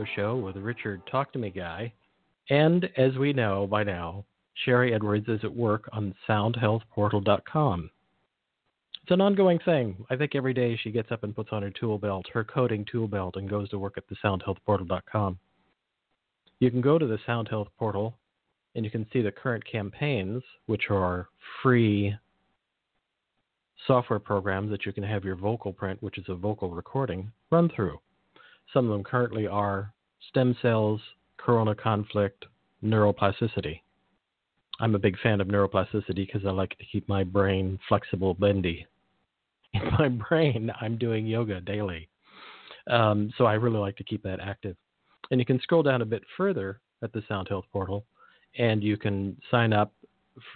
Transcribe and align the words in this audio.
radio 0.00 0.12
show 0.16 0.36
with 0.36 0.56
Richard 0.56 1.02
Talk 1.10 1.32
to 1.32 1.38
Me 1.38 1.50
Guy. 1.50 1.92
And 2.48 2.88
as 2.96 3.14
we 3.16 3.32
know 3.32 3.66
by 3.66 3.84
now, 3.84 4.24
Sharry 4.66 4.94
Edwards 4.94 5.28
is 5.28 5.40
at 5.42 5.54
work 5.54 5.88
on 5.92 6.14
soundhealthportal.com. 6.28 7.90
It's 9.02 9.10
an 9.10 9.20
ongoing 9.20 9.58
thing. 9.64 10.04
I 10.10 10.16
think 10.16 10.34
every 10.34 10.54
day 10.54 10.78
she 10.82 10.90
gets 10.90 11.10
up 11.10 11.24
and 11.24 11.34
puts 11.34 11.50
on 11.52 11.62
her 11.62 11.70
tool 11.70 11.98
belt, 11.98 12.26
her 12.32 12.44
coding 12.44 12.84
tool 12.90 13.08
belt, 13.08 13.36
and 13.36 13.48
goes 13.48 13.68
to 13.70 13.78
work 13.78 13.94
at 13.96 14.04
the 14.08 14.16
soundhealthportal.com. 14.24 15.38
You 16.60 16.70
can 16.70 16.80
go 16.80 16.98
to 16.98 17.06
the 17.06 17.18
Sound 17.26 17.48
Health 17.48 17.68
portal 17.78 18.16
and 18.74 18.84
you 18.84 18.90
can 18.90 19.06
see 19.12 19.22
the 19.22 19.32
current 19.32 19.64
campaigns, 19.70 20.42
which 20.66 20.84
are 20.90 21.28
free 21.62 22.14
software 23.86 24.18
programs 24.18 24.70
that 24.70 24.86
you 24.86 24.92
can 24.92 25.04
have 25.04 25.24
your 25.24 25.36
vocal 25.36 25.72
print, 25.72 26.02
which 26.02 26.18
is 26.18 26.24
a 26.28 26.34
vocal 26.34 26.70
recording, 26.70 27.32
run 27.50 27.70
through. 27.74 27.98
Some 28.72 28.86
of 28.86 28.92
them 28.92 29.04
currently 29.04 29.46
are 29.46 29.92
stem 30.28 30.56
cells, 30.62 31.00
corona 31.36 31.74
conflict, 31.74 32.44
neuroplasticity. 32.84 33.80
I'm 34.80 34.94
a 34.94 34.98
big 34.98 35.18
fan 35.22 35.40
of 35.40 35.48
neuroplasticity 35.48 36.26
because 36.26 36.46
I 36.46 36.50
like 36.50 36.76
to 36.78 36.84
keep 36.90 37.08
my 37.08 37.24
brain 37.24 37.78
flexible, 37.88 38.34
bendy. 38.34 38.86
In 39.74 39.82
my 39.98 40.08
brain, 40.08 40.70
I'm 40.80 40.96
doing 40.96 41.26
yoga 41.26 41.60
daily. 41.60 42.08
Um, 42.88 43.32
so 43.36 43.44
I 43.44 43.54
really 43.54 43.78
like 43.78 43.96
to 43.96 44.04
keep 44.04 44.22
that 44.22 44.40
active. 44.40 44.76
And 45.30 45.38
you 45.38 45.46
can 45.46 45.60
scroll 45.60 45.82
down 45.82 46.02
a 46.02 46.06
bit 46.06 46.22
further 46.36 46.80
at 47.02 47.12
the 47.12 47.22
Sound 47.28 47.48
Health 47.48 47.66
portal 47.72 48.04
and 48.58 48.82
you 48.82 48.96
can 48.96 49.36
sign 49.50 49.72
up 49.72 49.92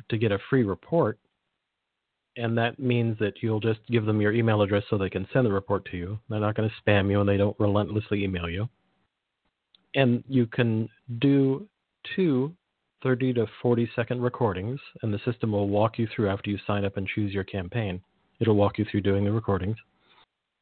to 0.08 0.18
get 0.18 0.32
a 0.32 0.38
free 0.50 0.64
report 0.64 1.18
and 2.36 2.56
that 2.58 2.78
means 2.78 3.18
that 3.18 3.34
you'll 3.42 3.60
just 3.60 3.80
give 3.90 4.04
them 4.04 4.20
your 4.20 4.32
email 4.32 4.62
address 4.62 4.84
so 4.90 4.98
they 4.98 5.10
can 5.10 5.26
send 5.32 5.46
the 5.46 5.52
report 5.52 5.84
to 5.90 5.96
you. 5.96 6.18
They're 6.28 6.40
not 6.40 6.56
going 6.56 6.68
to 6.68 6.90
spam 6.90 7.10
you 7.10 7.20
and 7.20 7.28
they 7.28 7.36
don't 7.36 7.58
relentlessly 7.60 8.24
email 8.24 8.48
you. 8.48 8.68
And 9.94 10.24
you 10.28 10.46
can 10.46 10.88
do 11.20 11.68
two 12.16 12.54
30 13.04 13.34
to 13.34 13.46
40 13.60 13.88
second 13.94 14.22
recordings, 14.22 14.80
and 15.02 15.12
the 15.12 15.20
system 15.24 15.52
will 15.52 15.68
walk 15.68 15.98
you 15.98 16.08
through 16.16 16.30
after 16.30 16.50
you 16.50 16.58
sign 16.66 16.84
up 16.84 16.96
and 16.96 17.06
choose 17.06 17.32
your 17.32 17.44
campaign. 17.44 18.00
It'll 18.40 18.56
walk 18.56 18.78
you 18.78 18.86
through 18.90 19.02
doing 19.02 19.24
the 19.24 19.30
recordings. 19.30 19.76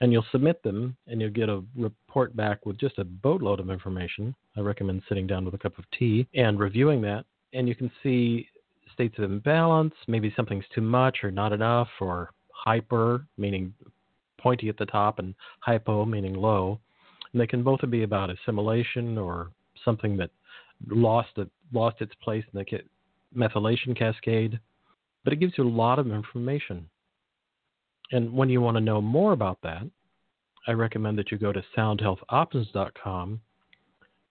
And 0.00 0.12
you'll 0.12 0.26
submit 0.32 0.60
them, 0.64 0.96
and 1.06 1.20
you'll 1.20 1.30
get 1.30 1.48
a 1.48 1.62
report 1.76 2.34
back 2.34 2.66
with 2.66 2.78
just 2.78 2.98
a 2.98 3.04
boatload 3.04 3.60
of 3.60 3.70
information. 3.70 4.34
I 4.56 4.60
recommend 4.60 5.02
sitting 5.08 5.28
down 5.28 5.44
with 5.44 5.54
a 5.54 5.58
cup 5.58 5.78
of 5.78 5.84
tea 5.96 6.26
and 6.34 6.58
reviewing 6.58 7.00
that. 7.02 7.24
And 7.52 7.68
you 7.68 7.76
can 7.76 7.90
see 8.02 8.48
states 8.92 9.14
of 9.18 9.24
imbalance, 9.24 9.94
maybe 10.08 10.32
something's 10.36 10.64
too 10.74 10.80
much 10.80 11.18
or 11.22 11.30
not 11.30 11.52
enough, 11.52 11.88
or 12.00 12.30
hyper, 12.52 13.26
meaning 13.36 13.72
pointy 14.38 14.68
at 14.68 14.76
the 14.76 14.86
top, 14.86 15.18
and 15.18 15.34
hypo, 15.60 16.04
meaning 16.04 16.34
low. 16.34 16.78
And 17.32 17.40
they 17.40 17.46
can 17.46 17.62
both 17.62 17.80
be 17.90 18.02
about 18.02 18.30
assimilation 18.30 19.18
or 19.18 19.50
something 19.84 20.16
that 20.18 20.30
lost 20.88 21.30
a, 21.38 21.48
lost 21.72 22.00
its 22.00 22.14
place 22.22 22.44
in 22.52 22.58
the 22.58 22.80
methylation 23.36 23.96
cascade. 23.96 24.58
But 25.24 25.32
it 25.32 25.40
gives 25.40 25.54
you 25.56 25.64
a 25.64 25.68
lot 25.68 25.98
of 25.98 26.10
information. 26.10 26.88
And 28.10 28.32
when 28.32 28.50
you 28.50 28.60
want 28.60 28.76
to 28.76 28.80
know 28.80 29.00
more 29.00 29.32
about 29.32 29.58
that, 29.62 29.82
I 30.66 30.72
recommend 30.72 31.18
that 31.18 31.32
you 31.32 31.38
go 31.38 31.52
to 31.52 31.64
soundhealthoptions.com, 31.76 33.40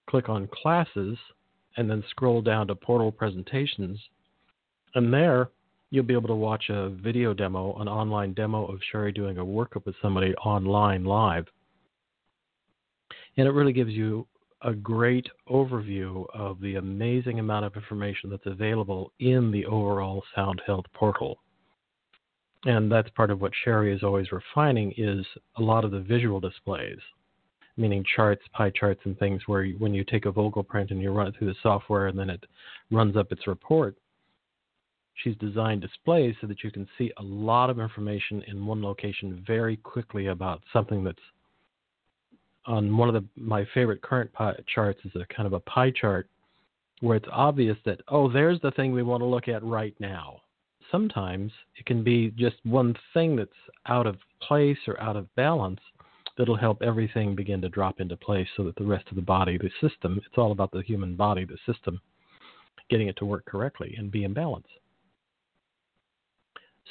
click 0.10 0.30
on 0.30 0.48
classes, 0.54 1.18
and 1.78 1.90
then 1.90 2.04
scroll 2.10 2.42
down 2.42 2.68
to 2.68 2.76
portal 2.76 3.12
presentations 3.12 4.00
and 4.96 5.14
there, 5.14 5.50
you'll 5.90 6.06
be 6.06 6.14
able 6.14 6.28
to 6.28 6.36
watch 6.36 6.70
a 6.70 6.90
video 6.90 7.34
demo, 7.34 7.76
an 7.80 7.88
online 7.88 8.34
demo 8.34 8.66
of 8.66 8.80
Sharry 8.92 9.14
doing 9.14 9.38
a 9.38 9.46
workup 9.46 9.86
with 9.86 9.96
somebody 10.02 10.34
online 10.36 11.04
live. 11.04 11.46
And 13.38 13.48
it 13.48 13.52
really 13.52 13.74
gives 13.74 13.92
you 13.92 14.28
a 14.64 14.74
great 14.74 15.28
overview 15.50 16.26
of 16.34 16.60
the 16.62 16.76
amazing 16.76 17.40
amount 17.40 17.66
of 17.66 17.76
information 17.76 18.30
that's 18.30 18.46
available 18.46 19.12
in 19.20 19.52
the 19.52 19.66
overall 19.66 20.24
Sound 20.36 20.62
Health 20.66 20.86
portal. 20.94 21.40
And 22.66 22.92
that's 22.92 23.10
part 23.12 23.32
of 23.32 23.42
what 23.42 23.54
Sharry 23.66 23.94
is 23.94 24.04
always 24.04 24.32
refining 24.32 24.94
is 24.96 25.26
a 25.58 25.62
lot 25.62 25.84
of 25.84 25.92
the 25.92 26.00
visual 26.00 26.40
displays, 26.40 27.00
meaning 27.76 28.06
charts, 28.16 28.44
pie 28.54 28.70
charts, 28.70 29.02
and 29.06 29.18
things 29.18 29.42
where 29.48 29.66
when 29.80 29.96
you 29.96 30.04
take 30.04 30.26
a 30.26 30.32
vocal 30.32 30.64
print 30.64 30.92
and 30.92 31.02
you 31.02 31.12
run 31.12 31.28
it 31.28 31.36
through 31.38 31.48
the 31.48 31.56
software 31.64 32.08
and 32.08 32.18
then 32.18 32.30
it 32.30 32.44
runs 32.92 33.18
up 33.18 33.32
its 33.32 33.48
report, 33.48 33.96
she's 35.16 35.36
designed 35.38 35.82
displays 35.82 36.36
so 36.42 36.48
that 36.48 36.64
you 36.64 36.72
can 36.72 36.88
see 36.98 37.12
a 37.18 37.24
lot 37.24 37.70
of 37.70 37.80
information 37.80 38.44
in 38.48 38.66
one 38.66 38.82
location 38.82 39.44
very 39.46 39.78
quickly 39.78 40.28
about 40.28 40.62
something 40.72 41.04
that's 41.04 41.20
on 42.66 42.96
one 42.96 43.10
of 43.10 43.16
the 43.16 43.24
my 43.36 43.66
favorite 43.74 44.02
current 44.02 44.32
pie 44.34 44.56
charts 44.74 45.00
is 45.04 45.12
a 45.16 45.34
kind 45.34 45.48
of 45.48 45.54
a 45.54 45.60
pie 45.62 45.92
chart 45.92 46.30
where 47.00 47.18
it's 47.18 47.28
obvious 47.32 47.78
that 47.86 48.00
oh 48.10 48.32
there's 48.32 48.62
the 48.62 48.72
thing 48.72 48.92
we 48.92 49.04
want 49.04 49.22
to 49.22 49.26
look 49.26 49.48
at 49.48 49.64
right 49.64 49.96
now. 50.00 50.42
Sometimes 50.92 51.52
it 51.78 51.86
can 51.86 52.04
be 52.04 52.32
just 52.32 52.58
one 52.64 52.96
thing 53.14 53.36
that's 53.36 53.50
out 53.88 54.06
of 54.06 54.18
place 54.42 54.78
or 54.88 55.00
out 55.02 55.16
of 55.16 55.34
balance 55.36 55.80
that'll 56.38 56.56
help 56.56 56.82
everything 56.82 57.36
begin 57.36 57.62
to 57.62 57.70
drop 57.70 58.00
into 58.00 58.18
place 58.18 58.48
so 58.56 58.64
that 58.64 58.76
the 58.76 58.84
rest 58.84 59.08
of 59.10 59.16
the 59.16 59.22
body 59.22 59.58
the 59.58 59.70
system 59.88 60.18
it's 60.26 60.38
all 60.38 60.52
about 60.52 60.72
the 60.72 60.82
human 60.82 61.16
body 61.16 61.46
the 61.46 61.58
system 61.72 62.00
getting 62.90 63.08
it 63.08 63.16
to 63.18 63.26
work 63.26 63.46
correctly 63.46 63.96
and 63.98 64.12
be 64.12 64.24
in 64.24 64.34
balance 64.34 64.68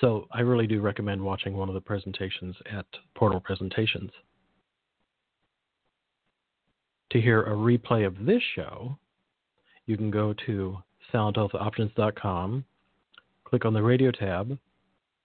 so 0.01 0.27
I 0.33 0.41
really 0.41 0.67
do 0.67 0.81
recommend 0.81 1.21
watching 1.23 1.57
one 1.57 1.69
of 1.69 1.75
the 1.75 1.81
presentations 1.81 2.57
at 2.71 2.87
Portal 3.15 3.41
Presentations. 3.41 4.11
To 7.11 7.21
hear 7.21 7.43
a 7.43 7.51
replay 7.51 8.07
of 8.07 8.25
this 8.25 8.43
show, 8.55 8.99
you 9.87 9.97
can 9.97 10.11
go 10.11 10.33
to 10.47 10.79
soundhealthoptions.com, 11.13 12.65
click 13.45 13.65
on 13.65 13.75
the 13.75 13.83
radio 13.83 14.13
tab, 14.13 14.57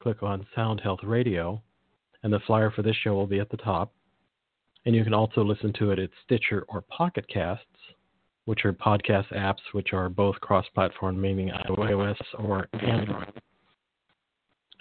click 0.02 0.24
on 0.24 0.48
Sound 0.56 0.82
Health 0.82 1.02
Radio, 1.04 1.62
and 2.24 2.34
the 2.34 2.40
flyer 2.48 2.72
for 2.72 2.82
this 2.82 2.96
show 2.96 3.14
will 3.14 3.28
be 3.28 3.40
at 3.40 3.50
the 3.52 3.58
top. 3.58 3.94
And 4.86 4.96
you 4.96 5.04
can 5.04 5.14
also 5.14 5.44
listen 5.44 5.74
to 5.74 5.92
it 5.92 6.00
at 6.00 6.10
Stitcher 6.24 6.66
or 6.70 6.82
Pocket 6.82 7.28
Casts, 7.28 7.66
which 8.46 8.66
are 8.66 8.74
podcast 8.74 9.32
apps 9.34 9.62
which 9.72 9.94
are 9.94 10.10
both 10.10 10.40
cross 10.42 10.66
platform, 10.74 11.20
meaning 11.20 11.52
iOS 11.70 12.18
or 12.40 12.68
Android. 12.74 13.32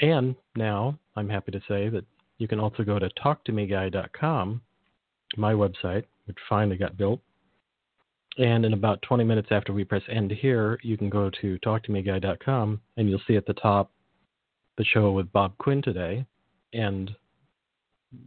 And 0.01 0.35
now 0.57 0.99
I'm 1.17 1.29
happy 1.29 1.53
to 1.53 1.61
say 1.69 1.89
that 1.89 2.05
you 2.39 2.49
can 2.49 2.61
also 2.61 2.83
go 2.83 2.99
to 2.99 3.09
talktomeguy.com, 3.11 4.61
my 5.37 5.53
website, 5.53 6.05
which 6.27 6.37
finally 6.49 6.77
got 6.77 6.97
built. 6.97 7.21
And 8.39 8.65
in 8.65 8.73
about 8.73 9.01
20 9.03 9.23
minutes 9.23 9.49
after 9.51 9.73
we 9.73 9.85
press 9.85 10.03
end 10.09 10.33
here, 10.33 10.79
you 10.83 10.97
can 10.99 11.09
go 11.09 11.31
to 11.41 11.59
talktomeguy.com 11.65 12.81
and 12.97 13.09
you'll 13.09 13.21
see 13.27 13.37
at 13.37 13.47
the 13.47 13.55
top 13.55 13.93
the 14.77 14.85
show 14.85 15.13
with 15.13 15.31
Bob 15.33 15.57
Quinn 15.59 15.81
today 15.81 16.27
and 16.73 17.13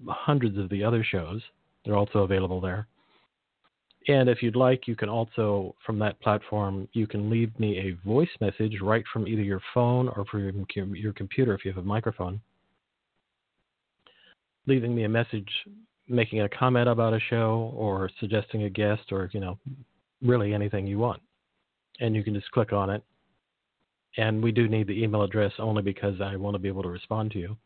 hundreds 0.08 0.58
of 0.58 0.70
the 0.70 0.84
other 0.84 1.04
shows. 1.04 1.42
They're 1.84 1.98
also 1.98 2.20
available 2.20 2.62
there. 2.62 2.88
And 4.10 4.30
if 4.30 4.42
you'd 4.42 4.56
like, 4.56 4.88
you 4.88 4.96
can 4.96 5.10
also, 5.10 5.76
from 5.86 6.00
that 6.00 6.20
platform, 6.22 6.88
you 6.94 7.08
can 7.08 7.30
leave 7.30 7.58
me 7.60 7.78
a 7.78 8.08
voice 8.08 8.30
message 8.40 8.78
right 8.82 9.04
from 9.12 9.28
either 9.28 9.42
your 9.42 9.62
phone 9.74 10.08
or 10.08 10.24
from 10.26 10.66
your 10.94 11.14
computer 11.14 11.54
if 11.54 11.66
you 11.66 11.72
have 11.74 11.84
a 11.84 11.86
microphone. 11.86 12.40
Leaving 14.66 14.96
me 14.96 15.04
a 15.04 15.10
message, 15.10 15.50
making 16.08 16.42
a 16.42 16.50
comment 16.50 16.88
about 16.88 17.14
a 17.14 17.20
show, 17.20 17.74
or 17.76 18.10
suggesting 18.22 18.64
a 18.64 18.70
guest, 18.70 19.12
or, 19.12 19.30
you 19.34 19.42
know, 19.42 19.58
really 20.22 20.54
anything 20.54 20.88
you 20.88 21.00
want. 21.00 21.22
And 22.00 22.16
you 22.16 22.24
can 22.24 22.34
just 22.34 22.50
click 22.52 22.72
on 22.72 22.90
it. 22.90 23.04
And 24.16 24.42
we 24.42 24.54
do 24.54 24.70
need 24.70 24.88
the 24.88 25.04
email 25.04 25.24
address 25.24 25.52
only 25.60 25.82
because 25.82 26.22
I 26.22 26.38
want 26.38 26.56
to 26.56 26.60
be 26.60 26.70
able 26.70 26.84
to 26.84 26.90
respond 26.90 27.32
to 27.32 27.40
you. 27.40 27.58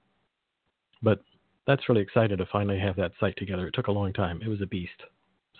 But 1.03 1.21
that's 1.67 1.87
really 1.87 2.01
exciting 2.01 2.37
to 2.37 2.45
finally 2.51 2.79
have 2.79 2.95
that 2.95 3.11
site 3.19 3.37
together. 3.37 3.67
It 3.67 3.75
took 3.75 3.87
a 3.87 3.91
long 3.91 4.11
time, 4.11 4.41
it 4.43 4.47
was 4.47 4.61
a 4.61 4.65
beast. 4.65 4.89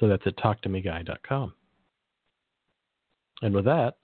So 0.02 0.08
that's 0.08 0.26
at 0.26 0.36
talktomeguy.com. 0.38 1.54
And 3.44 3.54
with 3.56 3.66
that, 3.66 3.98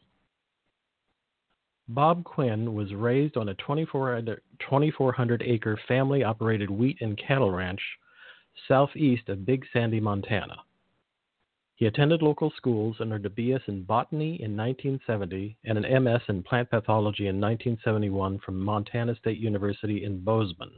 Bob 1.90 2.24
Quinn 2.24 2.76
was 2.76 2.94
raised 2.94 3.36
on 3.36 3.50
a 3.50 3.56
2,400 3.56 5.44
acre 5.44 5.80
family 5.88 6.24
operated 6.24 6.70
wheat 6.70 6.98
and 7.02 7.18
cattle 7.18 7.50
ranch 7.52 7.82
southeast 8.68 9.28
of 9.30 9.46
Big 9.46 9.66
Sandy, 9.74 10.00
Montana. 10.00 10.58
He 11.76 11.88
attended 11.88 12.22
local 12.22 12.52
schools 12.56 12.98
and 13.00 13.12
earned 13.14 13.26
a 13.26 13.30
BS 13.30 13.68
in 13.68 13.84
botany 13.84 14.42
in 14.42 14.56
1970 14.56 15.58
and 15.66 15.78
an 15.84 16.04
MS 16.04 16.22
in 16.28 16.44
plant 16.44 16.70
pathology 16.70 17.28
in 17.28 17.40
1971 17.40 18.40
from 18.40 18.60
Montana 18.60 19.16
State 19.16 19.38
University 19.40 20.04
in 20.04 20.24
Bozeman. 20.24 20.72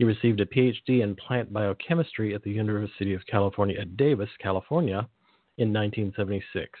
He 0.00 0.04
received 0.04 0.40
a 0.40 0.46
PhD 0.46 1.02
in 1.02 1.14
plant 1.14 1.52
biochemistry 1.52 2.34
at 2.34 2.42
the 2.42 2.50
University 2.50 3.12
of 3.12 3.26
California 3.26 3.78
at 3.78 3.98
Davis, 3.98 4.30
California, 4.38 5.06
in 5.58 5.74
1976. 5.74 6.80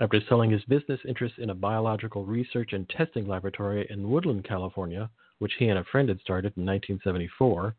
After 0.00 0.22
selling 0.26 0.50
his 0.50 0.64
business 0.64 1.00
interests 1.06 1.36
in 1.36 1.50
a 1.50 1.54
biological 1.54 2.24
research 2.24 2.72
and 2.72 2.88
testing 2.88 3.28
laboratory 3.28 3.86
in 3.90 4.08
Woodland, 4.08 4.42
California, 4.42 5.10
which 5.38 5.52
he 5.58 5.68
and 5.68 5.78
a 5.78 5.84
friend 5.84 6.08
had 6.08 6.18
started 6.20 6.56
in 6.56 6.64
1974, 6.64 7.76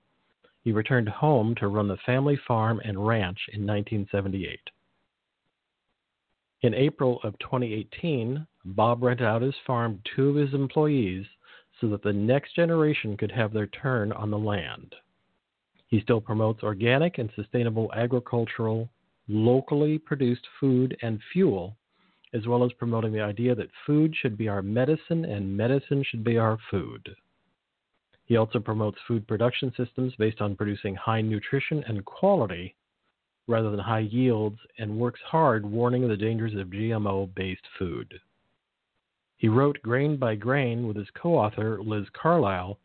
He 0.63 0.71
returned 0.71 1.10
home 1.10 1.56
to 1.56 1.68
run 1.68 1.88
the 1.88 1.98
family 2.06 2.36
farm 2.48 2.81
and 2.86 3.07
ranch 3.07 3.39
in 3.51 3.65
1978. 3.65 4.60
In 6.62 6.75
April 6.75 7.19
of 7.24 7.39
2018, 7.39 8.45
Bob 8.63 9.01
rented 9.01 9.25
out 9.25 9.42
his 9.42 9.56
farm 9.65 10.04
to 10.06 10.15
two 10.15 10.30
of 10.30 10.36
his 10.36 10.54
employees 10.54 11.25
so 11.79 11.87
that 11.89 12.03
the 12.03 12.13
next 12.13 12.55
generation 12.55 13.17
could 13.17 13.31
have 13.31 13.53
their 13.53 13.67
turn 13.67 14.11
on 14.11 14.31
the 14.31 14.37
land. 14.37 14.95
He 15.87 16.01
still 16.01 16.21
promotes 16.21 16.63
organic 16.63 17.17
and 17.17 17.29
sustainable 17.35 17.91
agricultural, 17.93 18.89
locally 19.27 19.97
produced 19.97 20.45
food 20.59 20.97
and 21.01 21.19
fuel, 21.31 21.77
as 22.33 22.47
well 22.47 22.63
as 22.63 22.73
promoting 22.73 23.13
the 23.13 23.21
idea 23.21 23.53
that 23.55 23.69
food 23.85 24.15
should 24.15 24.37
be 24.37 24.47
our 24.47 24.61
medicine 24.61 25.25
and 25.25 25.55
medicine 25.55 26.03
should 26.03 26.23
be 26.23 26.37
our 26.37 26.57
food. 26.71 27.15
He 28.25 28.37
also 28.37 28.59
promotes 28.59 28.97
food 29.07 29.27
production 29.27 29.71
systems 29.77 30.15
based 30.17 30.41
on 30.41 30.55
producing 30.55 30.95
high 30.95 31.21
nutrition 31.21 31.83
and 31.87 32.03
quality 32.05 32.75
rather 33.47 33.69
than 33.69 33.79
high 33.79 33.99
yields 33.99 34.57
and 34.77 34.97
works 34.97 35.19
hard 35.25 35.65
warning 35.65 36.03
of 36.03 36.09
the 36.09 36.17
dangers 36.17 36.55
of 36.55 36.67
GMO 36.67 37.33
based 37.35 37.65
food. 37.77 38.19
He 39.43 39.49
wrote 39.49 39.81
Grain 39.81 40.15
by 40.15 40.35
Grain 40.35 40.87
with 40.87 40.95
his 40.95 41.09
co 41.15 41.35
author 41.35 41.83
Liz 41.83 42.07
Carlisle, 42.13 42.79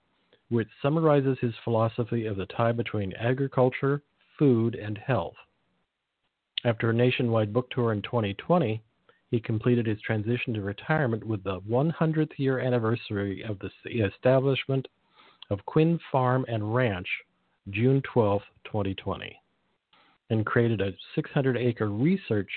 which 0.49 0.67
summarizes 0.83 1.39
his 1.39 1.55
philosophy 1.63 2.27
of 2.27 2.37
the 2.37 2.47
tie 2.47 2.73
between 2.73 3.13
agriculture, 3.13 4.03
food, 4.37 4.75
and 4.75 4.99
health. 4.99 5.37
After 6.65 6.91
a 6.91 6.93
nationwide 6.93 7.53
book 7.53 7.71
tour 7.71 7.93
in 7.93 8.03
2020, 8.03 8.83
he 9.31 9.39
completed 9.39 9.87
his 9.87 10.01
transition 10.01 10.53
to 10.55 10.63
retirement 10.63 11.23
with 11.23 11.45
the 11.45 11.61
100th 11.61 12.37
year 12.39 12.59
anniversary 12.59 13.45
of 13.45 13.61
the 13.61 13.71
establishment 14.03 14.89
of 15.51 15.65
Quinn 15.65 16.01
Farm 16.11 16.45
and 16.49 16.75
Ranch, 16.75 17.09
June 17.71 18.03
12, 18.03 18.43
2020 18.65 19.41
and 20.31 20.45
created 20.45 20.81
a 20.81 20.91
600 21.15 21.57
acre 21.57 21.89
research 21.89 22.51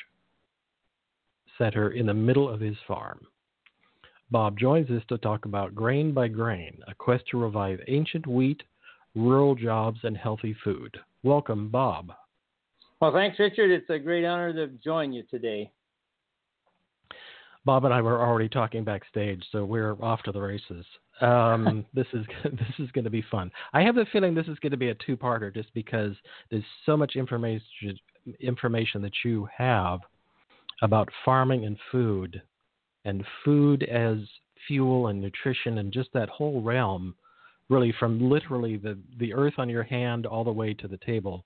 center 1.59 1.91
in 1.91 2.07
the 2.07 2.13
middle 2.15 2.49
of 2.49 2.59
his 2.59 2.77
farm. 2.87 3.27
Bob 4.31 4.57
joins 4.57 4.89
us 4.89 5.03
to 5.09 5.17
talk 5.17 5.43
about 5.45 5.75
Grain 5.75 6.13
by 6.13 6.29
Grain, 6.29 6.77
a 6.87 6.95
quest 6.95 7.25
to 7.31 7.37
revive 7.37 7.79
ancient 7.89 8.25
wheat, 8.25 8.63
rural 9.13 9.55
jobs, 9.55 9.99
and 10.03 10.15
healthy 10.15 10.55
food. 10.63 10.97
Welcome, 11.23 11.67
Bob. 11.69 12.13
Well, 13.01 13.11
thanks, 13.11 13.37
Richard. 13.39 13.71
It's 13.71 13.89
a 13.89 13.99
great 13.99 14.25
honor 14.25 14.53
to 14.53 14.67
join 14.83 15.11
you 15.11 15.23
today. 15.23 15.69
Bob 17.65 17.83
and 17.85 17.93
I 17.93 18.01
were 18.01 18.21
already 18.21 18.47
talking 18.47 18.83
backstage, 18.83 19.43
so 19.51 19.65
we're 19.65 20.01
off 20.01 20.23
to 20.23 20.31
the 20.31 20.41
races. 20.41 20.85
Um, 21.19 21.85
this 21.93 22.07
is 22.13 22.25
this 22.43 22.79
is 22.79 22.89
going 22.91 23.03
to 23.03 23.11
be 23.11 23.23
fun. 23.29 23.51
I 23.73 23.81
have 23.81 23.97
a 23.97 24.05
feeling 24.05 24.33
this 24.33 24.47
is 24.47 24.59
going 24.59 24.71
to 24.71 24.77
be 24.77 24.89
a 24.89 24.95
two-parter, 25.05 25.53
just 25.53 25.73
because 25.73 26.13
there's 26.49 26.63
so 26.85 26.95
much 26.95 27.15
information 27.15 27.97
information 28.39 29.01
that 29.01 29.13
you 29.25 29.47
have 29.55 29.99
about 30.83 31.09
farming 31.25 31.65
and 31.65 31.77
food, 31.91 32.41
and 33.05 33.25
food 33.43 33.83
as 33.83 34.17
fuel 34.67 35.07
and 35.07 35.21
nutrition, 35.21 35.79
and 35.79 35.91
just 35.91 36.09
that 36.13 36.29
whole 36.29 36.61
realm, 36.61 37.15
really 37.69 37.93
from 37.99 38.29
literally 38.29 38.77
the 38.77 38.97
the 39.17 39.33
earth 39.33 39.55
on 39.57 39.69
your 39.69 39.83
hand 39.83 40.25
all 40.25 40.43
the 40.43 40.51
way 40.51 40.73
to 40.73 40.87
the 40.87 40.99
table. 41.05 41.45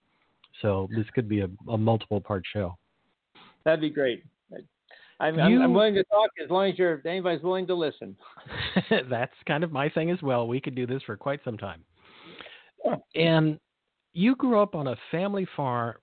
So 0.61 0.87
this 0.95 1.05
could 1.13 1.27
be 1.27 1.41
a, 1.41 1.49
a 1.69 1.77
multiple-part 1.77 2.43
show. 2.53 2.77
That'd 3.65 3.81
be 3.81 3.89
great. 3.89 4.23
I'm, 5.19 5.35
you, 5.35 5.61
I'm, 5.61 5.73
willing 5.73 5.93
to 5.95 6.03
talk 6.05 6.29
as 6.43 6.49
long 6.49 6.69
as 6.69 6.77
you're 6.77 7.01
anybody's 7.05 7.41
willing 7.41 7.65
to 7.67 7.75
listen. 7.75 8.17
That's 9.09 9.33
kind 9.47 9.63
of 9.63 9.71
my 9.71 9.87
thing 9.89 10.11
as 10.11 10.21
well. 10.21 10.47
We 10.47 10.59
could 10.59 10.75
do 10.75 10.85
this 10.85 11.01
for 11.03 11.15
quite 11.15 11.39
some 11.45 11.57
time. 11.57 11.83
And 13.15 13.59
you 14.13 14.35
grew 14.35 14.59
up 14.61 14.75
on 14.75 14.87
a 14.87 14.95
family 15.11 15.47
farm, 15.55 15.95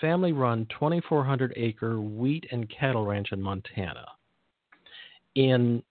family 0.00 0.32
run 0.32 0.66
2,400 0.70 1.52
acre 1.56 2.00
wheat 2.00 2.46
and 2.50 2.70
cattle 2.70 3.04
ranch 3.06 3.28
in 3.32 3.40
Montana. 3.40 4.06
In, 5.34 5.82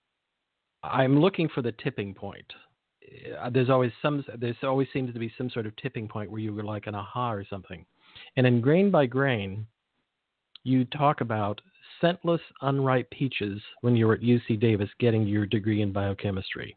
I'm 0.84 1.20
looking 1.20 1.50
for 1.50 1.62
the 1.62 1.74
tipping 1.84 2.14
point. 2.14 2.46
Uh, 3.42 3.50
there's 3.50 3.70
always 3.70 3.92
some. 4.02 4.24
There's 4.38 4.56
always 4.64 4.88
seems 4.94 5.14
to 5.14 5.20
be 5.20 5.32
some 5.38 5.50
sort 5.50 5.66
of 5.66 5.76
tipping 5.76 6.08
point 6.08 6.32
where 6.32 6.40
you 6.40 6.54
were 6.54 6.64
like 6.64 6.88
an 6.88 6.96
aha 6.96 7.32
or 7.32 7.46
something. 7.50 7.86
And 8.38 8.48
in 8.48 8.62
Grain 8.62 8.90
by 8.90 9.06
Grain, 9.06 9.66
you 10.64 10.86
talk 10.86 11.22
about 11.22 11.62
scentless 12.02 12.42
unripe 12.62 13.10
peaches 13.12 13.62
when 13.82 13.96
you 13.96 14.08
were 14.08 14.16
at 14.16 14.22
UC 14.22 14.60
Davis 14.60 14.90
getting 15.00 15.28
your 15.28 15.46
degree 15.46 15.82
in 15.82 15.92
biochemistry. 15.92 16.76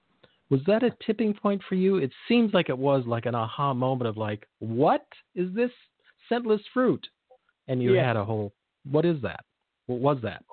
Was 0.50 0.60
that 0.66 0.84
a 0.84 0.96
tipping 1.04 1.34
point 1.34 1.60
for 1.68 1.74
you? 1.74 1.96
It 1.96 2.12
seems 2.28 2.54
like 2.54 2.68
it 2.68 2.78
was 2.78 3.04
like 3.06 3.26
an 3.26 3.34
aha 3.34 3.74
moment 3.74 4.08
of 4.08 4.16
like, 4.16 4.46
what 4.60 5.06
is 5.34 5.52
this 5.54 5.72
scentless 6.28 6.60
fruit? 6.72 7.04
And 7.68 7.82
you 7.82 7.94
yeah. 7.94 8.06
had 8.06 8.16
a 8.16 8.24
whole, 8.24 8.52
what 8.88 9.04
is 9.04 9.20
that? 9.22 9.44
What 9.86 9.98
was 9.98 10.18
that? 10.22 10.44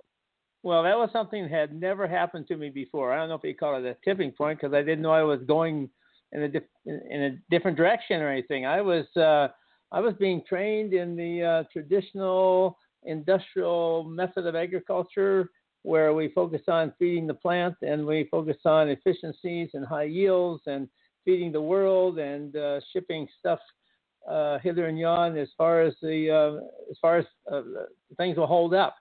Well, 0.64 0.84
that 0.84 0.98
was 0.98 1.10
something 1.12 1.44
that 1.44 1.52
had 1.52 1.80
never 1.80 2.08
happened 2.08 2.48
to 2.48 2.56
me 2.56 2.70
before. 2.70 3.12
I 3.12 3.18
don't 3.18 3.30
know 3.30 3.36
if 3.36 3.44
you 3.44 3.54
call 3.54 3.76
it 3.76 3.86
a 3.86 3.98
tipping 4.04 4.32
point 4.32 4.60
because 4.60 4.74
I 4.74 4.82
didn't 4.82 5.02
know 5.02 5.12
I 5.12 5.24
was 5.24 5.42
going 5.46 5.90
in 6.32 6.44
a 6.44 6.48
dif- 6.48 6.64
in 6.86 7.24
a 7.24 7.38
different 7.52 7.76
direction 7.78 8.22
or 8.22 8.30
anything. 8.30 8.66
I 8.66 8.82
was 8.82 9.06
uh, 9.18 9.50
I 9.92 10.00
was 10.00 10.14
being 10.20 10.42
trained 10.48 10.94
in 10.94 11.18
the 11.18 11.44
uh, 11.44 11.64
traditional 11.72 12.78
industrial 13.04 14.06
method 14.06 14.48
of 14.48 14.56
agriculture 14.56 15.50
where 15.84 16.14
we 16.14 16.30
focus 16.30 16.62
on 16.70 16.94
feeding 16.98 17.28
the 17.28 17.34
plant 17.34 17.76
and 17.82 18.06
we 18.06 18.30
focus 18.32 18.56
on 18.64 18.88
efficiencies 18.88 19.70
and 19.74 19.86
high 19.86 20.04
yields 20.04 20.64
and 20.66 20.88
feeding 21.26 21.52
the 21.52 21.62
world 21.62 22.20
and 22.20 22.56
uh, 22.56 22.80
shipping 22.94 23.28
stuff 23.38 23.60
uh, 24.30 24.58
hither 24.60 24.86
and 24.86 24.98
yon 24.98 25.38
as 25.38 25.50
far 25.58 25.82
as 25.82 25.94
the 26.02 26.32
uh, 26.32 26.66
as 26.90 26.98
far 27.02 27.18
as 27.18 27.26
uh, 27.52 27.62
things 28.16 28.38
will 28.38 28.48
hold 28.48 28.74
up. 28.74 28.96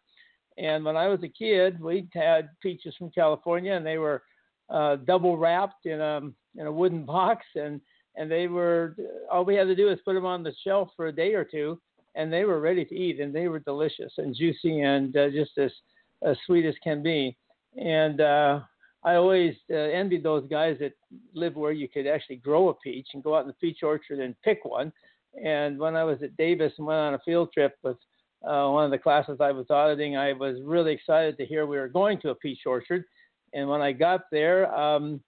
And 0.59 0.85
when 0.85 0.97
I 0.97 1.09
was 1.09 1.21
a 1.23 1.29
kid, 1.29 1.81
we 1.81 2.09
had 2.15 2.51
peaches 2.61 2.95
from 2.99 3.11
California, 3.11 3.73
and 3.73 3.87
they 3.87 3.99
were 3.99 4.23
uh, 4.71 4.97
double 4.97 5.37
wrapped 5.37 5.87
in 5.87 6.01
a 6.01 6.21
in 6.57 6.67
a 6.67 6.73
wooden 6.73 7.05
box, 7.05 7.45
and 7.55 7.81
and 8.17 8.31
they 8.31 8.47
were 8.47 8.97
all 9.31 9.45
we 9.45 9.55
had 9.55 9.65
to 9.65 9.75
do 9.75 9.91
is 9.91 9.99
put 10.05 10.15
them 10.15 10.27
on 10.27 10.43
the 10.43 10.55
shelf 10.65 10.91
for 10.97 11.07
a 11.07 11.13
day 11.13 11.35
or 11.35 11.45
two, 11.45 11.81
and 12.15 12.33
they 12.33 12.45
were 12.45 12.61
ready 12.61 12.85
to 12.85 12.95
eat, 12.95 13.21
and 13.21 13.35
they 13.35 13.49
were 13.49 13.59
delicious 13.59 14.13
and 14.19 14.37
juicy 14.37 14.81
and 14.83 15.17
uh, 15.17 15.31
just 15.31 15.57
as, 15.59 15.71
as 16.23 16.37
sweet 16.47 16.67
as 16.67 16.75
can 16.85 17.03
be. 17.03 17.37
And 17.77 18.21
uh, 18.21 18.61
I 19.03 19.15
always 19.15 19.55
uh, 19.71 19.75
envied 19.75 20.23
those 20.23 20.47
guys 20.49 20.77
that 20.81 20.93
live 21.35 21.57
where 21.57 21.73
you 21.73 21.89
could 21.89 22.07
actually 22.07 22.37
grow 22.37 22.69
a 22.69 22.75
peach 22.75 23.09
and 23.15 23.23
go 23.23 23.35
out 23.35 23.43
in 23.43 23.49
the 23.49 23.55
peach 23.55 23.83
orchard 23.83 24.21
and 24.21 24.41
pick 24.43 24.65
one. 24.65 24.93
And 25.43 25.79
when 25.79 25.97
I 25.97 26.05
was 26.05 26.23
at 26.23 26.37
Davis 26.37 26.73
and 26.77 26.87
went 26.87 26.99
on 26.99 27.15
a 27.15 27.19
field 27.21 27.51
trip 27.53 27.77
with 27.83 27.97
uh, 28.45 28.69
one 28.69 28.85
of 28.85 28.91
the 28.91 28.99
classes 28.99 29.39
I 29.41 29.53
was 29.53 29.67
auditing, 29.71 30.17
I 30.17 30.33
was 30.33 30.57
really 30.65 30.93
excited 30.93 31.37
to 31.39 31.47
hear 31.47 31.67
we 31.67 31.79
were 31.79 31.89
going 31.89 32.21
to 32.21 32.31
a 32.31 32.35
peach 32.35 32.61
orchard. 32.67 33.05
And 33.55 33.69
when 33.69 33.81
I 33.83 33.93
got 33.93 34.23
there, 34.31 34.75
um, 34.75 35.21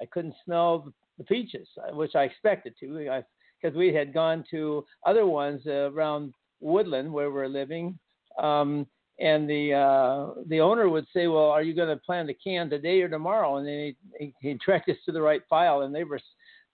I 0.00 0.06
couldn't 0.06 0.34
smell 0.44 0.92
the 1.18 1.24
peaches, 1.24 1.68
uh, 1.78 1.94
which 1.94 2.14
I 2.14 2.24
expected 2.24 2.74
to. 2.80 3.22
Because 3.60 3.76
we 3.76 3.92
had 3.92 4.14
gone 4.14 4.44
to 4.50 4.84
other 5.06 5.26
ones 5.26 5.62
uh, 5.66 5.90
around 5.90 6.34
Woodland 6.60 7.12
where 7.12 7.30
we're 7.30 7.48
living. 7.48 7.98
Um, 8.38 8.86
and 9.20 9.48
the 9.48 9.74
uh, 9.74 10.42
the 10.48 10.60
owner 10.60 10.88
would 10.88 11.06
say, 11.14 11.26
"Well, 11.26 11.50
are 11.50 11.62
you 11.62 11.74
going 11.74 11.88
to 11.88 11.96
plant 11.96 12.28
to 12.28 12.34
can 12.34 12.70
today 12.70 13.02
or 13.02 13.08
tomorrow?" 13.08 13.56
And 13.56 13.66
then 13.66 13.94
he 14.18 14.34
he, 14.40 14.54
tracked 14.54 14.88
us 14.88 14.96
to 15.04 15.12
the 15.12 15.20
right 15.20 15.42
file, 15.48 15.82
and 15.82 15.94
they 15.94 16.04
were 16.04 16.20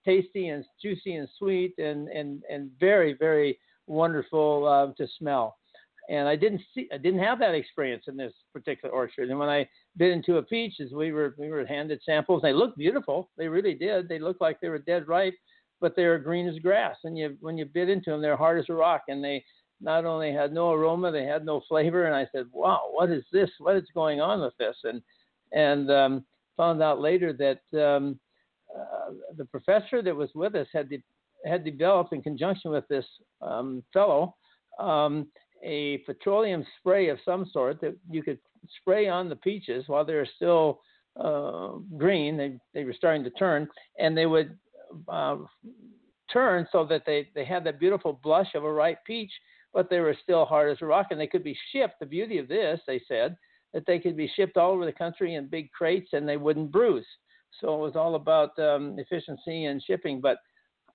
tasty 0.05 0.49
and 0.49 0.65
juicy 0.81 1.17
and 1.17 1.29
sweet 1.39 1.77
and 1.79 2.09
and 2.09 2.43
and 2.49 2.71
very 2.79 3.13
very 3.13 3.59
wonderful 3.87 4.67
uh, 4.67 4.93
to 4.95 5.09
smell. 5.19 5.58
And 6.09 6.27
I 6.27 6.37
didn't 6.37 6.63
see 6.75 6.89
I 6.93 6.97
didn't 6.97 7.21
have 7.21 7.39
that 7.41 7.55
experience 7.55 8.05
in 8.09 8.17
this 8.17 8.33
particular 8.53 8.95
orchard. 8.95 9.29
And 9.29 9.39
when 9.39 9.49
I 9.49 9.69
bit 9.97 10.13
into 10.13 10.39
a 10.39 10.43
peach, 10.43 10.81
as 10.81 10.93
we 10.93 11.13
were 11.13 11.35
we 11.39 11.51
were 11.51 11.67
handed 11.67 12.01
samples, 12.05 12.43
they 12.43 12.53
looked 12.53 12.79
beautiful. 12.79 13.31
They 13.37 13.49
really 13.49 13.75
did. 13.75 14.09
They 14.09 14.19
looked 14.19 14.41
like 14.41 14.61
they 14.61 14.69
were 14.69 14.79
dead 14.79 15.07
ripe 15.07 15.35
but 15.81 15.95
they 15.97 16.05
are 16.05 16.19
green 16.19 16.49
as 16.49 16.59
grass. 16.59 16.97
And 17.05 17.17
you, 17.17 17.37
when 17.41 17.57
you 17.57 17.65
bit 17.65 17.89
into 17.89 18.11
them, 18.11 18.21
they're 18.21 18.37
hard 18.37 18.59
as 18.59 18.67
a 18.69 18.75
rock, 18.75 19.03
and 19.09 19.23
they 19.23 19.45
not 19.81 20.05
only 20.05 20.33
had 20.33 20.53
no 20.53 20.73
aroma, 20.73 21.13
they 21.13 21.25
had 21.25 21.45
no 21.45 21.63
flavor. 21.69 22.05
And 22.05 22.15
I 22.15 22.27
said, 22.33 22.47
"Wow, 22.53 22.89
what 22.91 23.11
is 23.11 23.25
this? 23.33 23.51
What 23.59 23.77
is 23.77 23.85
going 23.95 24.21
on 24.21 24.41
with 24.41 24.57
this?" 24.59 24.77
And 24.85 25.03
and 25.53 25.91
um, 25.91 26.25
found 26.57 26.83
out 26.83 27.01
later 27.01 27.33
that 27.33 27.61
um, 27.81 28.19
uh, 28.77 29.13
the 29.37 29.45
professor 29.45 30.03
that 30.03 30.15
was 30.15 30.31
with 30.35 30.55
us 30.55 30.67
had 30.73 30.89
de- 30.89 31.05
had 31.47 31.65
developed 31.65 32.13
in 32.13 32.23
conjunction 32.23 32.71
with 32.71 32.87
this 32.89 33.07
um, 33.41 33.83
fellow 33.93 34.35
um, 34.81 35.29
a 35.63 35.99
petroleum 35.99 36.65
spray 36.79 37.09
of 37.09 37.19
some 37.25 37.49
sort 37.53 37.81
that 37.81 37.97
you 38.11 38.23
could 38.23 38.39
spray 38.81 39.09
on 39.09 39.29
the 39.29 39.37
peaches 39.37 39.85
while 39.87 40.05
they're 40.05 40.29
still 40.37 40.81
uh, 41.19 41.73
green. 41.97 42.37
They 42.37 42.59
they 42.75 42.85
were 42.85 42.93
starting 42.93 43.25
to 43.25 43.31
turn, 43.31 43.69
and 43.99 44.17
they 44.17 44.27
would 44.27 44.57
uh, 45.09 45.39
turn 46.33 46.67
so 46.71 46.85
that 46.87 47.03
they, 47.07 47.29
they 47.35 47.45
had 47.45 47.65
that 47.65 47.81
beautiful 47.81 48.21
blush 48.23 48.55
of 48.55 48.65
a 48.65 48.73
ripe 48.73 49.05
peach, 49.05 49.31
but 49.73 49.91
they 49.91 50.01
were 50.01 50.17
still 50.23 50.45
hard 50.45 50.71
as 50.71 50.79
a 50.81 50.87
rock 50.87 51.07
and 51.11 51.21
they 51.21 51.27
could 51.27 51.45
be 51.45 51.59
shipped. 51.73 52.01
The 52.01 52.07
beauty 52.07 52.39
of 52.39 52.49
this, 52.49 52.81
they 52.87 53.01
said, 53.09 53.37
that 53.75 53.85
they 53.87 53.99
could 53.99 54.17
be 54.17 54.31
shipped 54.35 54.57
all 54.57 54.73
over 54.73 54.87
the 54.87 54.93
country 54.93 55.35
in 55.35 55.47
big 55.47 55.71
crates 55.73 56.11
and 56.13 56.29
they 56.29 56.37
wouldn't 56.37 56.73
bruise. 56.73 57.07
So 57.61 57.75
it 57.75 57.81
was 57.81 57.97
all 57.97 58.15
about 58.15 58.59
um, 58.59 58.97
efficiency 58.99 59.67
and 59.67 59.83
shipping. 59.83 60.21
But 60.21 60.39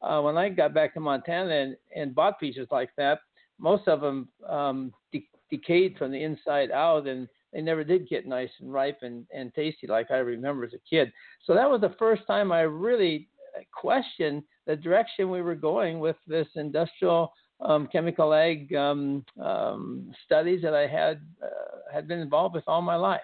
uh, 0.01 0.21
when 0.21 0.37
I 0.37 0.49
got 0.49 0.73
back 0.73 0.93
to 0.93 0.99
Montana 0.99 1.53
and, 1.53 1.77
and 1.95 2.15
bought 2.15 2.39
peaches 2.39 2.67
like 2.71 2.89
that, 2.97 3.19
most 3.59 3.87
of 3.87 4.01
them 4.01 4.27
um, 4.47 4.93
de- 5.11 5.29
decayed 5.49 5.97
from 5.97 6.11
the 6.11 6.23
inside 6.23 6.71
out, 6.71 7.07
and 7.07 7.27
they 7.51 7.61
never 7.61 7.83
did 7.83 8.09
get 8.09 8.27
nice 8.27 8.49
and 8.59 8.73
ripe 8.73 8.99
and, 9.01 9.25
and 9.33 9.53
tasty 9.53 9.87
like 9.87 10.11
I 10.11 10.17
remember 10.17 10.65
as 10.65 10.73
a 10.73 10.89
kid. 10.89 11.11
So 11.45 11.53
that 11.53 11.69
was 11.69 11.81
the 11.81 11.95
first 11.99 12.23
time 12.27 12.51
I 12.51 12.61
really 12.61 13.29
questioned 13.71 14.43
the 14.65 14.75
direction 14.75 15.29
we 15.29 15.41
were 15.41 15.55
going 15.55 15.99
with 15.99 16.15
this 16.27 16.47
industrial 16.55 17.31
um, 17.61 17.87
chemical 17.91 18.33
egg 18.33 18.73
um, 18.75 19.23
um, 19.41 20.11
studies 20.25 20.61
that 20.63 20.73
I 20.73 20.87
had 20.87 21.21
uh, 21.41 21.93
had 21.93 22.07
been 22.07 22.19
involved 22.19 22.55
with 22.55 22.63
all 22.67 22.81
my 22.81 22.95
life. 22.95 23.21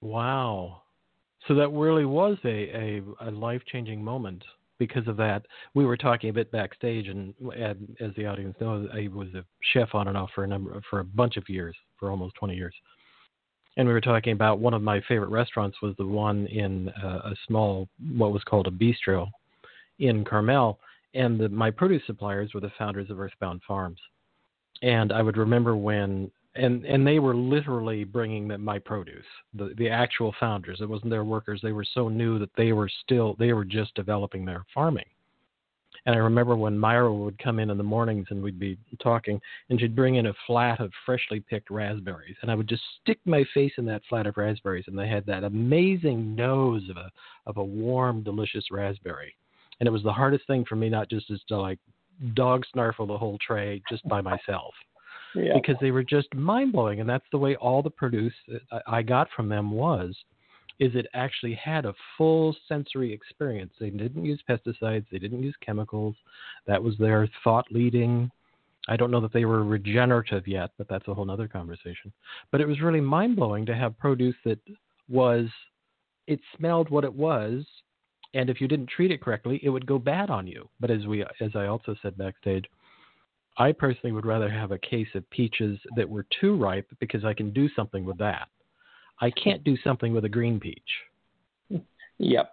Wow. 0.00 0.82
So 1.46 1.54
that 1.54 1.68
really 1.70 2.06
was 2.06 2.38
a, 2.44 2.48
a, 2.48 3.02
a 3.20 3.30
life 3.30 3.62
changing 3.70 4.02
moment 4.02 4.42
because 4.86 5.06
of 5.08 5.16
that. 5.18 5.46
We 5.74 5.84
were 5.84 5.96
talking 5.96 6.30
a 6.30 6.32
bit 6.32 6.50
backstage, 6.50 7.08
and, 7.08 7.34
and, 7.56 7.96
as 8.00 8.10
the 8.16 8.26
audience 8.26 8.56
knows, 8.60 8.88
I 8.92 9.08
was 9.08 9.28
a 9.34 9.44
chef 9.72 9.94
on 9.94 10.08
and 10.08 10.16
off 10.16 10.30
for 10.34 10.44
a 10.44 10.46
number 10.48 10.80
for 10.90 11.00
a 11.00 11.04
bunch 11.04 11.36
of 11.36 11.48
years, 11.48 11.76
for 11.98 12.10
almost 12.10 12.34
20 12.36 12.54
years. 12.54 12.74
And 13.76 13.88
we 13.88 13.94
were 13.94 14.00
talking 14.00 14.32
about 14.32 14.60
one 14.60 14.74
of 14.74 14.82
my 14.82 15.00
favorite 15.08 15.30
restaurants 15.30 15.78
was 15.82 15.94
the 15.98 16.06
one 16.06 16.46
in 16.46 16.88
uh, 16.90 17.20
a 17.24 17.34
small, 17.46 17.88
what 18.16 18.32
was 18.32 18.44
called 18.44 18.68
a 18.68 18.70
bistro 18.70 19.28
in 19.98 20.24
Carmel, 20.24 20.78
and 21.14 21.38
the, 21.38 21.48
my 21.48 21.70
produce 21.70 22.02
suppliers 22.06 22.52
were 22.54 22.60
the 22.60 22.72
founders 22.78 23.10
of 23.10 23.20
Earthbound 23.20 23.62
Farms. 23.66 24.00
And 24.82 25.12
I 25.12 25.22
would 25.22 25.36
remember 25.36 25.76
when 25.76 26.30
and 26.56 26.84
and 26.84 27.06
they 27.06 27.18
were 27.18 27.34
literally 27.34 28.04
bringing 28.04 28.60
my 28.60 28.78
produce 28.78 29.24
the 29.54 29.74
the 29.76 29.88
actual 29.88 30.34
founders. 30.38 30.80
It 30.80 30.88
wasn't 30.88 31.10
their 31.10 31.24
workers. 31.24 31.60
They 31.62 31.72
were 31.72 31.86
so 31.94 32.08
new 32.08 32.38
that 32.38 32.54
they 32.56 32.72
were 32.72 32.90
still 33.02 33.34
they 33.38 33.52
were 33.52 33.64
just 33.64 33.94
developing 33.94 34.44
their 34.44 34.64
farming. 34.72 35.06
And 36.06 36.14
i 36.14 36.18
remember 36.18 36.54
when 36.54 36.78
myra 36.78 37.12
would 37.12 37.38
come 37.38 37.58
in 37.58 37.70
in 37.70 37.78
the 37.78 37.82
mornings 37.82 38.26
and 38.30 38.42
we'd 38.42 38.58
be 38.58 38.78
talking 39.02 39.40
and 39.70 39.80
she'd 39.80 39.96
bring 39.96 40.16
in 40.16 40.26
a 40.26 40.34
flat 40.46 40.80
of 40.80 40.92
freshly 41.06 41.40
picked 41.40 41.70
raspberries. 41.70 42.36
And 42.42 42.50
i 42.50 42.54
would 42.54 42.68
just 42.68 42.82
stick 43.02 43.18
my 43.24 43.44
face 43.52 43.72
in 43.78 43.84
that 43.86 44.02
flat 44.08 44.26
of 44.26 44.36
raspberries 44.36 44.84
and 44.86 44.98
they 44.98 45.08
had 45.08 45.26
that 45.26 45.44
amazing 45.44 46.34
nose 46.34 46.82
of 46.90 46.96
a 46.96 47.10
of 47.46 47.56
a 47.56 47.64
warm 47.64 48.22
delicious 48.22 48.70
raspberry. 48.70 49.34
And 49.80 49.88
it 49.88 49.92
was 49.92 50.04
the 50.04 50.12
hardest 50.12 50.46
thing 50.46 50.64
for 50.68 50.76
me 50.76 50.88
not 50.88 51.10
just 51.10 51.30
as 51.30 51.40
to 51.48 51.60
like 51.60 51.78
dog 52.34 52.64
snarfle 52.72 53.06
the 53.06 53.18
whole 53.18 53.38
tray 53.44 53.82
just 53.90 54.06
by 54.08 54.20
myself 54.20 54.72
yeah. 55.34 55.54
because 55.54 55.76
they 55.80 55.90
were 55.90 56.04
just 56.04 56.32
mind 56.34 56.72
blowing, 56.72 57.00
and 57.00 57.08
that's 57.08 57.24
the 57.32 57.38
way 57.38 57.56
all 57.56 57.82
the 57.82 57.90
produce 57.90 58.34
I 58.86 59.02
got 59.02 59.28
from 59.34 59.48
them 59.48 59.70
was. 59.70 60.14
Is 60.80 60.96
it 60.96 61.06
actually 61.14 61.54
had 61.54 61.84
a 61.84 61.94
full 62.18 62.56
sensory 62.68 63.12
experience? 63.12 63.72
They 63.78 63.90
didn't 63.90 64.24
use 64.24 64.40
pesticides, 64.48 65.06
they 65.10 65.18
didn't 65.18 65.42
use 65.42 65.54
chemicals. 65.64 66.16
That 66.66 66.82
was 66.82 66.98
their 66.98 67.28
thought 67.44 67.66
leading. 67.70 68.30
I 68.88 68.96
don't 68.96 69.10
know 69.12 69.20
that 69.20 69.32
they 69.32 69.44
were 69.44 69.64
regenerative 69.64 70.48
yet, 70.48 70.70
but 70.76 70.88
that's 70.88 71.06
a 71.08 71.14
whole 71.14 71.30
other 71.30 71.48
conversation. 71.48 72.12
But 72.50 72.60
it 72.60 72.66
was 72.66 72.80
really 72.80 73.00
mind 73.00 73.36
blowing 73.36 73.64
to 73.66 73.74
have 73.74 73.96
produce 73.98 74.34
that 74.44 74.58
was, 75.08 75.46
it 76.26 76.40
smelled 76.56 76.90
what 76.90 77.04
it 77.04 77.14
was, 77.14 77.64
and 78.34 78.50
if 78.50 78.60
you 78.60 78.66
didn't 78.66 78.88
treat 78.88 79.12
it 79.12 79.22
correctly, 79.22 79.60
it 79.62 79.70
would 79.70 79.86
go 79.86 79.98
bad 79.98 80.28
on 80.28 80.46
you. 80.46 80.68
But 80.80 80.90
as 80.90 81.06
we, 81.06 81.22
as 81.22 81.54
I 81.54 81.66
also 81.66 81.94
said 82.02 82.18
backstage, 82.18 82.64
I 83.56 83.72
personally 83.72 84.12
would 84.12 84.26
rather 84.26 84.50
have 84.50 84.72
a 84.72 84.78
case 84.78 85.08
of 85.14 85.28
peaches 85.30 85.78
that 85.96 86.08
were 86.08 86.26
too 86.40 86.56
ripe 86.56 86.88
because 86.98 87.24
I 87.24 87.34
can 87.34 87.52
do 87.52 87.68
something 87.76 88.04
with 88.04 88.18
that. 88.18 88.48
I 89.20 89.30
can't 89.30 89.62
do 89.62 89.76
something 89.84 90.12
with 90.12 90.24
a 90.24 90.28
green 90.28 90.58
peach. 90.58 90.82
Yep. 92.18 92.50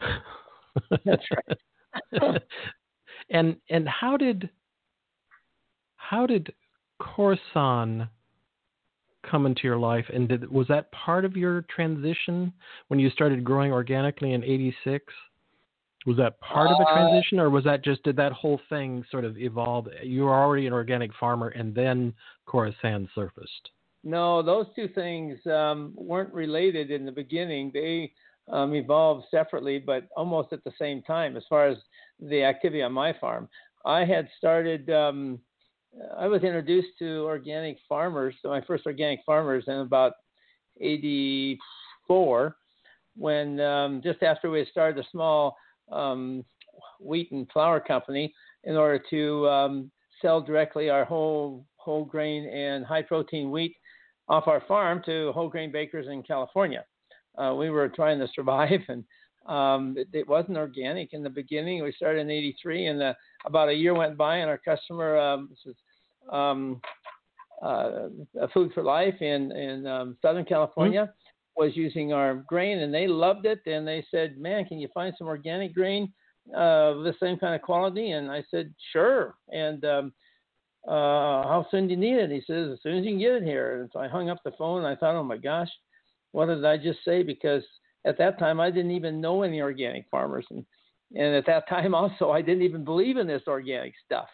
That's 1.04 1.24
right. 2.22 2.42
and 3.30 3.56
and 3.68 3.88
how 3.88 4.16
did 4.16 4.50
how 5.96 6.26
did 6.26 6.52
Khorasan 7.00 8.08
come 9.28 9.46
into 9.46 9.62
your 9.64 9.76
life 9.76 10.06
and 10.12 10.28
did 10.28 10.50
was 10.50 10.66
that 10.68 10.90
part 10.92 11.24
of 11.24 11.36
your 11.36 11.62
transition 11.74 12.52
when 12.88 13.00
you 13.00 13.10
started 13.10 13.44
growing 13.44 13.72
organically 13.72 14.32
in 14.32 14.42
86? 14.44 15.04
Was 16.06 16.16
that 16.16 16.40
part 16.40 16.70
of 16.70 16.76
a 16.80 16.84
uh, 16.84 16.94
transition, 16.94 17.38
or 17.38 17.50
was 17.50 17.64
that 17.64 17.84
just 17.84 18.02
did 18.04 18.16
that 18.16 18.32
whole 18.32 18.60
thing 18.68 19.04
sort 19.10 19.24
of 19.24 19.36
evolve? 19.36 19.86
You 20.02 20.24
were 20.24 20.34
already 20.34 20.66
an 20.66 20.72
organic 20.72 21.10
farmer, 21.20 21.48
and 21.48 21.74
then 21.74 22.14
Khorasan 22.48 23.06
surfaced. 23.14 23.70
No, 24.02 24.42
those 24.42 24.66
two 24.74 24.88
things 24.88 25.38
um, 25.46 25.92
weren't 25.94 26.32
related 26.32 26.90
in 26.90 27.04
the 27.04 27.12
beginning. 27.12 27.70
They 27.74 28.12
um, 28.50 28.74
evolved 28.74 29.26
separately, 29.30 29.78
but 29.78 30.08
almost 30.16 30.54
at 30.54 30.64
the 30.64 30.72
same 30.78 31.02
time. 31.02 31.36
As 31.36 31.44
far 31.50 31.68
as 31.68 31.76
the 32.18 32.42
activity 32.44 32.82
on 32.82 32.92
my 32.92 33.12
farm, 33.20 33.48
I 33.84 34.06
had 34.06 34.28
started. 34.38 34.88
Um, 34.90 35.38
I 36.16 36.28
was 36.28 36.42
introduced 36.42 36.98
to 37.00 37.24
organic 37.24 37.76
farmers, 37.88 38.34
so 38.40 38.48
my 38.48 38.62
first 38.62 38.86
organic 38.86 39.20
farmers, 39.26 39.64
in 39.66 39.74
about 39.74 40.14
'84, 40.80 42.56
when 43.16 43.60
um, 43.60 44.00
just 44.02 44.22
after 44.22 44.50
we 44.50 44.60
had 44.60 44.68
started 44.68 45.04
a 45.04 45.08
small 45.10 45.56
um, 45.90 46.44
wheat 47.00 47.30
and 47.32 47.48
flour 47.52 47.80
company 47.80 48.32
in 48.64 48.76
order 48.76 49.02
to 49.10 49.48
um, 49.48 49.90
sell 50.20 50.40
directly 50.40 50.90
our 50.90 51.04
whole 51.04 51.64
whole 51.76 52.04
grain 52.04 52.46
and 52.48 52.84
high 52.84 53.02
protein 53.02 53.50
wheat 53.50 53.74
off 54.28 54.46
our 54.46 54.62
farm 54.68 55.02
to 55.06 55.32
whole 55.32 55.48
grain 55.48 55.72
bakers 55.72 56.06
in 56.08 56.22
California. 56.22 56.84
Uh, 57.38 57.54
we 57.54 57.70
were 57.70 57.88
trying 57.88 58.18
to 58.18 58.28
survive, 58.34 58.80
and 58.88 59.04
um, 59.46 59.94
it, 59.96 60.08
it, 60.12 60.28
wasn't 60.28 60.56
organic 60.56 61.12
in 61.12 61.22
the 61.22 61.30
beginning. 61.30 61.82
We 61.82 61.92
started 61.92 62.20
in 62.20 62.30
'83, 62.30 62.86
and 62.86 63.00
the, 63.00 63.16
about 63.46 63.70
a 63.70 63.72
year 63.72 63.94
went 63.94 64.16
by, 64.16 64.36
and 64.36 64.50
our 64.50 64.58
customer, 64.58 65.16
um, 65.16 65.48
is 65.66 65.74
um, 66.30 66.80
uh, 67.62 68.08
Food 68.52 68.72
for 68.74 68.82
Life 68.82 69.20
in 69.20 69.52
in 69.52 69.86
um, 69.86 70.16
Southern 70.22 70.44
California, 70.44 71.02
mm-hmm 71.02 71.29
was 71.60 71.76
using 71.76 72.12
our 72.12 72.36
grain 72.48 72.78
and 72.78 72.92
they 72.92 73.06
loved 73.06 73.46
it 73.46 73.60
and 73.66 73.86
they 73.86 74.04
said, 74.10 74.38
"Man, 74.38 74.64
can 74.64 74.78
you 74.78 74.88
find 74.94 75.14
some 75.16 75.28
organic 75.28 75.74
grain 75.74 76.12
uh, 76.54 76.94
the 77.04 77.14
same 77.20 77.38
kind 77.38 77.54
of 77.54 77.62
quality?" 77.62 78.12
And 78.12 78.30
I 78.30 78.42
said, 78.50 78.74
"Sure." 78.92 79.36
And 79.52 79.84
um, 79.84 80.12
uh, 80.88 81.42
how 81.44 81.66
soon 81.70 81.86
do 81.86 81.94
you 81.94 82.00
need 82.00 82.16
it? 82.16 82.30
He 82.30 82.42
says, 82.46 82.70
"As 82.72 82.82
soon 82.82 82.98
as 82.98 83.04
you 83.04 83.12
can 83.12 83.20
get 83.20 83.34
it 83.34 83.42
here." 83.44 83.80
And 83.80 83.90
so 83.92 84.00
I 84.00 84.08
hung 84.08 84.30
up 84.30 84.38
the 84.44 84.52
phone 84.58 84.78
and 84.78 84.86
I 84.86 84.96
thought, 84.96 85.14
"Oh 85.14 85.22
my 85.22 85.36
gosh, 85.36 85.70
what 86.32 86.46
did 86.46 86.64
I 86.64 86.76
just 86.76 87.04
say?" 87.04 87.22
Because 87.22 87.62
at 88.06 88.18
that 88.18 88.38
time 88.38 88.60
I 88.60 88.70
didn't 88.70 88.92
even 88.92 89.20
know 89.20 89.42
any 89.42 89.60
organic 89.60 90.06
farmers 90.10 90.46
and 90.50 90.64
and 91.14 91.34
at 91.34 91.46
that 91.46 91.68
time 91.68 91.94
also 92.00 92.30
I 92.30 92.42
didn't 92.42 92.62
even 92.62 92.84
believe 92.84 93.16
in 93.16 93.26
this 93.26 93.42
organic 93.46 93.94
stuff 94.04 94.28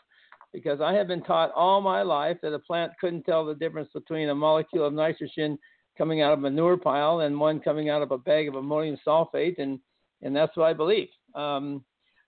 because 0.52 0.80
I 0.80 0.94
had 0.94 1.08
been 1.08 1.22
taught 1.22 1.52
all 1.54 1.80
my 1.80 2.02
life 2.02 2.38
that 2.42 2.54
a 2.54 2.58
plant 2.58 2.92
couldn't 3.00 3.24
tell 3.24 3.44
the 3.44 3.54
difference 3.54 3.90
between 3.92 4.28
a 4.28 4.34
molecule 4.34 4.86
of 4.86 4.94
nitrogen 4.94 5.58
coming 5.96 6.22
out 6.22 6.32
of 6.32 6.38
a 6.38 6.42
manure 6.42 6.76
pile 6.76 7.20
and 7.20 7.38
one 7.38 7.60
coming 7.60 7.88
out 7.88 8.02
of 8.02 8.10
a 8.10 8.18
bag 8.18 8.48
of 8.48 8.54
ammonium 8.54 8.98
sulfate, 9.06 9.58
and 9.58 9.78
and 10.22 10.34
that's 10.34 10.56
what 10.56 10.66
I 10.66 10.72
believe. 10.72 11.08
Um, 11.34 11.84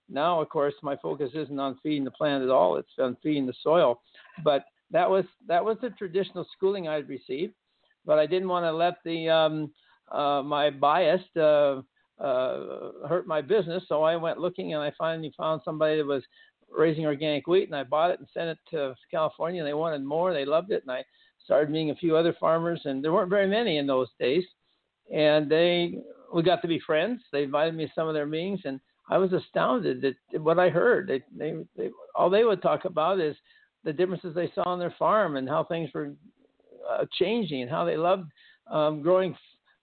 now, 0.09 0.41
of 0.41 0.49
course, 0.49 0.75
my 0.83 0.97
focus 0.97 1.31
isn't 1.35 1.59
on 1.59 1.79
feeding 1.83 2.05
the 2.05 2.11
plant 2.11 2.43
at 2.43 2.51
all; 2.51 2.77
it's 2.77 2.89
on 2.99 3.17
feeding 3.23 3.47
the 3.47 3.55
soil. 3.63 4.01
But 4.45 4.65
that 4.91 5.09
was 5.09 5.25
that 5.47 5.65
was 5.65 5.77
the 5.81 5.91
traditional 5.91 6.47
schooling 6.57 6.89
I'd 6.89 7.09
received, 7.09 7.55
but 8.07 8.19
I 8.19 8.27
didn't 8.27 8.49
want 8.49 8.65
to 8.65 8.73
let 8.73 8.97
the 9.05 9.29
um, 9.29 9.71
uh, 10.11 10.43
my 10.43 10.71
bias 10.71 11.21
uh, 11.37 11.83
uh, 12.21 13.07
hurt 13.09 13.27
my 13.27 13.41
business. 13.41 13.83
So 13.89 14.03
I 14.03 14.17
went 14.17 14.39
looking, 14.39 14.75
and 14.75 14.83
I 14.83 14.93
finally 14.97 15.33
found 15.37 15.61
somebody 15.65 15.99
that 15.99 16.07
was 16.07 16.23
raising 16.71 17.07
organic 17.07 17.47
wheat, 17.47 17.69
and 17.69 17.77
I 17.77 17.85
bought 17.85 18.11
it 18.11 18.19
and 18.19 18.29
sent 18.33 18.49
it 18.49 18.59
to 18.71 18.95
California. 19.11 19.61
And 19.61 19.69
they 19.69 19.75
wanted 19.75 20.03
more; 20.03 20.33
they 20.33 20.47
loved 20.47 20.71
it, 20.71 20.83
and 20.83 20.91
I 20.91 21.05
started 21.49 21.71
meeting 21.71 21.91
a 21.91 21.95
few 21.95 22.15
other 22.15 22.37
farmers, 22.39 22.83
and 22.85 23.03
there 23.03 23.11
weren't 23.11 23.31
very 23.31 23.47
many 23.47 23.79
in 23.79 23.87
those 23.87 24.09
days. 24.21 24.45
And 25.11 25.51
they, 25.51 25.95
we 26.35 26.43
got 26.43 26.61
to 26.61 26.69
be 26.69 26.79
friends. 26.79 27.23
They 27.33 27.45
invited 27.45 27.75
me 27.75 27.87
to 27.87 27.93
some 27.95 28.07
of 28.07 28.13
their 28.13 28.27
meetings, 28.27 28.61
and 28.67 28.79
I 29.09 29.17
was 29.17 29.33
astounded 29.33 30.05
at 30.05 30.43
what 30.43 30.59
I 30.59 30.69
heard. 30.69 31.09
They, 31.09 31.23
they, 31.35 31.55
they, 31.75 31.89
all 32.15 32.29
they 32.29 32.45
would 32.45 32.61
talk 32.61 32.85
about 32.85 33.19
is 33.19 33.35
the 33.83 33.95
differences 33.95 34.35
they 34.35 34.53
saw 34.55 34.65
on 34.67 34.79
their 34.79 34.95
farm 34.99 35.37
and 35.37 35.49
how 35.49 35.65
things 35.65 35.89
were 35.95 36.13
uh, 36.87 37.07
changing 37.19 37.63
and 37.63 37.71
how 37.71 37.87
they 37.87 37.97
loved 37.97 38.31
um, 38.71 39.01
growing 39.01 39.35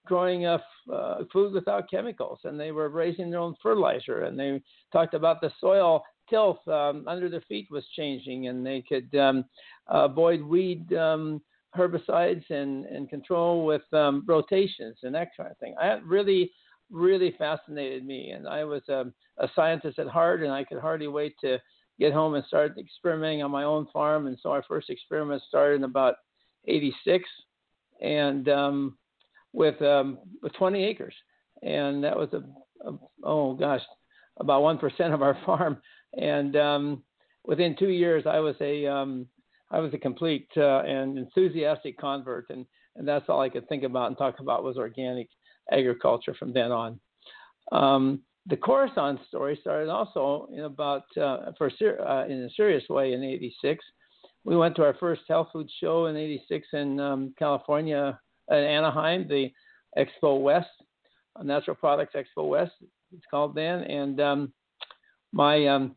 growing 0.06 0.46
uh, 0.46 0.60
uh, 0.94 1.24
food 1.34 1.52
without 1.52 1.90
chemicals, 1.90 2.38
and 2.44 2.60
they 2.60 2.72
were 2.72 2.90
raising 2.90 3.32
their 3.32 3.40
own 3.40 3.56
fertilizer. 3.64 4.26
And 4.26 4.38
they 4.38 4.62
talked 4.94 5.16
about 5.16 5.42
the 5.42 5.52
soil 5.60 6.04
tilth 6.30 6.66
um, 6.68 7.06
under 7.08 7.28
their 7.28 7.42
feet 7.42 7.68
was 7.72 7.84
changing, 7.96 8.50
and 8.50 8.64
they 8.64 8.84
could 8.88 9.16
um, 9.18 9.46
avoid 9.88 10.44
weed 10.44 10.94
um, 10.94 11.42
herbicides 11.76 12.50
and, 12.50 12.86
and 12.86 13.10
control 13.10 13.66
with 13.66 13.82
um, 13.94 14.24
rotations 14.28 14.98
and 15.04 15.14
that 15.16 15.30
kind 15.38 15.52
of 15.52 15.58
thing. 15.58 15.76
That 15.80 16.04
really, 16.06 16.52
really 16.90 17.36
fascinated 17.38 18.06
me. 18.06 18.32
And 18.32 18.48
I 18.48 18.64
was 18.64 18.82
a, 18.90 19.06
a 19.38 19.48
scientist 19.56 20.00
at 20.00 20.08
heart, 20.08 20.44
and 20.44 20.52
I 20.52 20.64
could 20.64 20.80
hardly 20.80 21.08
wait 21.08 21.36
to 21.42 21.60
get 22.00 22.14
home 22.14 22.36
and 22.36 22.46
start 22.46 22.78
experimenting 22.78 23.44
on 23.44 23.52
my 23.52 23.64
own 23.64 23.88
farm. 23.92 24.28
And 24.28 24.38
so 24.42 24.52
our 24.52 24.64
first 24.68 24.90
experiment 24.90 25.42
started 25.48 25.76
in 25.76 25.84
about 25.84 26.16
86 26.68 27.24
and 28.02 28.50
um, 28.50 28.98
with, 29.54 29.82
um, 29.82 30.20
with 30.42 30.54
20 30.54 30.84
acres. 30.84 31.16
And 31.64 32.04
that 32.04 32.18
was 32.18 32.30
a, 32.34 32.88
a 32.88 32.98
oh 33.24 33.54
gosh, 33.54 33.82
about 34.38 34.62
one 34.62 34.78
percent 34.78 35.14
of 35.14 35.22
our 35.22 35.38
farm, 35.46 35.78
and 36.18 36.56
um, 36.56 37.04
within 37.44 37.76
two 37.78 37.90
years, 37.90 38.26
I 38.26 38.40
was 38.40 38.56
a 38.62 38.86
um, 38.86 39.28
I 39.72 39.80
was 39.80 39.94
a 39.94 39.98
complete 39.98 40.48
uh, 40.58 40.80
and 40.82 41.18
enthusiastic 41.18 41.98
convert, 41.98 42.50
and 42.50 42.66
and 42.96 43.08
that's 43.08 43.26
all 43.28 43.42
I 43.42 43.50
could 43.50 43.68
think 43.68 43.84
about 43.84 44.08
and 44.08 44.18
talk 44.18 44.40
about 44.40 44.64
was 44.64 44.78
organic 44.78 45.28
agriculture 45.72 46.34
from 46.34 46.54
then 46.54 46.72
on. 46.72 47.00
Um, 47.72 48.22
the 48.48 48.56
Khorasan 48.56 49.20
story 49.28 49.58
started 49.60 49.90
also 49.90 50.48
in 50.54 50.62
about 50.62 51.04
uh, 51.18 51.52
for 51.58 51.70
uh, 51.70 52.26
in 52.26 52.44
a 52.44 52.50
serious 52.52 52.84
way 52.90 53.14
in 53.14 53.24
'86. 53.24 53.84
We 54.44 54.56
went 54.56 54.76
to 54.76 54.84
our 54.84 54.94
first 55.00 55.22
health 55.28 55.50
food 55.52 55.70
show 55.80 56.06
in 56.06 56.16
'86 56.16 56.68
in 56.74 57.00
um, 57.00 57.34
California, 57.38 58.20
in 58.50 58.58
Anaheim, 58.58 59.28
the 59.28 59.52
Expo 59.98 60.42
West, 60.42 60.70
Natural 61.42 61.76
Products 61.76 62.16
Expo 62.16 62.48
West, 62.50 62.74
it's 63.16 63.26
called 63.30 63.56
then. 63.56 63.82
And 63.82 64.20
um, 64.22 64.54
my 65.32 65.68
um, 65.68 65.96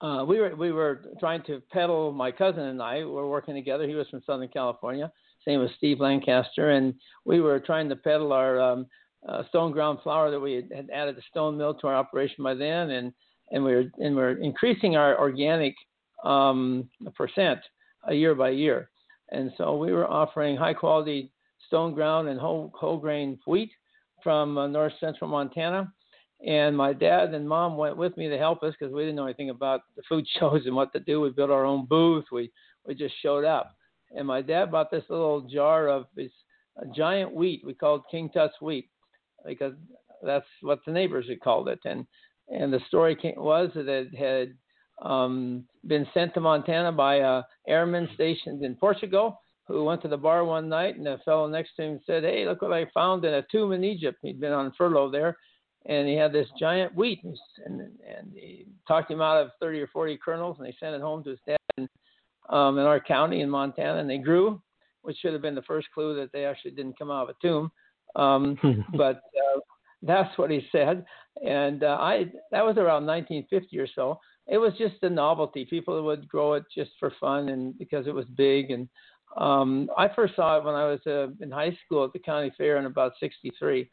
uh, 0.00 0.24
we 0.26 0.38
were 0.38 0.54
we 0.54 0.72
were 0.72 1.02
trying 1.18 1.42
to 1.44 1.62
peddle. 1.72 2.12
My 2.12 2.30
cousin 2.30 2.62
and 2.62 2.82
I 2.82 3.04
were 3.04 3.28
working 3.28 3.54
together. 3.54 3.86
He 3.86 3.94
was 3.94 4.08
from 4.08 4.22
Southern 4.26 4.48
California. 4.48 5.10
same 5.44 5.62
as 5.62 5.70
Steve 5.78 6.00
Lancaster, 6.00 6.70
and 6.70 6.94
we 7.24 7.40
were 7.40 7.60
trying 7.60 7.88
to 7.88 7.96
peddle 7.96 8.32
our 8.32 8.60
um, 8.60 8.86
uh, 9.28 9.42
stone 9.48 9.72
ground 9.72 9.98
flour 10.02 10.30
that 10.30 10.40
we 10.40 10.54
had, 10.54 10.70
had 10.74 10.90
added 10.90 11.16
a 11.16 11.22
stone 11.30 11.56
mill 11.56 11.74
to 11.74 11.86
our 11.86 11.96
operation 11.96 12.44
by 12.44 12.54
then, 12.54 12.90
and 12.90 13.12
and 13.52 13.64
we 13.64 13.74
were 13.74 13.84
and 13.98 14.14
we 14.14 14.22
are 14.22 14.36
increasing 14.38 14.96
our 14.96 15.18
organic 15.18 15.74
um, 16.24 16.88
percent 17.14 17.60
a 18.08 18.14
year 18.14 18.34
by 18.34 18.50
year. 18.50 18.90
And 19.30 19.50
so 19.56 19.76
we 19.76 19.92
were 19.92 20.06
offering 20.06 20.56
high 20.56 20.74
quality 20.74 21.32
stone 21.66 21.94
ground 21.94 22.28
and 22.28 22.38
whole 22.38 22.70
whole 22.74 22.98
grain 22.98 23.38
wheat 23.46 23.70
from 24.22 24.58
uh, 24.58 24.66
north 24.66 24.92
central 25.00 25.30
Montana 25.30 25.92
and 26.44 26.76
my 26.76 26.92
dad 26.92 27.32
and 27.32 27.48
mom 27.48 27.76
went 27.76 27.96
with 27.96 28.16
me 28.16 28.28
to 28.28 28.38
help 28.38 28.62
us 28.62 28.74
because 28.78 28.92
we 28.92 29.02
didn't 29.02 29.16
know 29.16 29.24
anything 29.24 29.50
about 29.50 29.82
the 29.96 30.02
food 30.08 30.26
shows 30.38 30.62
and 30.66 30.74
what 30.74 30.92
to 30.92 31.00
do. 31.00 31.20
We 31.20 31.30
built 31.30 31.50
our 31.50 31.64
own 31.64 31.86
booth. 31.86 32.26
We 32.30 32.50
we 32.86 32.94
just 32.94 33.14
showed 33.22 33.44
up, 33.44 33.74
and 34.16 34.26
my 34.26 34.42
dad 34.42 34.70
bought 34.70 34.90
this 34.90 35.04
little 35.08 35.42
jar 35.42 35.88
of 35.88 36.06
this 36.14 36.30
giant 36.94 37.32
wheat 37.32 37.62
we 37.64 37.74
called 37.74 38.02
King 38.10 38.30
Tut's 38.30 38.60
wheat 38.60 38.88
because 39.44 39.72
that's 40.22 40.46
what 40.60 40.80
the 40.84 40.92
neighbors 40.92 41.26
had 41.28 41.40
called 41.40 41.68
it. 41.68 41.80
And 41.84 42.06
and 42.48 42.72
the 42.72 42.80
story 42.86 43.16
came, 43.16 43.34
was 43.36 43.70
that 43.74 43.88
it 43.88 44.14
had 44.14 44.54
um, 45.02 45.64
been 45.86 46.06
sent 46.14 46.34
to 46.34 46.40
Montana 46.40 46.92
by 46.92 47.16
a 47.16 47.42
airman 47.66 48.08
stationed 48.14 48.62
in 48.62 48.76
Portugal 48.76 49.40
who 49.66 49.82
went 49.82 50.00
to 50.02 50.08
the 50.08 50.16
bar 50.16 50.44
one 50.44 50.68
night 50.68 50.96
and 50.96 51.04
the 51.04 51.18
fellow 51.24 51.48
next 51.48 51.70
to 51.76 51.82
him 51.82 52.00
said, 52.06 52.22
"Hey, 52.22 52.46
look 52.46 52.62
what 52.62 52.72
I 52.72 52.86
found 52.92 53.24
in 53.24 53.34
a 53.34 53.46
tomb 53.50 53.72
in 53.72 53.82
Egypt." 53.82 54.18
He'd 54.22 54.40
been 54.40 54.52
on 54.52 54.72
furlough 54.76 55.10
there 55.10 55.36
and 55.88 56.08
he 56.08 56.14
had 56.14 56.32
this 56.32 56.48
giant 56.58 56.94
wheat, 56.94 57.22
and, 57.64 57.80
and 57.80 58.32
he 58.34 58.66
talked 58.88 59.10
him 59.10 59.20
out 59.20 59.42
of 59.42 59.50
30 59.60 59.80
or 59.80 59.86
40 59.88 60.18
kernels, 60.18 60.56
and 60.58 60.66
they 60.66 60.76
sent 60.80 60.94
it 60.94 61.00
home 61.00 61.22
to 61.24 61.30
his 61.30 61.38
dad 61.46 61.56
in, 61.76 61.88
um, 62.48 62.78
in 62.78 62.84
our 62.84 63.00
county 63.00 63.40
in 63.40 63.50
Montana, 63.50 64.00
and 64.00 64.10
they 64.10 64.18
grew, 64.18 64.60
which 65.02 65.16
should 65.18 65.32
have 65.32 65.42
been 65.42 65.54
the 65.54 65.62
first 65.62 65.88
clue 65.94 66.16
that 66.16 66.32
they 66.32 66.44
actually 66.44 66.72
didn't 66.72 66.98
come 66.98 67.10
out 67.10 67.28
of 67.28 67.36
a 67.36 67.46
tomb. 67.46 67.70
Um, 68.16 68.58
but 68.96 69.16
uh, 69.16 69.60
that's 70.02 70.36
what 70.38 70.50
he 70.50 70.66
said, 70.72 71.04
and 71.44 71.84
uh, 71.84 71.98
I 72.00 72.26
that 72.50 72.64
was 72.64 72.76
around 72.76 73.06
1950 73.06 73.78
or 73.78 73.88
so. 73.94 74.20
It 74.48 74.58
was 74.58 74.72
just 74.78 75.02
a 75.02 75.10
novelty. 75.10 75.64
People 75.64 76.02
would 76.04 76.28
grow 76.28 76.54
it 76.54 76.64
just 76.74 76.90
for 77.00 77.12
fun 77.20 77.48
and 77.48 77.76
because 77.78 78.06
it 78.06 78.14
was 78.14 78.26
big. 78.36 78.70
And 78.70 78.88
um, 79.36 79.90
I 79.98 80.08
first 80.14 80.36
saw 80.36 80.56
it 80.56 80.64
when 80.64 80.76
I 80.76 80.84
was 80.84 81.00
uh, 81.04 81.28
in 81.40 81.50
high 81.50 81.76
school 81.84 82.04
at 82.04 82.12
the 82.12 82.20
county 82.20 82.52
fair 82.56 82.76
in 82.76 82.86
about 82.86 83.12
'63 83.18 83.88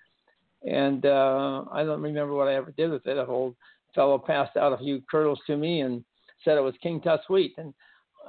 and 0.64 1.06
uh, 1.06 1.66
I 1.72 1.84
don't 1.84 2.02
remember 2.02 2.34
what 2.34 2.48
I 2.48 2.56
ever 2.56 2.72
did 2.72 2.92
with 2.92 3.06
it. 3.08 3.18
A 3.18 3.26
old 3.26 3.56
fellow 3.94 4.18
passed 4.18 4.58
out 4.58 4.74
a 4.74 4.78
few 4.78 5.02
kernels 5.10 5.40
to 5.48 5.58
me 5.58 5.82
and 5.82 6.04
said 6.44 6.58
it 6.58 6.62
was 6.62 6.76
King 6.82 7.02
Tut's 7.02 7.30
wheat. 7.30 7.54
And 7.58 7.74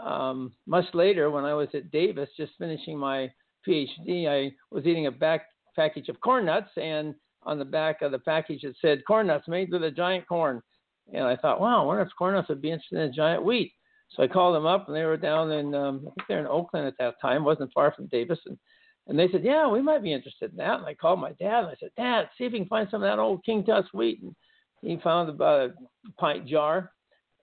um, 0.03 0.53
much 0.67 0.87
later, 0.95 1.31
when 1.31 1.45
I 1.45 1.55
was 1.55 1.69
at 1.75 1.91
Davis, 1.91 2.29
just 2.37 2.53
finishing 2.59 2.99
my 2.99 3.31
PhD, 3.67 4.29
I 4.29 4.53
was 4.71 4.85
eating 4.87 5.07
a 5.07 5.13
back 5.13 5.47
package 5.77 6.09
of 6.09 6.21
corn 6.21 6.47
nuts, 6.47 6.71
and 6.77 7.15
on 7.43 7.59
the 7.59 7.65
back 7.65 8.03
of 8.03 8.13
the 8.13 8.19
package 8.19 8.65
it 8.65 8.77
said 8.81 9.05
corn 9.07 9.27
nuts 9.27 9.49
made 9.49 9.71
with 9.71 9.85
a 9.85 9.91
giant 9.91 10.27
corn. 10.27 10.63
And 11.13 11.25
I 11.25 11.37
thought, 11.37 11.61
wow, 11.61 11.83
I 11.83 11.85
wonder 11.85 12.03
if 12.03 12.09
corn 12.17 12.35
nuts 12.35 12.49
would 12.49 12.63
be 12.63 12.71
interested 12.71 12.99
in 12.99 13.13
giant 13.13 13.45
wheat. 13.45 13.73
So 14.11 14.23
I 14.23 14.29
called 14.29 14.55
them 14.55 14.67
up, 14.67 14.87
and 14.87 14.97
they 14.97 15.05
were 15.05 15.17
down 15.17 15.51
in 15.53 15.75
um, 15.75 16.01
I 16.03 16.11
think 16.11 16.29
they're 16.29 16.41
in 16.41 16.47
Oakland 16.47 16.87
at 16.87 16.95
that 16.99 17.21
time, 17.21 17.45
wasn't 17.45 17.73
far 17.73 17.93
from 17.93 18.07
Davis, 18.07 18.39
and 18.47 18.59
and 19.07 19.19
they 19.19 19.29
said, 19.31 19.45
yeah, 19.45 19.69
we 19.69 19.83
might 19.83 20.03
be 20.03 20.13
interested 20.13 20.51
in 20.51 20.57
that. 20.57 20.79
And 20.79 20.87
I 20.87 20.95
called 20.95 21.21
my 21.21 21.33
dad 21.33 21.61
and 21.61 21.69
I 21.69 21.75
said, 21.79 21.91
Dad, 21.97 22.29
see 22.37 22.45
if 22.45 22.53
you 22.53 22.61
can 22.61 22.69
find 22.69 22.89
some 22.91 23.03
of 23.03 23.09
that 23.09 23.19
old 23.19 23.45
King 23.45 23.65
Tut's 23.65 23.93
wheat. 23.93 24.23
And 24.23 24.35
he 24.81 24.99
found 25.03 25.29
about 25.29 25.71
a 25.71 26.13
pint 26.19 26.47
jar, 26.47 26.93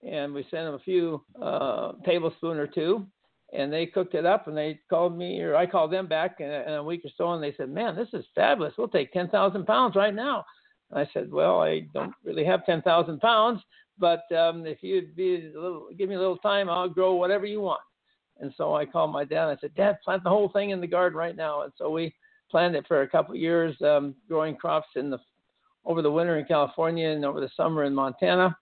and 0.07 0.33
we 0.33 0.45
sent 0.49 0.67
him 0.67 0.73
a 0.73 0.79
few 0.79 1.23
uh, 1.41 1.93
tablespoon 2.03 2.57
or 2.57 2.67
two, 2.67 3.05
and 3.53 3.71
they 3.71 3.85
cooked 3.85 4.15
it 4.15 4.25
up. 4.25 4.47
And 4.47 4.57
they 4.57 4.79
called 4.89 5.15
me, 5.15 5.39
or 5.41 5.55
I 5.55 5.67
called 5.67 5.91
them 5.91 6.07
back 6.07 6.37
in 6.39 6.49
a, 6.49 6.63
in 6.67 6.73
a 6.73 6.83
week 6.83 7.01
or 7.05 7.11
so, 7.15 7.33
and 7.33 7.43
they 7.43 7.53
said, 7.57 7.69
man, 7.69 7.95
this 7.95 8.09
is 8.13 8.25
fabulous. 8.33 8.73
We'll 8.77 8.87
take 8.87 9.13
10,000 9.13 9.65
pounds 9.65 9.95
right 9.95 10.13
now. 10.13 10.43
And 10.89 10.99
I 10.99 11.09
said, 11.13 11.31
well, 11.31 11.61
I 11.61 11.81
don't 11.93 12.13
really 12.23 12.45
have 12.45 12.65
10,000 12.65 13.19
pounds, 13.19 13.61
but 13.99 14.23
um, 14.35 14.65
if 14.65 14.79
you'd 14.81 15.15
be 15.15 15.51
a 15.55 15.59
little, 15.59 15.89
give 15.95 16.09
me 16.09 16.15
a 16.15 16.19
little 16.19 16.37
time, 16.37 16.69
I'll 16.69 16.89
grow 16.89 17.13
whatever 17.13 17.45
you 17.45 17.61
want. 17.61 17.81
And 18.41 18.53
so 18.57 18.75
I 18.75 18.85
called 18.85 19.11
my 19.11 19.23
dad. 19.23 19.49
And 19.49 19.57
I 19.57 19.61
said, 19.61 19.75
Dad, 19.75 19.99
plant 20.03 20.23
the 20.23 20.29
whole 20.29 20.49
thing 20.49 20.71
in 20.71 20.81
the 20.81 20.87
garden 20.87 21.17
right 21.17 21.35
now. 21.35 21.61
And 21.61 21.71
so 21.77 21.89
we 21.89 22.13
planted 22.49 22.79
it 22.79 22.87
for 22.87 23.01
a 23.01 23.07
couple 23.07 23.33
of 23.33 23.39
years, 23.39 23.75
um, 23.81 24.15
growing 24.27 24.55
crops 24.55 24.87
in 24.95 25.09
the 25.09 25.19
over 25.85 26.01
the 26.01 26.11
winter 26.11 26.37
in 26.37 26.45
California 26.45 27.09
and 27.09 27.25
over 27.25 27.39
the 27.39 27.49
summer 27.55 27.85
in 27.85 27.95
Montana. 27.95 28.55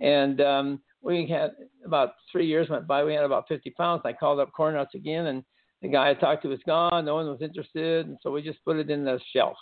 And 0.00 0.40
um, 0.40 0.80
we 1.02 1.26
had 1.26 1.52
about 1.84 2.14
three 2.30 2.46
years 2.46 2.68
went 2.68 2.86
by. 2.86 3.04
We 3.04 3.14
had 3.14 3.24
about 3.24 3.48
50 3.48 3.70
pounds. 3.70 4.02
I 4.04 4.12
called 4.12 4.40
up 4.40 4.52
corn 4.52 4.74
nuts 4.74 4.94
again, 4.94 5.26
and 5.26 5.42
the 5.82 5.88
guy 5.88 6.10
I 6.10 6.14
talked 6.14 6.42
to 6.42 6.48
was 6.48 6.60
gone. 6.66 7.04
No 7.04 7.14
one 7.14 7.26
was 7.26 7.40
interested, 7.40 8.06
and 8.06 8.18
so 8.22 8.30
we 8.30 8.42
just 8.42 8.64
put 8.64 8.76
it 8.76 8.90
in 8.90 9.04
the 9.04 9.18
shelf, 9.34 9.56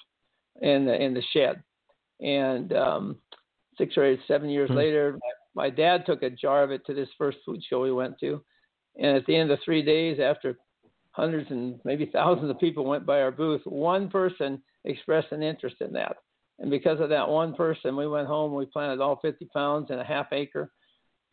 in 0.60 0.86
the 0.86 1.00
in 1.00 1.14
the 1.14 1.22
shed. 1.32 1.62
And 2.20 2.72
um, 2.72 3.16
six 3.76 3.96
or 3.96 4.04
eight, 4.04 4.20
seven 4.26 4.48
years 4.48 4.68
mm-hmm. 4.68 4.78
later, 4.78 5.18
my, 5.54 5.64
my 5.64 5.70
dad 5.70 6.04
took 6.04 6.22
a 6.22 6.30
jar 6.30 6.64
of 6.64 6.72
it 6.72 6.84
to 6.86 6.94
this 6.94 7.08
first 7.16 7.38
food 7.46 7.60
show 7.68 7.80
we 7.80 7.92
went 7.92 8.18
to, 8.20 8.42
and 8.98 9.16
at 9.16 9.26
the 9.26 9.36
end 9.36 9.50
of 9.50 9.58
three 9.64 9.82
days, 9.82 10.18
after 10.20 10.58
hundreds 11.12 11.50
and 11.50 11.80
maybe 11.84 12.06
thousands 12.12 12.50
of 12.50 12.60
people 12.60 12.84
went 12.84 13.06
by 13.06 13.20
our 13.20 13.30
booth, 13.30 13.62
one 13.64 14.08
person 14.08 14.62
expressed 14.84 15.32
an 15.32 15.42
interest 15.42 15.76
in 15.80 15.92
that. 15.92 16.16
And 16.58 16.70
because 16.70 17.00
of 17.00 17.08
that 17.10 17.28
one 17.28 17.54
person, 17.54 17.96
we 17.96 18.08
went 18.08 18.26
home, 18.26 18.54
we 18.54 18.66
planted 18.66 19.00
all 19.00 19.20
50 19.22 19.44
pounds 19.46 19.90
in 19.90 19.98
a 19.98 20.04
half 20.04 20.26
acre. 20.32 20.70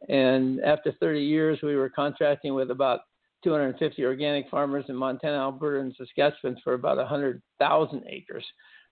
And 0.08 0.60
after 0.62 0.92
30 1.00 1.20
years, 1.20 1.60
we 1.64 1.76
were 1.76 1.90
contracting 1.90 2.54
with 2.54 2.70
about 2.70 3.02
250 3.44 4.04
organic 4.06 4.50
farmers 4.50 4.86
in 4.88 4.96
Montana, 4.96 5.38
Alberta, 5.38 5.80
and 5.80 5.96
Saskatchewan 5.98 6.58
for 6.64 6.74
about 6.74 6.98
100,000 6.98 8.04
acres. 8.08 8.46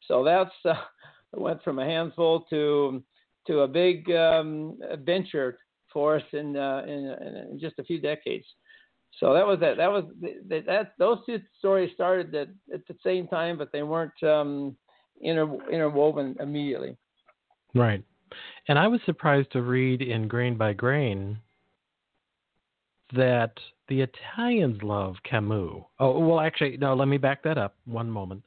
So 0.08 0.24
that's 0.24 0.52
uh, 0.66 0.74
went 1.34 1.64
from 1.64 1.80
a 1.80 1.86
handful 1.86 2.46
to 2.50 3.04
to 3.46 3.62
a 3.62 3.68
big 3.68 4.10
um, 4.12 4.80
venture 5.04 5.58
for 5.92 6.16
us 6.16 6.24
in, 6.32 6.56
uh, 6.56 6.84
in, 6.88 7.52
in 7.52 7.60
just 7.60 7.78
a 7.78 7.84
few 7.84 8.00
decades. 8.00 8.46
So 9.20 9.34
that 9.34 9.46
was 9.46 9.60
that. 9.60 9.78
That 9.78 9.92
was 9.92 10.06
that. 10.50 10.66
that 10.66 10.94
those 10.98 11.20
two 11.26 11.40
stories 11.60 11.92
started 11.94 12.34
at, 12.36 12.48
at 12.74 12.86
the 12.88 12.96
same 13.04 13.28
time, 13.28 13.58
but 13.58 13.72
they 13.72 13.84
weren't 13.84 14.24
um, 14.24 14.76
inter, 15.22 15.48
interwoven 15.72 16.36
immediately. 16.40 16.98
Right. 17.76 18.04
And 18.68 18.80
I 18.80 18.88
was 18.88 19.00
surprised 19.06 19.52
to 19.52 19.62
read 19.62 20.02
in 20.02 20.28
Grain 20.28 20.58
by 20.58 20.74
Grain 20.74 21.38
that 23.16 23.54
the 23.88 24.02
Italians 24.02 24.82
love 24.82 25.16
Kamut. 25.30 25.86
Oh, 26.00 26.20
well, 26.20 26.40
actually, 26.40 26.78
no, 26.78 26.96
let 26.96 27.08
me 27.08 27.18
back 27.18 27.44
that 27.44 27.58
up 27.58 27.76
one 27.86 28.10
moment. 28.10 28.44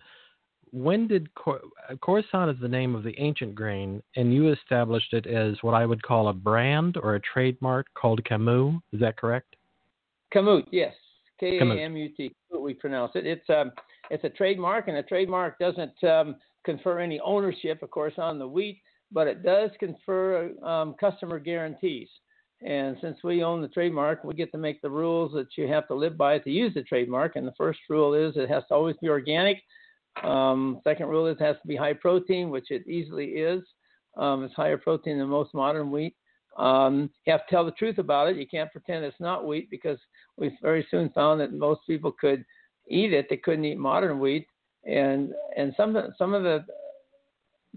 When 0.73 1.07
did 1.07 1.33
Cor- 1.35 1.61
Khorasan 2.03 2.53
is 2.53 2.61
the 2.61 2.69
name 2.69 2.95
of 2.95 3.05
the 3.05 3.15
ancient 3.19 3.55
grain, 3.55 4.03
and 4.17 4.35
you 4.35 4.53
established 4.53 5.13
it 5.13 5.27
as 5.27 5.57
what 5.63 5.75
I 5.75 5.87
would 5.87 6.03
call 6.03 6.29
a 6.29 6.33
brand 6.33 6.97
or 6.97 7.15
a 7.15 7.21
trademark 7.21 7.87
called 7.95 8.23
Kamut? 8.25 8.81
Is 8.93 9.01
that 9.01 9.17
correct? 9.17 9.55
Kamut, 10.35 10.65
yes, 10.71 10.95
K 11.39 11.59
A 11.59 11.63
M 11.63 11.97
U 11.97 12.09
T. 12.17 12.35
We 12.59 12.75
pronounce 12.75 13.13
it. 13.15 13.27
It's 13.27 13.49
um, 13.49 13.73
it's 14.11 14.25
a 14.25 14.31
trademark, 14.31 14.89
and 14.89 14.97
a 14.97 15.03
trademark 15.03 15.59
doesn't 15.59 16.03
um, 16.05 16.37
confer 16.65 16.99
any 16.99 17.21
ownership, 17.21 17.83
of 17.83 17.91
course, 17.91 18.15
on 18.19 18.39
the 18.39 18.49
wheat, 18.49 18.81
but 19.13 19.27
it 19.27 19.43
does 19.43 19.71
confer 19.79 20.51
um, 20.65 20.95
customer 20.99 21.39
guarantees. 21.39 22.09
And 22.65 22.97
since 23.03 23.19
we 23.23 23.43
own 23.43 23.61
the 23.61 23.69
trademark, 23.69 24.25
we 24.25 24.35
get 24.35 24.51
to 24.53 24.59
make 24.59 24.81
the 24.81 24.91
rules 24.91 25.33
that 25.35 25.49
you 25.57 25.69
have 25.69 25.87
to 25.89 25.95
live 25.95 26.17
by 26.17 26.39
to 26.39 26.51
use 26.51 26.73
the 26.75 26.83
trademark. 26.83 27.37
And 27.37 27.47
the 27.47 27.53
first 27.57 27.81
rule 27.91 28.15
is 28.15 28.37
it 28.37 28.49
has 28.49 28.63
to 28.69 28.75
always 28.75 28.97
be 29.03 29.09
organic. 29.09 29.59
Um, 30.25 30.81
second 30.83 31.09
rule 31.09 31.27
is 31.27 31.37
it 31.39 31.45
has 31.45 31.57
to 31.61 31.69
be 31.69 31.77
high 31.77 31.93
protein, 31.93 32.49
which 32.49 32.71
it 32.71 32.87
easily 32.89 33.27
is. 33.27 33.63
Um, 34.17 34.45
it's 34.45 34.55
higher 34.55 34.79
protein 34.79 35.19
than 35.19 35.29
most 35.29 35.53
modern 35.53 35.91
wheat. 35.91 36.17
Um, 36.57 37.11
you 37.27 37.33
have 37.33 37.47
to 37.47 37.51
tell 37.51 37.65
the 37.65 37.73
truth 37.73 37.99
about 37.99 38.29
it. 38.29 38.37
You 38.37 38.47
can't 38.47 38.73
pretend 38.73 39.05
it's 39.05 39.21
not 39.21 39.47
wheat 39.47 39.71
because 39.71 39.99
we 40.37 40.57
very 40.63 40.87
soon 40.91 41.11
found 41.11 41.41
that 41.41 41.53
most 41.53 41.81
people 41.87 42.13
could 42.13 42.45
eat 42.89 43.13
it. 43.13 43.27
They 43.29 43.37
couldn't 43.37 43.65
eat 43.65 43.79
modern 43.79 44.19
wheat, 44.21 44.47
and 44.85 45.33
and 45.57 45.75
some 45.77 45.97
some 46.19 46.35
of 46.35 46.43
the 46.43 46.65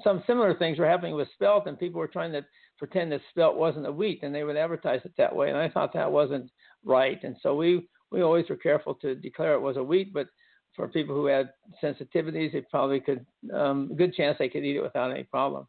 some 0.03 0.23
similar 0.25 0.55
things 0.55 0.79
were 0.79 0.89
happening 0.89 1.15
with 1.15 1.27
spelt, 1.33 1.67
and 1.67 1.77
people 1.77 1.99
were 1.99 2.07
trying 2.07 2.31
to 2.31 2.45
pretend 2.77 3.11
that 3.11 3.21
spelt 3.29 3.57
wasn't 3.57 3.85
a 3.85 3.91
wheat, 3.91 4.23
and 4.23 4.33
they 4.33 4.43
would 4.43 4.55
advertise 4.55 5.01
it 5.03 5.11
that 5.17 5.35
way. 5.35 5.49
And 5.49 5.57
I 5.57 5.69
thought 5.69 5.93
that 5.93 6.11
wasn't 6.11 6.49
right, 6.85 7.21
and 7.23 7.35
so 7.41 7.55
we 7.55 7.87
we 8.11 8.21
always 8.21 8.45
were 8.49 8.55
careful 8.55 8.95
to 8.95 9.15
declare 9.15 9.53
it 9.53 9.61
was 9.61 9.77
a 9.77 9.83
wheat, 9.83 10.13
but 10.13 10.27
for 10.75 10.87
people 10.87 11.15
who 11.15 11.25
had 11.25 11.49
sensitivities, 11.83 12.53
it 12.53 12.69
probably 12.69 12.99
could 12.99 13.25
um, 13.53 13.93
good 13.97 14.13
chance 14.13 14.37
they 14.39 14.49
could 14.49 14.63
eat 14.63 14.77
it 14.77 14.81
without 14.81 15.11
any 15.11 15.23
problem. 15.23 15.67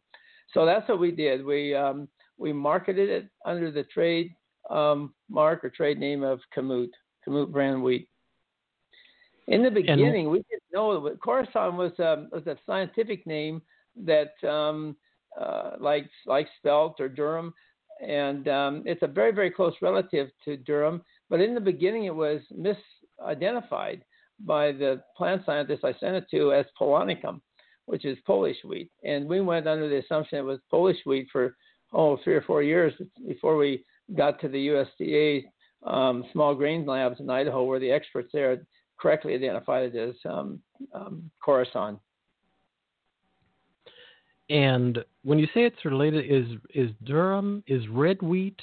So 0.53 0.65
that's 0.65 0.87
what 0.87 0.99
we 0.99 1.11
did. 1.11 1.45
We 1.45 1.75
um, 1.75 2.07
we 2.37 2.53
marketed 2.53 3.09
it 3.09 3.29
under 3.45 3.71
the 3.71 3.83
trade 3.83 4.33
um, 4.69 5.13
mark 5.29 5.63
or 5.63 5.69
trade 5.69 5.99
name 5.99 6.23
of 6.23 6.39
Kamut, 6.55 6.89
Kamut 7.27 7.51
brand 7.51 7.81
wheat. 7.81 8.07
In 9.47 9.63
the 9.63 9.71
beginning, 9.71 10.25
and, 10.25 10.31
we 10.31 10.37
didn't 10.49 10.63
know 10.73 11.03
that 11.03 11.19
Khorasan 11.19 11.75
was 11.75 11.91
um, 11.99 12.29
was 12.31 12.45
a 12.47 12.57
scientific 12.65 13.25
name 13.25 13.61
that 14.05 14.33
um, 14.47 14.95
uh, 15.39 15.71
like 15.79 16.09
like 16.25 16.47
spelt 16.57 16.99
or 16.99 17.09
durum, 17.09 17.51
and 18.05 18.47
um, 18.47 18.83
it's 18.85 19.01
a 19.01 19.07
very 19.07 19.31
very 19.31 19.51
close 19.51 19.73
relative 19.81 20.29
to 20.45 20.57
durum. 20.57 21.01
But 21.29 21.41
in 21.41 21.55
the 21.55 21.61
beginning, 21.61 22.05
it 22.05 22.15
was 22.15 22.41
misidentified 22.55 24.01
by 24.39 24.71
the 24.71 25.01
plant 25.17 25.43
scientist 25.45 25.83
I 25.83 25.93
sent 25.99 26.15
it 26.15 26.25
to 26.31 26.53
as 26.53 26.65
Polonicum, 26.79 27.41
which 27.85 28.05
is 28.05 28.17
Polish 28.25 28.57
wheat, 28.63 28.91
and 29.03 29.27
we 29.27 29.41
went 29.41 29.67
under 29.67 29.89
the 29.89 29.97
assumption 29.97 30.37
it 30.37 30.45
was 30.45 30.59
Polish 30.69 30.97
wheat 31.05 31.27
for 31.31 31.55
oh 31.93 32.17
three 32.23 32.35
or 32.35 32.41
four 32.41 32.63
years 32.63 32.93
before 33.27 33.57
we 33.57 33.83
got 34.15 34.39
to 34.41 34.47
the 34.47 34.67
USDA 34.67 35.45
um, 35.83 36.25
small 36.31 36.53
grain 36.53 36.85
labs 36.85 37.19
in 37.19 37.29
Idaho, 37.29 37.63
where 37.63 37.79
the 37.79 37.91
experts 37.91 38.29
there 38.33 38.61
correctly 38.99 39.33
identified 39.33 39.93
it 39.93 40.09
as 40.09 40.15
um, 40.29 40.59
um, 40.93 41.29
Khorasan. 41.45 41.99
And 44.49 44.99
when 45.23 45.39
you 45.39 45.47
say 45.53 45.63
it's 45.63 45.83
related, 45.85 46.25
is 46.29 46.57
is 46.75 46.91
durum 47.05 47.63
is 47.67 47.87
red 47.87 48.21
wheat? 48.21 48.59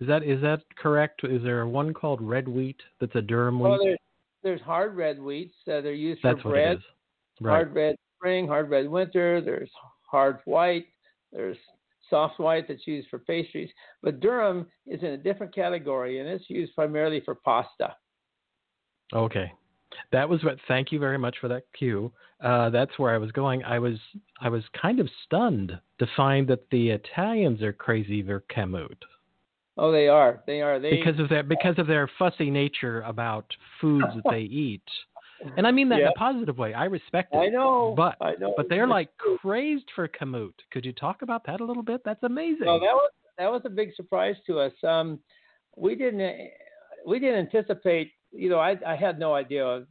Is 0.00 0.08
that 0.08 0.22
is 0.22 0.40
that 0.42 0.62
correct? 0.76 1.22
Is 1.24 1.42
there 1.42 1.66
one 1.66 1.94
called 1.94 2.20
red 2.20 2.48
wheat 2.48 2.80
that's 3.00 3.14
a 3.14 3.22
durum 3.22 3.58
wheat? 3.58 3.70
Well, 3.70 3.78
there's, 3.82 3.98
there's 4.42 4.60
hard 4.62 4.96
red 4.96 5.18
wheats. 5.18 5.54
Uh, 5.68 5.80
they're 5.80 5.92
used 5.92 6.20
that's 6.22 6.40
for 6.40 6.50
bread. 6.50 6.80
Right. 7.40 7.52
Hard 7.52 7.74
red 7.74 7.96
spring, 8.16 8.48
hard 8.48 8.68
red 8.68 8.88
winter. 8.88 9.40
There's 9.40 9.70
hard 10.10 10.38
white. 10.44 10.86
There's 11.32 11.56
soft 12.10 12.38
white 12.38 12.68
that's 12.68 12.86
used 12.86 13.08
for 13.08 13.18
pastries. 13.18 13.70
But 14.02 14.20
durum 14.20 14.66
is 14.86 15.02
in 15.02 15.10
a 15.10 15.16
different 15.16 15.54
category, 15.54 16.20
and 16.20 16.28
it's 16.28 16.50
used 16.50 16.74
primarily 16.74 17.22
for 17.24 17.36
pasta. 17.36 17.94
Okay. 19.14 19.50
That 20.12 20.28
was 20.28 20.44
what. 20.44 20.58
Thank 20.68 20.92
you 20.92 20.98
very 20.98 21.18
much 21.18 21.36
for 21.40 21.48
that 21.48 21.64
cue. 21.76 22.12
Uh, 22.42 22.70
that's 22.70 22.98
where 22.98 23.14
I 23.14 23.18
was 23.18 23.32
going. 23.32 23.64
I 23.64 23.78
was 23.78 23.98
I 24.40 24.48
was 24.48 24.62
kind 24.80 25.00
of 25.00 25.08
stunned 25.24 25.78
to 25.98 26.06
find 26.16 26.48
that 26.48 26.68
the 26.70 26.90
Italians 26.90 27.62
are 27.62 27.72
crazy 27.72 28.22
for 28.22 28.44
Kamut. 28.54 28.96
Oh, 29.76 29.90
they 29.90 30.08
are. 30.08 30.42
They 30.46 30.60
are. 30.60 30.78
They 30.78 30.90
because 30.90 31.18
of 31.18 31.28
their 31.28 31.42
because 31.42 31.78
of 31.78 31.86
their 31.86 32.08
fussy 32.18 32.50
nature 32.50 33.02
about 33.02 33.46
foods 33.80 34.06
that 34.14 34.30
they 34.30 34.40
eat. 34.42 34.82
And 35.56 35.66
I 35.66 35.70
mean 35.70 35.88
that 35.88 36.00
yeah. 36.00 36.06
in 36.06 36.08
a 36.08 36.18
positive 36.18 36.58
way. 36.58 36.74
I 36.74 36.84
respect 36.84 37.34
it. 37.34 37.38
I 37.38 37.48
know. 37.48 37.94
But 37.96 38.16
I 38.20 38.34
know. 38.38 38.54
but 38.56 38.68
they're 38.68 38.86
like 38.86 39.08
crazed 39.16 39.86
for 39.94 40.08
Kamut. 40.08 40.52
Could 40.70 40.84
you 40.84 40.92
talk 40.92 41.22
about 41.22 41.44
that 41.46 41.60
a 41.60 41.64
little 41.64 41.82
bit? 41.82 42.02
That's 42.04 42.22
amazing. 42.22 42.66
Well, 42.66 42.80
that 42.80 42.92
was 42.92 43.10
that 43.38 43.50
was 43.50 43.62
a 43.64 43.70
big 43.70 43.94
surprise 43.94 44.36
to 44.46 44.60
us. 44.60 44.72
Um, 44.86 45.18
we 45.76 45.94
didn't 45.94 46.50
we 47.06 47.18
didn't 47.18 47.46
anticipate 47.46 48.12
you 48.32 48.48
know, 48.48 48.58
I, 48.58 48.76
I 48.86 48.96
had 48.96 49.18
no 49.18 49.34
idea 49.34 49.84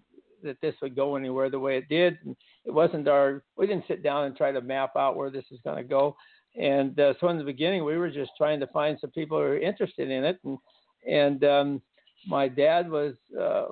that 0.44 0.60
this 0.62 0.76
would 0.82 0.96
go 0.96 1.16
anywhere 1.16 1.50
the 1.50 1.60
way 1.60 1.78
it 1.78 1.90
did. 1.90 2.18
It 2.66 2.74
wasn't 2.74 3.08
our, 3.08 3.44
we 3.58 3.68
didn't 3.68 3.88
sit 3.88 4.04
down 4.04 4.26
and 4.26 4.36
try 4.36 4.52
to 4.52 4.62
map 4.62 4.96
out 4.96 5.16
where 5.16 5.30
this 5.30 5.46
is 5.52 5.60
going 5.64 5.78
to 5.78 5.84
go. 5.84 6.16
And 6.60 7.00
uh, 7.00 7.14
so 7.20 7.30
in 7.30 7.38
the 7.38 7.44
beginning, 7.44 7.84
we 7.84 7.98
were 7.98 8.10
just 8.10 8.32
trying 8.38 8.60
to 8.62 8.68
find 8.68 8.98
some 9.00 9.12
people 9.12 9.38
who 9.38 9.44
were 9.44 9.60
interested 9.60 10.10
in 10.10 10.24
it. 10.24 10.40
And, 10.44 10.58
and 11.08 11.44
um, 11.44 11.82
my 12.28 12.48
dad 12.48 12.90
was 12.90 13.16
uh, 13.38 13.66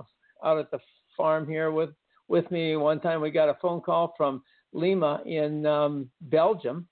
out 0.43 0.59
at 0.59 0.71
the 0.71 0.79
farm 1.17 1.47
here 1.47 1.71
with, 1.71 1.89
with 2.27 2.49
me. 2.51 2.77
One 2.77 3.01
time 3.01 3.19
we 3.19 3.31
got 3.31 3.49
a 3.49 3.57
phone 3.61 3.81
call 3.81 4.13
from 4.15 4.43
Lima 4.71 5.21
in 5.25 5.65
um, 5.65 6.09
Belgium 6.21 6.87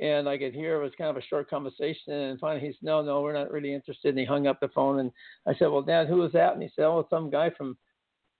and 0.00 0.28
I 0.28 0.38
could 0.38 0.54
hear 0.54 0.80
it 0.80 0.82
was 0.82 0.92
kind 0.96 1.10
of 1.10 1.16
a 1.16 1.26
short 1.26 1.50
conversation. 1.50 2.12
And 2.12 2.40
finally, 2.40 2.66
he 2.66 2.72
said, 2.72 2.82
"No, 2.82 3.02
no, 3.02 3.20
we're 3.20 3.32
not 3.32 3.50
really 3.50 3.74
interested." 3.74 4.10
And 4.10 4.18
he 4.18 4.24
hung 4.24 4.46
up 4.46 4.60
the 4.60 4.68
phone. 4.68 5.00
And 5.00 5.10
I 5.46 5.54
said, 5.54 5.68
"Well, 5.68 5.82
Dad, 5.82 6.08
who 6.08 6.16
was 6.16 6.32
that?" 6.32 6.54
And 6.54 6.62
he 6.62 6.70
said, 6.74 6.84
"Oh, 6.84 7.06
some 7.10 7.30
guy 7.30 7.50
from 7.50 7.76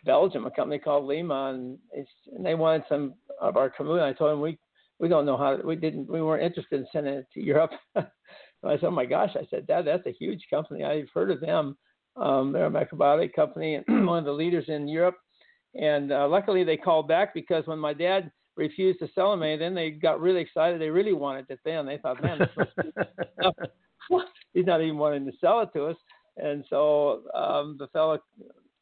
Belgium, 0.05 0.47
a 0.47 0.51
company 0.51 0.79
called 0.79 1.05
Lima, 1.05 1.53
and, 1.55 1.79
and 2.35 2.45
they 2.45 2.55
wanted 2.55 2.85
some 2.89 3.15
of 3.41 3.57
our 3.57 3.71
kamut." 3.71 4.03
I 4.03 4.13
told 4.13 4.33
him 4.33 4.41
we 4.41 4.59
we 4.99 5.09
don't 5.09 5.27
know 5.27 5.37
how 5.37 5.59
we 5.63 5.77
didn't 5.77 6.09
we 6.09 6.23
weren't 6.23 6.45
interested 6.45 6.81
in 6.81 6.87
sending 6.93 7.15
it 7.15 7.27
to 7.35 7.43
Europe. 7.43 7.73
I 7.97 8.77
said, 8.77 8.85
"Oh 8.85 8.91
my 8.91 9.07
gosh!" 9.07 9.37
I 9.37 9.47
said, 9.51 9.67
"Dad, 9.67 9.87
that's 9.87 10.07
a 10.07 10.13
huge 10.13 10.47
company. 10.49 10.85
I've 10.85 11.11
heard 11.13 11.31
of 11.31 11.41
them. 11.41 11.77
Um, 12.17 12.53
they're 12.53 12.67
a 12.67 12.71
macrobiotic 12.71 13.33
company 13.33 13.77
and 13.77 14.07
one 14.07 14.19
of 14.19 14.25
the 14.25 14.33
leaders 14.33 14.67
in 14.69 14.89
Europe." 14.89 15.17
And 15.75 16.13
uh, 16.13 16.29
luckily, 16.29 16.65
they 16.65 16.77
called 16.77 17.09
back 17.09 17.33
because 17.33 17.67
when 17.67 17.79
my 17.79 17.95
dad 17.95 18.31
refused 18.57 18.99
to 19.01 19.09
sell 19.15 19.31
them 19.31 19.43
any. 19.43 19.57
Then 19.57 19.75
they 19.75 19.91
got 19.91 20.21
really 20.21 20.41
excited. 20.41 20.81
They 20.81 20.91
really 20.91 21.13
wanted 21.13 21.47
it 21.49 21.61
then. 21.65 21.87
They 21.87 21.99
thought, 21.99 22.23
man, 22.23 22.41
he's 24.55 24.67
not 24.67 24.83
even 24.83 24.99
wanting 24.99 25.27
to 25.27 25.33
sell 25.41 25.61
it 25.61 25.71
to 25.75 25.87
us. 25.87 25.97
And 26.37 26.65
so 26.69 27.23
um, 27.35 27.77
the 27.79 27.89
fellow, 27.89 28.19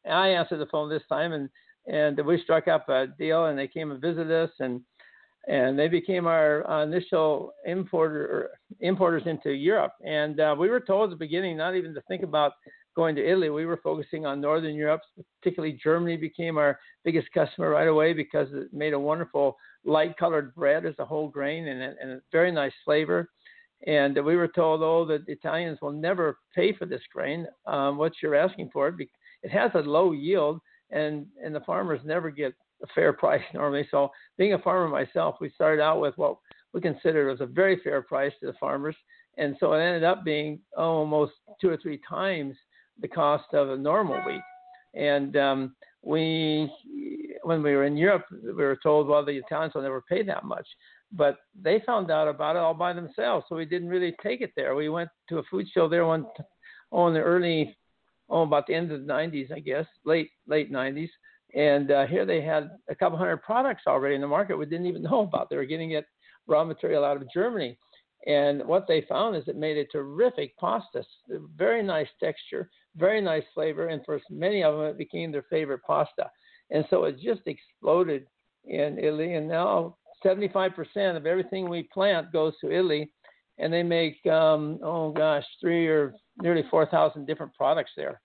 I 0.09 0.29
answered 0.29 0.59
the 0.59 0.67
phone 0.67 0.89
this 0.89 1.03
time, 1.09 1.33
and 1.33 1.49
and 1.87 2.17
we 2.25 2.41
struck 2.43 2.67
up 2.67 2.87
a 2.89 3.07
deal, 3.07 3.45
and 3.45 3.57
they 3.57 3.67
came 3.67 3.91
and 3.91 3.99
visited 3.99 4.31
us, 4.31 4.51
and 4.59 4.81
and 5.47 5.77
they 5.77 5.87
became 5.87 6.27
our 6.27 6.83
initial 6.83 7.53
importer 7.65 8.51
importers 8.79 9.23
into 9.25 9.51
Europe. 9.51 9.93
And 10.05 10.39
uh, 10.39 10.55
we 10.57 10.69
were 10.69 10.79
told 10.79 11.05
at 11.05 11.09
the 11.09 11.25
beginning 11.25 11.57
not 11.57 11.75
even 11.75 11.93
to 11.93 12.01
think 12.01 12.23
about 12.23 12.53
going 12.95 13.15
to 13.15 13.25
Italy, 13.25 13.49
we 13.49 13.65
were 13.65 13.79
focusing 13.83 14.25
on 14.25 14.41
Northern 14.41 14.75
Europe, 14.75 15.01
particularly 15.41 15.79
Germany 15.81 16.17
became 16.17 16.57
our 16.57 16.79
biggest 17.03 17.27
customer 17.33 17.69
right 17.69 17.87
away 17.87 18.13
because 18.13 18.47
it 18.51 18.73
made 18.73 18.93
a 18.93 18.99
wonderful 18.99 19.55
light 19.85 20.17
colored 20.17 20.53
bread 20.55 20.85
as 20.85 20.95
a 20.99 21.05
whole 21.05 21.29
grain 21.29 21.67
and 21.67 21.81
a, 21.81 21.95
and 22.01 22.11
a 22.11 22.21
very 22.31 22.51
nice 22.51 22.73
flavor. 22.85 23.29
And 23.87 24.15
we 24.23 24.35
were 24.35 24.47
told, 24.47 24.83
oh, 24.83 25.05
that 25.05 25.23
Italians 25.27 25.79
will 25.81 25.91
never 25.91 26.37
pay 26.55 26.73
for 26.73 26.85
this 26.85 27.01
grain. 27.11 27.47
Um, 27.65 27.97
what 27.97 28.13
you're 28.21 28.35
asking 28.35 28.69
for 28.71 28.93
it 29.43 29.51
has 29.51 29.71
a 29.73 29.79
low 29.79 30.11
yield, 30.11 30.59
and 30.91 31.25
and 31.43 31.55
the 31.55 31.61
farmers 31.61 32.01
never 32.03 32.29
get 32.29 32.53
a 32.83 32.87
fair 32.93 33.13
price 33.23 33.41
normally. 33.53 33.87
So, 33.89 34.09
being 34.37 34.53
a 34.53 34.59
farmer 34.59 34.87
myself, 34.87 35.37
we 35.41 35.49
started 35.49 35.81
out 35.81 35.99
with 35.99 36.15
what 36.17 36.37
we 36.73 36.81
considered 36.81 37.29
was 37.29 37.41
a 37.41 37.45
very 37.45 37.81
fair 37.83 38.01
price 38.01 38.33
to 38.39 38.47
the 38.47 38.57
farmers, 38.59 38.95
and 39.37 39.55
so 39.59 39.73
it 39.73 39.81
ended 39.81 40.03
up 40.03 40.23
being 40.23 40.59
almost 40.77 41.33
two 41.59 41.69
or 41.69 41.77
three 41.77 41.99
times 42.07 42.55
the 42.99 43.07
cost 43.07 43.53
of 43.53 43.69
a 43.69 43.77
normal 43.77 44.21
week. 44.25 44.41
And 44.93 45.35
um, 45.37 45.75
we, 46.03 46.71
when 47.43 47.63
we 47.63 47.73
were 47.75 47.85
in 47.85 47.97
Europe, 47.97 48.25
we 48.31 48.53
were 48.53 48.79
told, 48.81 49.07
well, 49.07 49.25
the 49.25 49.37
Italians 49.37 49.73
will 49.73 49.83
never 49.83 50.03
pay 50.07 50.23
that 50.23 50.43
much. 50.43 50.67
But 51.11 51.37
they 51.59 51.81
found 51.85 52.09
out 52.09 52.27
about 52.27 52.55
it 52.55 52.59
all 52.59 52.73
by 52.73 52.93
themselves, 52.93 53.45
so 53.49 53.55
we 53.55 53.65
didn't 53.65 53.89
really 53.89 54.15
take 54.23 54.41
it 54.41 54.53
there. 54.55 54.75
We 54.75 54.89
went 54.89 55.09
to 55.29 55.39
a 55.39 55.43
food 55.43 55.67
show 55.73 55.89
there 55.89 56.05
one, 56.05 56.25
oh, 56.91 57.07
in 57.07 57.13
the 57.13 57.19
early, 57.19 57.77
oh, 58.29 58.43
about 58.43 58.65
the 58.67 58.75
end 58.75 58.91
of 58.91 59.05
the 59.05 59.13
90s, 59.13 59.51
I 59.51 59.59
guess, 59.59 59.85
late 60.05 60.29
late 60.47 60.71
90s. 60.71 61.09
And 61.53 61.91
uh, 61.91 62.07
here 62.07 62.25
they 62.25 62.41
had 62.41 62.69
a 62.89 62.95
couple 62.95 63.17
hundred 63.17 63.41
products 63.41 63.83
already 63.87 64.15
in 64.15 64.21
the 64.21 64.27
market 64.27 64.57
we 64.57 64.65
didn't 64.65 64.85
even 64.85 65.03
know 65.09 65.21
about. 65.21 65.49
They 65.49 65.57
were 65.57 65.65
getting 65.65 65.91
it 65.91 66.05
raw 66.47 66.63
material 66.63 67.03
out 67.03 67.17
of 67.17 67.31
Germany. 67.33 67.77
And 68.27 68.65
what 68.65 68.87
they 68.87 69.01
found 69.09 69.35
is 69.35 69.47
it 69.47 69.55
made 69.55 69.77
a 69.77 69.85
terrific 69.85 70.55
pasta, 70.57 71.03
very 71.55 71.81
nice 71.81 72.07
texture, 72.21 72.69
very 72.95 73.21
nice 73.21 73.43
flavor, 73.53 73.87
and 73.87 74.01
for 74.05 74.19
many 74.29 74.63
of 74.63 74.75
them, 74.75 74.85
it 74.85 74.97
became 74.97 75.31
their 75.31 75.45
favorite 75.49 75.81
pasta. 75.85 76.29
And 76.69 76.85
so 76.89 77.03
it 77.05 77.19
just 77.19 77.41
exploded 77.45 78.25
in 78.65 78.97
Italy. 78.97 79.35
And 79.35 79.47
now 79.47 79.97
75% 80.25 81.17
of 81.17 81.25
everything 81.25 81.69
we 81.69 81.89
plant 81.93 82.31
goes 82.31 82.53
to 82.61 82.71
Italy, 82.71 83.11
and 83.57 83.71
they 83.71 83.83
make, 83.83 84.25
um, 84.25 84.79
oh 84.83 85.11
gosh, 85.11 85.45
three 85.59 85.87
or 85.87 86.13
nearly 86.41 86.63
4,000 86.69 87.25
different 87.25 87.53
products 87.53 87.91
there. 87.95 88.21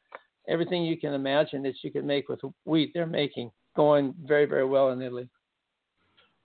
Everything 0.49 0.85
you 0.85 0.99
can 0.99 1.13
imagine 1.13 1.63
that 1.65 1.75
you 1.83 1.91
could 1.91 2.05
make 2.05 2.29
with 2.29 2.41
wheat, 2.65 2.93
they're 2.95 3.07
making, 3.07 3.51
going 3.75 4.15
very, 4.25 4.47
very 4.47 4.65
well 4.65 4.91
in 4.91 5.03
Italy. 5.03 5.29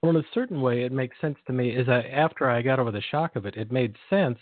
Well, 0.01 0.11
in 0.11 0.17
a 0.17 0.27
certain 0.33 0.61
way, 0.61 0.83
it 0.83 0.91
makes 0.91 1.15
sense 1.21 1.37
to 1.45 1.53
me. 1.53 1.69
Is 1.69 1.85
that 1.85 2.07
after 2.07 2.49
I 2.49 2.63
got 2.63 2.79
over 2.79 2.91
the 2.91 3.03
shock 3.11 3.35
of 3.35 3.45
it, 3.45 3.55
it 3.55 3.71
made 3.71 3.95
sense 4.09 4.39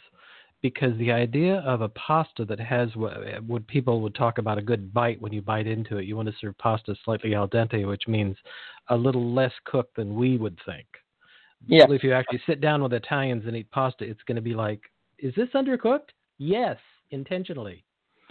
because 0.62 0.98
the 0.98 1.12
idea 1.12 1.58
of 1.66 1.82
a 1.82 1.90
pasta 1.90 2.44
that 2.46 2.60
has 2.60 2.90
what, 2.96 3.14
what 3.46 3.66
people 3.68 4.02
would 4.02 4.16
talk 4.16 4.38
about 4.38 4.58
a 4.58 4.62
good 4.62 4.94
bite 4.94 5.22
when 5.22 5.32
you 5.32 5.42
bite 5.42 5.68
into 5.68 5.98
it, 5.98 6.06
you 6.06 6.16
want 6.16 6.28
to 6.28 6.36
serve 6.40 6.58
pasta 6.58 6.96
slightly 7.06 7.34
al 7.34 7.48
dente, 7.48 7.88
which 7.88 8.08
means 8.08 8.36
a 8.90 8.96
little 8.96 9.34
less 9.34 9.54
cooked 9.66 9.96
than 9.96 10.16
we 10.16 10.38
would 10.38 10.58
think. 10.66 10.88
Yeah. 11.68 11.86
If 11.90 12.04
you 12.04 12.14
actually 12.14 12.42
sit 12.46 12.62
down 12.62 12.84
with 12.84 12.94
Italians 12.94 13.44
and 13.46 13.56
eat 13.56 13.70
pasta, 13.72 14.04
it's 14.04 14.24
going 14.28 14.36
to 14.38 14.42
be 14.42 14.54
like, 14.54 14.82
is 15.18 15.34
this 15.36 15.50
undercooked? 15.56 16.10
Yes, 16.38 16.78
intentionally. 17.12 17.84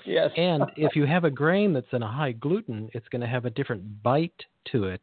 Yes. 0.05 0.31
and 0.37 0.65
if 0.77 0.95
you 0.95 1.07
have 1.07 1.25
a 1.25 1.31
grain 1.31 1.73
that's 1.73 1.93
in 1.93 2.03
a 2.03 2.11
high 2.11 2.33
gluten, 2.33 2.89
it's 2.95 3.09
going 3.09 3.21
to 3.21 3.27
have 3.27 3.45
a 3.45 3.51
different 3.51 4.03
bite 4.03 4.45
to 4.73 4.85
it. 4.85 5.03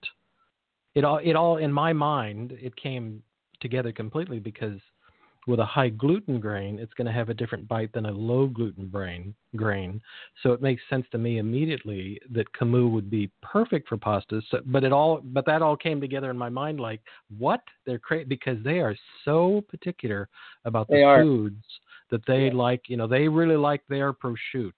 It 0.96 1.04
all, 1.04 1.20
it 1.24 1.36
all, 1.36 1.58
in 1.58 1.72
my 1.72 1.92
mind, 1.92 2.54
it 2.60 2.76
came 2.76 3.22
together 3.60 3.92
completely 3.92 4.40
because 4.40 4.80
with 5.48 5.60
a 5.60 5.66
high 5.66 5.90
gluten 5.90 6.40
grain, 6.40 6.80
it's 6.80 6.94
going 6.94 7.06
to 7.06 7.14
have 7.14 7.30
a 7.30 7.34
different 7.34 7.68
bite 7.68 7.92
than 7.94 8.08
a 8.08 8.12
low 8.12 8.48
gluten 8.48 8.88
grain. 8.88 9.36
Grain, 9.56 10.02
so 10.44 10.52
it 10.52 10.62
makes 10.62 10.82
sense 10.90 11.06
to 11.12 11.18
me 11.18 11.38
immediately 11.38 12.20
that 12.30 12.52
Kamut 12.54 12.92
would 12.92 13.10
be 13.10 13.32
perfect 13.42 13.88
for 13.88 13.96
pastas. 13.96 14.44
So, 14.52 14.60
but 14.66 14.84
it 14.84 14.92
all, 14.92 15.22
but 15.24 15.46
that 15.46 15.62
all 15.62 15.78
came 15.78 16.02
together 16.02 16.30
in 16.30 16.38
my 16.38 16.50
mind 16.50 16.80
like 16.80 17.00
what 17.38 17.62
they're 17.86 18.00
cra- 18.00 18.26
because 18.26 18.58
they 18.66 18.80
are 18.80 18.96
so 19.24 19.64
particular 19.70 20.28
about 20.66 20.90
the 20.90 21.22
foods 21.24 21.64
that 22.12 22.26
they 22.28 22.48
yeah. 22.48 22.54
like. 22.54 22.82
You 22.88 22.98
know, 22.98 23.08
they 23.08 23.30
really 23.30 23.56
like 23.56 23.82
their 23.88 24.12
prosciutto. 24.12 24.74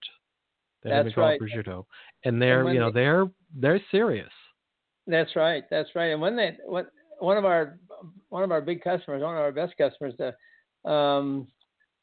They 0.83 0.91
That's 0.91 1.17
right. 1.17 1.39
Prosciutto, 1.39 1.85
and 2.23 2.41
they're 2.41 2.65
and 2.65 2.73
you 2.73 2.79
know 2.79 2.91
they, 2.91 3.01
they're 3.01 3.25
they're 3.55 3.81
serious. 3.89 4.29
That's 5.07 5.35
right. 5.35 5.63
That's 5.71 5.89
right. 5.95 6.11
And 6.11 6.21
when 6.21 6.35
they 6.35 6.57
when 6.65 6.85
one 7.19 7.37
of 7.37 7.45
our 7.45 7.79
one 8.29 8.43
of 8.43 8.51
our 8.51 8.61
big 8.61 8.83
customers, 8.83 9.23
one 9.23 9.35
of 9.35 9.41
our 9.41 9.51
best 9.51 9.75
customers, 9.77 10.13
the 10.17 10.35
um, 10.87 11.47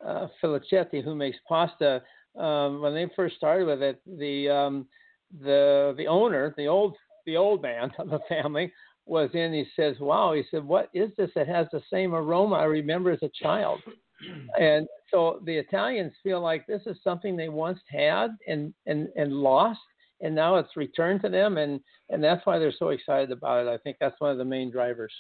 uh, 0.05 0.29
Felicetti, 0.43 1.03
who 1.03 1.15
makes 1.15 1.39
pasta, 1.49 2.03
um, 2.39 2.81
when 2.81 2.95
they 2.95 3.09
first 3.15 3.37
started 3.37 3.67
with 3.67 3.83
it, 3.83 4.01
the 4.19 4.49
um, 4.49 4.87
the 5.41 5.95
the 5.97 6.07
owner, 6.07 6.55
the 6.57 6.67
old 6.67 6.97
the 7.27 7.37
old 7.37 7.63
man 7.63 7.91
of 7.99 8.11
the 8.11 8.21
family, 8.29 8.73
was 9.07 9.31
in. 9.35 9.53
He 9.53 9.67
says, 9.77 9.97
"Wow," 10.01 10.35
he 10.35 10.43
said, 10.51 10.65
"What 10.65 10.91
is 10.95 11.11
this 11.17 11.31
that 11.35 11.49
has 11.49 11.67
the 11.73 11.83
same 11.93 12.15
aroma 12.15 12.57
I 12.57 12.65
remember 12.65 13.11
as 13.11 13.23
a 13.23 13.31
child?" 13.41 13.81
and 14.59 14.87
so 15.11 15.41
the 15.45 15.57
Italians 15.57 16.13
feel 16.23 16.41
like 16.41 16.67
this 16.67 16.83
is 16.87 16.97
something 17.03 17.37
they 17.37 17.49
once 17.49 17.81
had 17.89 18.37
and 18.49 18.75
and 18.87 19.09
and 19.17 19.33
lost, 19.33 19.81
and 20.21 20.35
now 20.35 20.57
it's 20.57 20.77
returned 20.77 21.23
to 21.23 21.29
them, 21.29 21.59
and 21.59 21.81
and 22.11 22.23
that's 22.23 22.45
why 22.47 22.59
they're 22.59 22.75
so 22.79 22.89
excited 22.89 23.31
about 23.31 23.67
it. 23.67 23.71
I 23.71 23.79
think 23.79 23.97
that's 24.01 24.21
one 24.21 24.31
of 24.31 24.39
the 24.39 24.45
main 24.45 24.71
drivers. 24.71 25.13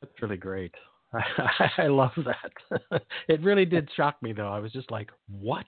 That's 0.00 0.22
really 0.22 0.36
great. 0.36 0.74
I 1.78 1.86
love 1.86 2.12
that. 2.16 3.02
it 3.28 3.42
really 3.42 3.64
did 3.64 3.88
shock 3.96 4.22
me 4.22 4.32
though. 4.32 4.48
I 4.48 4.58
was 4.58 4.72
just 4.72 4.90
like, 4.90 5.10
"What?" 5.30 5.66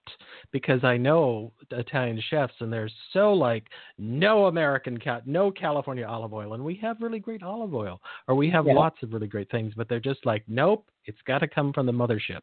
Because 0.53 0.85
I 0.85 0.99
know 0.99 1.53
Italian 1.71 2.23
chefs, 2.29 2.53
and 2.61 2.71
they're 2.71 2.91
so 3.13 3.33
like, 3.33 3.65
no 3.97 4.47
American 4.47 4.99
cat, 4.99 5.27
no 5.27 5.51
California 5.51 6.07
olive 6.07 6.35
oil, 6.35 6.53
and 6.53 6.63
we 6.63 6.75
have 6.83 6.99
really 7.01 7.21
great 7.21 7.43
olive 7.43 7.75
oil, 7.75 8.01
or 8.29 8.35
we 8.35 8.51
have 8.51 8.67
yeah. 8.67 8.75
lots 8.75 9.03
of 9.03 9.13
really 9.15 9.29
great 9.29 9.51
things, 9.51 9.73
but 9.77 9.89
they're 9.89 9.99
just 9.99 10.25
like, 10.27 10.45
"Nope, 10.47 10.87
it's 11.07 11.23
got 11.27 11.39
to 11.39 11.49
come 11.49 11.73
from 11.73 11.87
the 11.87 11.93
mothership." 11.93 12.43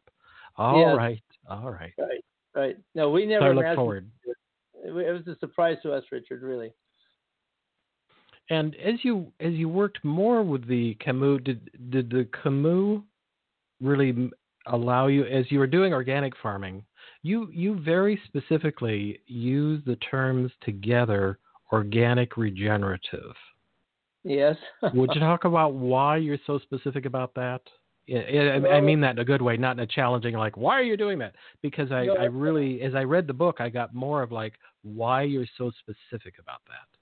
All 0.56 0.80
yeah. 0.80 0.94
right, 0.94 1.22
all 1.48 1.70
right, 1.70 1.92
right, 1.98 2.24
right. 2.54 2.76
No, 2.96 3.10
we 3.10 3.26
never. 3.26 3.46
So 3.46 3.50
I 3.50 3.68
look 3.68 3.76
forward. 3.76 4.10
It 4.84 4.92
was 4.92 5.26
a 5.28 5.38
surprise 5.38 5.76
to 5.84 5.92
us, 5.92 6.02
Richard. 6.10 6.42
Really. 6.42 6.72
And 8.50 8.74
as 8.76 8.94
you 9.02 9.32
as 9.40 9.52
you 9.52 9.68
worked 9.68 10.04
more 10.04 10.42
with 10.42 10.66
the 10.66 10.96
Kamut, 11.04 11.44
did 11.44 11.90
did 11.90 12.10
the 12.10 12.26
Kamut 12.42 13.02
really 13.80 14.30
allow 14.66 15.06
you 15.06 15.24
as 15.24 15.50
you 15.50 15.58
were 15.58 15.66
doing 15.66 15.92
organic 15.92 16.32
farming? 16.42 16.84
You 17.22 17.50
you 17.52 17.80
very 17.80 18.20
specifically 18.26 19.20
use 19.26 19.82
the 19.84 19.96
terms 19.96 20.50
together 20.62 21.38
organic 21.72 22.36
regenerative. 22.36 23.34
Yes. 24.24 24.56
Would 24.94 25.10
you 25.14 25.20
talk 25.32 25.44
about 25.44 25.74
why 25.74 26.16
you're 26.16 26.38
so 26.46 26.58
specific 26.58 27.04
about 27.04 27.34
that? 27.34 27.60
I, 28.10 28.76
I 28.76 28.80
mean 28.80 29.02
that 29.02 29.12
in 29.12 29.18
a 29.18 29.24
good 29.24 29.42
way, 29.42 29.58
not 29.58 29.76
in 29.76 29.80
a 29.80 29.86
challenging 29.86 30.34
like 30.34 30.56
why 30.56 30.78
are 30.78 30.82
you 30.82 30.96
doing 30.96 31.18
that? 31.18 31.34
Because 31.60 31.92
I, 31.92 32.06
I 32.06 32.24
really, 32.24 32.80
as 32.80 32.94
I 32.94 33.02
read 33.02 33.26
the 33.26 33.34
book, 33.34 33.60
I 33.60 33.68
got 33.68 33.94
more 33.94 34.22
of 34.22 34.32
like 34.32 34.54
why 34.82 35.22
you're 35.22 35.46
so 35.58 35.70
specific 35.80 36.34
about 36.40 36.62
that. 36.68 36.97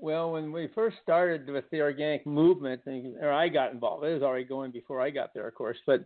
Well, 0.00 0.30
when 0.30 0.52
we 0.52 0.68
first 0.76 0.96
started 1.02 1.48
with 1.48 1.64
the 1.70 1.80
organic 1.80 2.24
movement, 2.24 2.82
or 3.20 3.32
I 3.32 3.48
got 3.48 3.72
involved, 3.72 4.04
it 4.04 4.14
was 4.14 4.22
already 4.22 4.44
going 4.44 4.70
before 4.70 5.00
I 5.00 5.10
got 5.10 5.34
there, 5.34 5.48
of 5.48 5.54
course. 5.56 5.76
But 5.86 6.04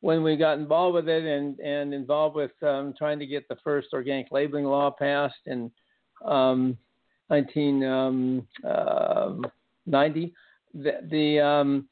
when 0.00 0.22
we 0.22 0.36
got 0.36 0.58
involved 0.58 0.94
with 0.94 1.08
it 1.08 1.24
and, 1.24 1.58
and 1.58 1.92
involved 1.92 2.36
with 2.36 2.52
um, 2.62 2.94
trying 2.96 3.18
to 3.18 3.26
get 3.26 3.48
the 3.48 3.56
first 3.64 3.88
organic 3.92 4.30
labeling 4.30 4.64
law 4.64 4.92
passed 4.92 5.34
in 5.46 5.72
um, 6.24 6.78
1990, 7.28 8.46
um, 8.64 10.24
the 10.74 10.92
the, 11.10 11.40
um, 11.40 11.88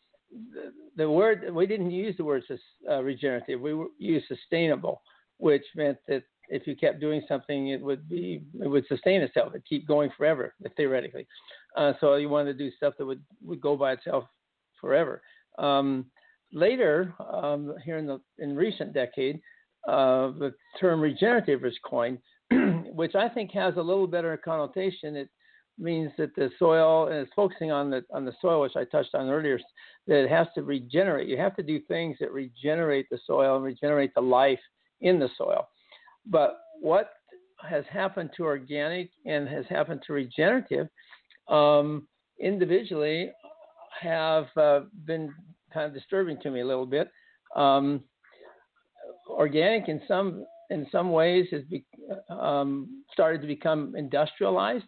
the 0.96 1.10
word 1.10 1.52
we 1.52 1.66
didn't 1.66 1.90
use 1.90 2.16
the 2.16 2.24
word 2.24 2.44
uh, 2.88 3.02
regenerative. 3.02 3.60
We 3.60 3.74
used 3.98 4.28
sustainable, 4.28 5.02
which 5.38 5.64
meant 5.74 5.98
that 6.06 6.22
if 6.50 6.66
you 6.66 6.76
kept 6.76 7.00
doing 7.00 7.22
something, 7.28 7.68
it 7.68 7.80
would 7.80 8.08
be 8.08 8.42
it 8.60 8.68
would 8.68 8.86
sustain 8.88 9.22
itself. 9.22 9.50
It'd 9.50 9.66
keep 9.66 9.86
going 9.86 10.10
forever, 10.16 10.54
theoretically. 10.76 11.26
Uh, 11.76 11.92
so 12.00 12.16
you 12.16 12.28
wanted 12.28 12.58
to 12.58 12.64
do 12.64 12.76
stuff 12.76 12.94
that 12.98 13.06
would 13.06 13.22
would 13.42 13.60
go 13.60 13.76
by 13.76 13.92
itself 13.92 14.24
forever. 14.80 15.22
Um, 15.58 16.06
later, 16.52 17.14
um, 17.32 17.74
here 17.84 17.98
in 17.98 18.06
the 18.06 18.20
in 18.38 18.56
recent 18.56 18.92
decade, 18.92 19.40
uh, 19.88 20.32
the 20.38 20.52
term 20.80 21.00
regenerative 21.00 21.62
was 21.62 21.78
coined, 21.84 22.18
which 22.92 23.14
I 23.14 23.28
think 23.28 23.52
has 23.52 23.74
a 23.76 23.82
little 23.82 24.06
better 24.06 24.36
connotation. 24.36 25.16
It 25.16 25.28
means 25.78 26.10
that 26.18 26.34
the 26.34 26.50
soil 26.58 27.06
and 27.06 27.16
it's 27.16 27.32
focusing 27.34 27.70
on 27.70 27.90
the 27.90 28.04
on 28.12 28.24
the 28.24 28.34
soil, 28.42 28.62
which 28.62 28.76
I 28.76 28.84
touched 28.84 29.14
on 29.14 29.28
earlier, 29.28 29.60
that 30.08 30.24
it 30.24 30.30
has 30.30 30.48
to 30.56 30.62
regenerate. 30.64 31.28
You 31.28 31.36
have 31.38 31.54
to 31.56 31.62
do 31.62 31.78
things 31.80 32.16
that 32.18 32.32
regenerate 32.32 33.06
the 33.08 33.20
soil 33.24 33.54
and 33.54 33.64
regenerate 33.64 34.14
the 34.14 34.20
life 34.20 34.58
in 35.00 35.20
the 35.20 35.28
soil. 35.38 35.68
But 36.26 36.58
what 36.80 37.10
has 37.68 37.84
happened 37.90 38.30
to 38.36 38.44
organic 38.44 39.10
and 39.26 39.48
has 39.48 39.64
happened 39.68 40.02
to 40.06 40.12
regenerative 40.12 40.88
um, 41.48 42.06
individually 42.40 43.30
have 44.00 44.46
uh, 44.56 44.80
been 45.04 45.32
kind 45.72 45.86
of 45.86 45.94
disturbing 45.94 46.38
to 46.42 46.50
me 46.50 46.60
a 46.60 46.66
little 46.66 46.86
bit. 46.86 47.08
Um, 47.56 48.04
organic 49.28 49.88
in 49.88 50.00
some 50.06 50.44
in 50.70 50.86
some 50.92 51.10
ways 51.10 51.46
has 51.50 51.64
be, 51.64 51.84
um, 52.30 53.02
started 53.12 53.40
to 53.40 53.46
become 53.46 53.94
industrialized, 53.96 54.84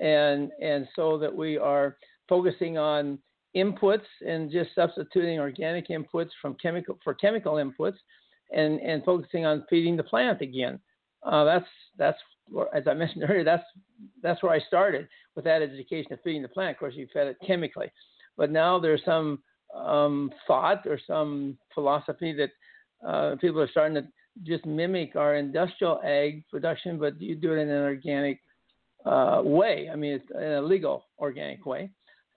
and 0.00 0.50
and 0.60 0.86
so 0.94 1.18
that 1.18 1.34
we 1.34 1.58
are 1.58 1.96
focusing 2.28 2.78
on 2.78 3.18
inputs 3.56 4.06
and 4.26 4.50
just 4.50 4.70
substituting 4.74 5.38
organic 5.38 5.88
inputs 5.88 6.30
from 6.40 6.54
chemical 6.62 6.98
for 7.02 7.14
chemical 7.14 7.54
inputs 7.54 7.96
and, 8.54 8.80
and 8.80 9.04
focusing 9.04 9.44
on 9.46 9.64
feeding 9.68 9.96
the 9.96 10.02
plant 10.02 10.40
again. 10.40 10.78
Uh, 11.22 11.44
that's 11.44 11.66
that's 11.98 12.18
as 12.74 12.84
I 12.86 12.94
mentioned 12.94 13.24
earlier. 13.28 13.44
That's 13.44 13.64
that's 14.22 14.42
where 14.42 14.52
I 14.52 14.60
started 14.60 15.08
with 15.34 15.44
that 15.44 15.62
education 15.62 16.12
of 16.12 16.20
feeding 16.22 16.42
the 16.42 16.48
plant. 16.48 16.72
Of 16.72 16.78
course, 16.78 16.94
you 16.96 17.06
fed 17.12 17.28
it 17.28 17.36
chemically, 17.46 17.90
but 18.36 18.50
now 18.50 18.78
there's 18.78 19.02
some 19.04 19.38
um, 19.74 20.30
thought 20.46 20.86
or 20.86 20.98
some 21.06 21.56
philosophy 21.74 22.34
that 22.34 22.50
uh, 23.08 23.36
people 23.36 23.60
are 23.60 23.70
starting 23.70 23.94
to 23.94 24.06
just 24.42 24.64
mimic 24.64 25.16
our 25.16 25.36
industrial 25.36 26.00
egg 26.04 26.44
production, 26.50 26.98
but 26.98 27.20
you 27.20 27.34
do 27.34 27.52
it 27.52 27.58
in 27.58 27.68
an 27.68 27.82
organic 27.82 28.40
uh, 29.04 29.42
way. 29.44 29.88
I 29.92 29.96
mean, 29.96 30.12
it's 30.12 30.30
in 30.34 30.52
a 30.52 30.62
legal 30.62 31.06
organic 31.18 31.66
way. 31.66 31.90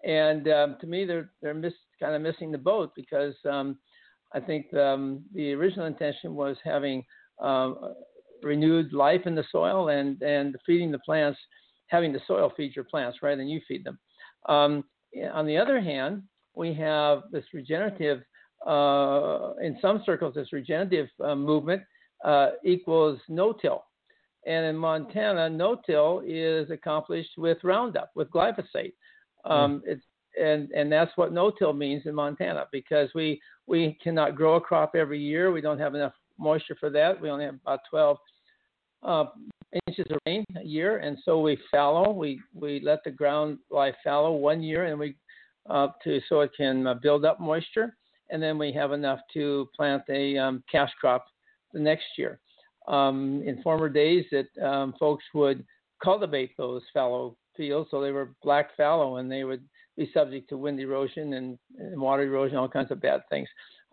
And 0.04 0.48
um, 0.50 0.78
to 0.82 0.88
me, 0.88 1.06
they're 1.06 1.30
they're 1.42 1.54
miss, 1.54 1.74
kind 2.00 2.16
of 2.16 2.22
missing 2.22 2.52
the 2.52 2.58
boat 2.58 2.92
because 2.96 3.34
um, 3.50 3.78
I 4.36 4.40
think 4.42 4.74
um, 4.74 5.24
the 5.34 5.54
original 5.54 5.86
intention 5.86 6.36
was 6.36 6.58
having 6.64 7.04
um, 7.42 7.94
renewed 8.44 8.92
life 8.92 9.22
in 9.26 9.34
the 9.34 9.46
soil 9.50 9.90
and, 9.90 10.22
and 10.22 10.56
feeding 10.66 10.92
the 10.92 11.00
plants, 11.00 11.40
having 11.88 12.12
the 12.12 12.20
soil 12.28 12.52
feed 12.56 12.76
your 12.76 12.86
plants 12.86 13.20
rather 13.22 13.38
than 13.38 13.48
you 13.48 13.62
feed 13.68 13.86
them. 13.86 13.98
Um, 14.50 14.84
on 15.34 15.46
the 15.46 15.58
other 15.58 15.80
hand, 15.80 16.24
we 16.54 16.74
have 16.74 17.24
this 17.32 17.46
regenerative, 17.54 18.22
uh, 18.68 19.54
in 19.62 19.78
some 19.82 20.04
circles, 20.06 20.36
this 20.36 20.52
regenerative 20.52 21.08
uh, 21.24 21.36
movement 21.36 21.82
uh, 22.26 22.50
equals 22.66 23.20
no-till. 23.30 23.84
And 24.46 24.66
in 24.66 24.76
Montana, 24.76 25.50
no-till 25.50 26.22
is 26.26 26.70
accomplished 26.70 27.32
with 27.38 27.58
Roundup, 27.64 28.12
with 28.16 28.30
glyphosate. 28.30 28.94
Um, 29.46 29.80
mm. 29.80 29.82
it's 29.86 30.04
and 30.42 30.72
and 30.72 30.92
that's 30.92 31.12
what 31.16 31.34
no-till 31.34 31.74
means 31.74 32.04
in 32.06 32.16
Montana 32.16 32.66
because 32.72 33.10
we 33.16 33.42
we 33.68 33.98
cannot 34.04 34.36
grow 34.36 34.56
a 34.56 34.62
crop 34.62 34.96
every 34.96 35.20
year. 35.20 35.52
We 35.52 35.62
don't 35.62 35.80
have 35.80 35.96
enough 35.96 36.14
moisture 36.38 36.76
for 36.80 36.90
that. 36.92 37.20
We 37.20 37.30
only 37.30 37.46
have 37.46 37.56
about 37.56 37.80
12 37.90 38.18
uh, 39.04 39.26
inches 39.88 40.06
of 40.10 40.20
rain 40.26 40.44
a 40.60 40.64
year, 40.64 40.98
and 40.98 41.18
so 41.26 41.42
we 41.42 41.58
fallow. 41.72 42.12
We 42.12 42.42
we 42.54 42.82
let 42.82 43.04
the 43.04 43.12
ground 43.12 43.60
lie 43.70 43.94
fallow 44.04 44.34
one 44.34 44.64
year, 44.64 44.86
and 44.86 45.00
we 45.00 45.16
uh, 45.70 45.88
to 46.04 46.20
so 46.30 46.42
it 46.42 46.52
can 46.56 46.88
uh, 46.88 46.94
build 46.96 47.26
up 47.26 47.40
moisture, 47.40 47.96
and 48.30 48.42
then 48.42 48.58
we 48.58 48.72
have 48.74 48.92
enough 48.92 49.20
to 49.34 49.70
plant 49.76 50.04
a 50.10 50.38
um, 50.38 50.64
cash 50.72 50.92
crop 51.00 51.26
the 51.74 51.80
next 51.80 52.06
year. 52.18 52.40
Um, 52.88 53.42
in 53.46 53.62
former 53.64 53.90
days, 53.90 54.26
that 54.32 54.66
um, 54.66 54.94
folks 55.00 55.24
would 55.34 55.66
cultivate 56.04 56.56
those 56.58 56.84
fallow 56.94 57.36
fields, 57.58 57.90
so 57.90 58.02
they 58.02 58.12
were 58.12 58.36
black 58.44 58.76
fallow, 58.78 59.18
and 59.18 59.32
they 59.32 59.44
would 59.44 59.64
be 59.98 60.10
subject 60.14 60.50
to 60.50 60.58
wind 60.58 60.80
erosion 60.80 61.34
and, 61.34 61.58
and 61.78 62.00
water 62.00 62.24
erosion, 62.24 62.58
all 62.58 62.68
kinds 62.68 62.92
of 62.92 63.02
bad 63.02 63.22
things. 63.30 63.48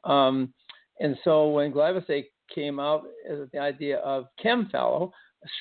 Um, 0.04 0.52
and 1.00 1.16
so 1.24 1.48
when 1.48 1.72
glyphosate 1.72 2.26
came 2.54 2.78
out, 2.78 3.04
uh, 3.30 3.44
the 3.52 3.58
idea 3.58 3.98
of 3.98 4.26
chem 4.40 4.68
fallow, 4.70 5.12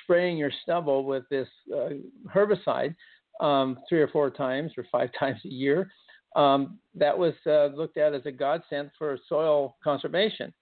spraying 0.03 0.37
your 0.37 0.51
stubble 0.63 1.05
with 1.05 1.23
this 1.29 1.47
uh, 1.75 1.89
herbicide 2.33 2.95
um, 3.39 3.77
three 3.89 4.01
or 4.01 4.07
four 4.07 4.29
times 4.29 4.71
or 4.77 4.85
five 4.91 5.09
times 5.19 5.39
a 5.45 5.49
year, 5.49 5.89
um, 6.35 6.79
that 6.95 7.17
was 7.17 7.33
uh, 7.45 7.67
looked 7.67 7.97
at 7.97 8.13
as 8.13 8.25
a 8.25 8.31
godsend 8.31 8.91
for 8.97 9.17
soil 9.27 9.75
conservation. 9.83 10.53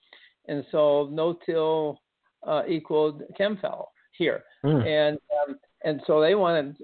And 0.47 0.65
so 0.71 1.09
no-till 1.11 2.01
uh, 2.47 2.63
equaled 2.67 3.21
ChemFallow 3.39 3.85
here, 4.17 4.43
mm. 4.65 4.85
and 4.85 5.17
um, 5.47 5.59
and 5.83 6.01
so 6.07 6.19
they 6.21 6.33
wanted 6.35 6.75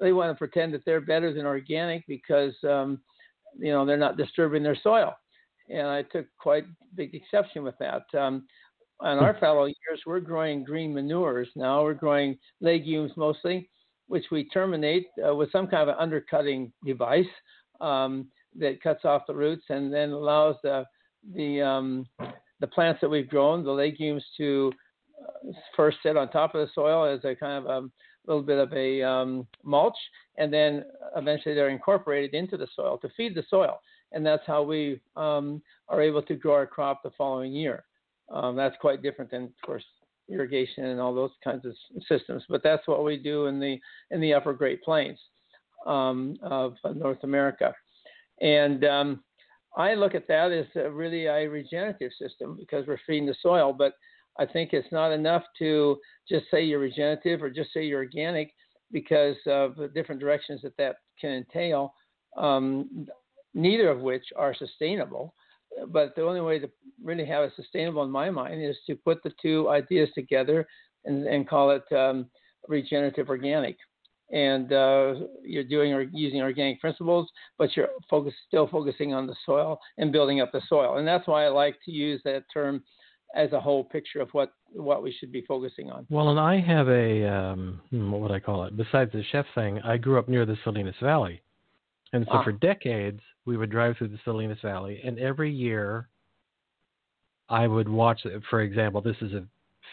they 0.00 0.12
want 0.12 0.30
to 0.30 0.38
pretend 0.38 0.74
that 0.74 0.84
they're 0.84 1.00
better 1.00 1.32
than 1.32 1.46
organic 1.46 2.06
because 2.06 2.54
um, 2.64 3.00
you 3.58 3.72
know 3.72 3.84
they're 3.84 3.96
not 3.96 4.16
disturbing 4.16 4.62
their 4.62 4.76
soil, 4.82 5.14
and 5.68 5.86
I 5.86 6.02
took 6.02 6.26
quite 6.38 6.64
big 6.94 7.14
exception 7.14 7.62
with 7.62 7.76
that. 7.78 8.02
Um, 8.18 8.46
on 9.00 9.18
our 9.18 9.36
fallow 9.40 9.64
years, 9.64 10.00
we're 10.06 10.20
growing 10.20 10.62
green 10.62 10.94
manures 10.94 11.48
now. 11.56 11.82
We're 11.82 11.94
growing 11.94 12.38
legumes 12.60 13.10
mostly, 13.16 13.68
which 14.06 14.26
we 14.30 14.48
terminate 14.50 15.06
uh, 15.26 15.34
with 15.34 15.50
some 15.50 15.66
kind 15.66 15.82
of 15.82 15.88
an 15.88 15.96
undercutting 15.98 16.72
device 16.84 17.26
um, 17.80 18.28
that 18.58 18.82
cuts 18.82 19.04
off 19.04 19.22
the 19.26 19.34
roots 19.34 19.64
and 19.70 19.92
then 19.92 20.10
allows 20.10 20.56
the 20.62 20.84
the 21.34 21.60
um, 21.60 22.06
the 22.60 22.66
plants 22.66 23.00
that 23.00 23.08
we've 23.08 23.28
grown, 23.28 23.64
the 23.64 23.70
legumes, 23.70 24.24
to 24.36 24.72
uh, 25.20 25.52
first 25.76 25.98
sit 26.02 26.16
on 26.16 26.30
top 26.30 26.54
of 26.54 26.66
the 26.66 26.72
soil 26.74 27.04
as 27.04 27.24
a 27.24 27.34
kind 27.34 27.64
of 27.64 27.84
a 27.84 27.88
little 28.26 28.42
bit 28.42 28.58
of 28.58 28.72
a 28.72 29.02
um, 29.02 29.46
mulch, 29.62 29.96
and 30.38 30.52
then 30.52 30.84
eventually 31.16 31.54
they're 31.54 31.70
incorporated 31.70 32.34
into 32.34 32.56
the 32.56 32.68
soil 32.74 32.98
to 32.98 33.08
feed 33.16 33.34
the 33.34 33.44
soil, 33.48 33.80
and 34.12 34.24
that's 34.24 34.46
how 34.46 34.62
we 34.62 35.00
um, 35.16 35.62
are 35.88 36.02
able 36.02 36.22
to 36.22 36.34
grow 36.34 36.54
our 36.54 36.66
crop 36.66 37.02
the 37.02 37.10
following 37.16 37.52
year. 37.52 37.84
Um, 38.30 38.56
that's 38.56 38.76
quite 38.80 39.02
different 39.02 39.30
than, 39.30 39.44
of 39.44 39.50
course, 39.64 39.84
irrigation 40.28 40.86
and 40.86 41.00
all 41.00 41.14
those 41.14 41.32
kinds 41.42 41.66
of 41.66 41.74
systems. 42.08 42.44
But 42.48 42.62
that's 42.62 42.86
what 42.86 43.04
we 43.04 43.16
do 43.16 43.46
in 43.46 43.60
the 43.60 43.78
in 44.10 44.20
the 44.20 44.34
upper 44.34 44.52
Great 44.52 44.82
Plains 44.82 45.18
um, 45.86 46.36
of 46.42 46.74
North 46.94 47.22
America, 47.24 47.74
and 48.40 48.84
um, 48.84 49.24
I 49.76 49.94
look 49.94 50.14
at 50.14 50.28
that 50.28 50.52
as 50.52 50.66
a 50.76 50.90
really 50.90 51.26
a 51.26 51.48
regenerative 51.48 52.12
system 52.20 52.56
because 52.58 52.86
we're 52.86 53.00
feeding 53.06 53.26
the 53.26 53.34
soil. 53.42 53.72
But 53.72 53.94
I 54.38 54.46
think 54.46 54.72
it's 54.72 54.90
not 54.92 55.12
enough 55.12 55.42
to 55.58 55.98
just 56.28 56.46
say 56.50 56.64
you're 56.64 56.78
regenerative 56.78 57.42
or 57.42 57.50
just 57.50 57.72
say 57.72 57.84
you're 57.84 58.00
organic 58.00 58.52
because 58.90 59.36
of 59.46 59.76
the 59.76 59.88
different 59.88 60.20
directions 60.20 60.60
that 60.62 60.76
that 60.78 60.96
can 61.20 61.30
entail. 61.32 61.94
Um, 62.36 63.06
neither 63.54 63.90
of 63.90 64.00
which 64.00 64.24
are 64.36 64.54
sustainable. 64.54 65.34
But 65.88 66.14
the 66.14 66.22
only 66.22 66.40
way 66.40 66.58
to 66.58 66.70
really 67.02 67.24
have 67.26 67.44
it 67.44 67.52
sustainable 67.56 68.02
in 68.02 68.10
my 68.10 68.30
mind 68.30 68.62
is 68.62 68.76
to 68.86 68.94
put 68.94 69.22
the 69.22 69.32
two 69.40 69.70
ideas 69.70 70.10
together 70.14 70.66
and, 71.04 71.26
and 71.26 71.48
call 71.48 71.70
it 71.70 71.90
um, 71.92 72.26
regenerative 72.68 73.28
organic. 73.28 73.76
And 74.30 74.72
uh, 74.72 75.14
you're 75.42 75.64
doing 75.64 75.92
or 75.92 76.02
using 76.02 76.40
organic 76.40 76.80
principles, 76.80 77.28
but 77.58 77.74
you're 77.76 77.88
focus, 78.08 78.34
still 78.48 78.66
focusing 78.66 79.12
on 79.12 79.26
the 79.26 79.36
soil 79.44 79.78
and 79.98 80.12
building 80.12 80.40
up 80.40 80.52
the 80.52 80.62
soil. 80.68 80.96
And 80.96 81.06
that's 81.06 81.26
why 81.26 81.44
I 81.44 81.48
like 81.48 81.76
to 81.84 81.90
use 81.90 82.20
that 82.24 82.44
term 82.52 82.82
as 83.34 83.52
a 83.52 83.60
whole 83.60 83.84
picture 83.84 84.20
of 84.20 84.28
what 84.32 84.52
what 84.72 85.02
we 85.02 85.12
should 85.12 85.32
be 85.32 85.42
focusing 85.42 85.90
on. 85.90 86.06
Well, 86.10 86.30
and 86.30 86.40
I 86.40 86.60
have 86.60 86.88
a 86.88 87.28
um, 87.28 87.80
hmm, 87.90 88.10
what 88.10 88.20
would 88.20 88.30
I 88.30 88.40
call 88.40 88.64
it? 88.64 88.76
Besides 88.76 89.12
the 89.12 89.22
chef 89.30 89.46
thing, 89.54 89.80
I 89.80 89.96
grew 89.96 90.18
up 90.18 90.28
near 90.28 90.46
the 90.46 90.56
Salinas 90.64 90.96
Valley, 91.02 91.42
and 92.12 92.24
so 92.26 92.38
ah. 92.38 92.44
for 92.44 92.52
decades 92.52 93.20
we 93.44 93.56
would 93.56 93.70
drive 93.70 93.96
through 93.96 94.08
the 94.08 94.18
Salinas 94.24 94.60
Valley, 94.62 95.00
and 95.04 95.18
every 95.18 95.52
year 95.52 96.08
I 97.48 97.66
would 97.66 97.88
watch. 97.88 98.22
For 98.50 98.62
example, 98.62 99.00
this 99.00 99.16
is 99.20 99.32
a 99.32 99.44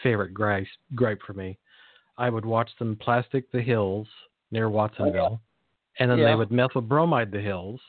favorite 0.02 0.34
gripe 0.34 0.66
gripe 0.94 1.20
for 1.26 1.34
me. 1.34 1.58
I 2.18 2.30
would 2.30 2.44
watch 2.44 2.70
them 2.78 2.96
plastic 3.00 3.50
the 3.52 3.62
hills 3.62 4.06
near 4.50 4.68
Watsonville, 4.68 5.20
oh, 5.20 5.40
yeah. 5.98 6.02
and 6.02 6.10
then 6.10 6.18
yeah. 6.18 6.30
they 6.30 6.34
would 6.34 6.50
methyl 6.50 6.82
bromide 6.82 7.30
the 7.30 7.40
hills, 7.40 7.80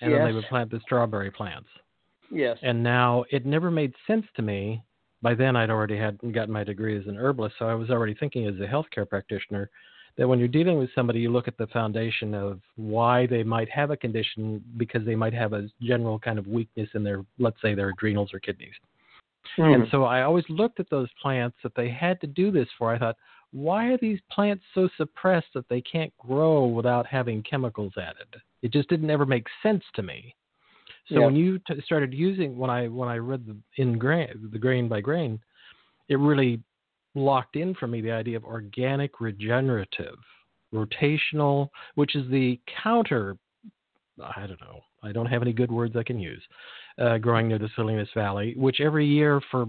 and 0.00 0.10
yes. 0.10 0.18
then 0.18 0.26
they 0.28 0.32
would 0.32 0.44
plant 0.44 0.70
the 0.70 0.80
strawberry 0.80 1.30
plants. 1.30 1.68
Yes. 2.30 2.58
And 2.62 2.82
now 2.82 3.24
it 3.30 3.44
never 3.44 3.70
made 3.70 3.92
sense 4.06 4.24
to 4.36 4.42
me. 4.42 4.82
By 5.22 5.34
then, 5.34 5.56
I'd 5.56 5.70
already 5.70 5.98
had 5.98 6.18
gotten 6.32 6.52
my 6.52 6.64
degree 6.64 6.98
as 6.98 7.06
an 7.06 7.16
herbalist, 7.16 7.56
so 7.58 7.66
I 7.66 7.74
was 7.74 7.90
already 7.90 8.14
thinking 8.14 8.46
as 8.46 8.54
a 8.56 8.66
healthcare 8.66 9.08
practitioner 9.08 9.70
that 10.16 10.26
when 10.26 10.38
you're 10.38 10.48
dealing 10.48 10.78
with 10.78 10.90
somebody, 10.94 11.20
you 11.20 11.30
look 11.30 11.48
at 11.48 11.56
the 11.56 11.66
foundation 11.68 12.34
of 12.34 12.60
why 12.76 13.26
they 13.26 13.42
might 13.42 13.70
have 13.70 13.90
a 13.90 13.96
condition 13.96 14.62
because 14.76 15.04
they 15.04 15.14
might 15.14 15.34
have 15.34 15.52
a 15.52 15.68
general 15.80 16.18
kind 16.18 16.38
of 16.38 16.46
weakness 16.46 16.88
in 16.94 17.04
their, 17.04 17.24
let's 17.38 17.60
say, 17.62 17.74
their 17.74 17.90
adrenals 17.90 18.30
or 18.32 18.40
kidneys. 18.40 18.74
Mm. 19.58 19.74
And 19.74 19.86
so 19.90 20.04
I 20.04 20.22
always 20.22 20.44
looked 20.48 20.80
at 20.80 20.90
those 20.90 21.08
plants 21.20 21.56
that 21.62 21.74
they 21.74 21.88
had 21.88 22.20
to 22.20 22.26
do 22.26 22.50
this 22.50 22.68
for. 22.78 22.92
I 22.92 22.98
thought, 22.98 23.16
why 23.52 23.86
are 23.86 23.98
these 23.98 24.20
plants 24.30 24.64
so 24.74 24.88
suppressed 24.96 25.48
that 25.54 25.68
they 25.68 25.80
can't 25.80 26.12
grow 26.18 26.66
without 26.66 27.06
having 27.06 27.42
chemicals 27.42 27.92
added? 27.96 28.42
It 28.62 28.72
just 28.72 28.88
didn't 28.88 29.10
ever 29.10 29.26
make 29.26 29.46
sense 29.62 29.82
to 29.94 30.02
me. 30.02 30.34
So 31.10 31.18
yeah. 31.18 31.26
when 31.26 31.36
you 31.36 31.58
t- 31.66 31.80
started 31.84 32.14
using 32.14 32.56
when 32.56 32.70
I 32.70 32.88
when 32.88 33.08
I 33.08 33.16
read 33.16 33.44
the 33.46 33.56
in 33.82 33.98
grain 33.98 34.48
the 34.52 34.58
grain 34.58 34.88
by 34.88 35.00
grain, 35.00 35.40
it 36.08 36.18
really 36.18 36.60
locked 37.14 37.56
in 37.56 37.74
for 37.74 37.88
me 37.88 38.00
the 38.00 38.12
idea 38.12 38.36
of 38.36 38.44
organic 38.44 39.20
regenerative, 39.20 40.16
rotational, 40.72 41.68
which 41.96 42.14
is 42.14 42.30
the 42.30 42.60
counter. 42.82 43.36
I 44.22 44.46
don't 44.46 44.60
know. 44.60 44.80
I 45.02 45.12
don't 45.12 45.26
have 45.26 45.42
any 45.42 45.52
good 45.52 45.72
words 45.72 45.96
I 45.96 46.04
can 46.04 46.20
use. 46.20 46.42
Uh, 46.98 47.18
growing 47.18 47.48
near 47.48 47.58
the 47.58 47.70
Salinas 47.74 48.08
Valley, 48.14 48.54
which 48.56 48.80
every 48.80 49.06
year 49.06 49.40
for 49.50 49.66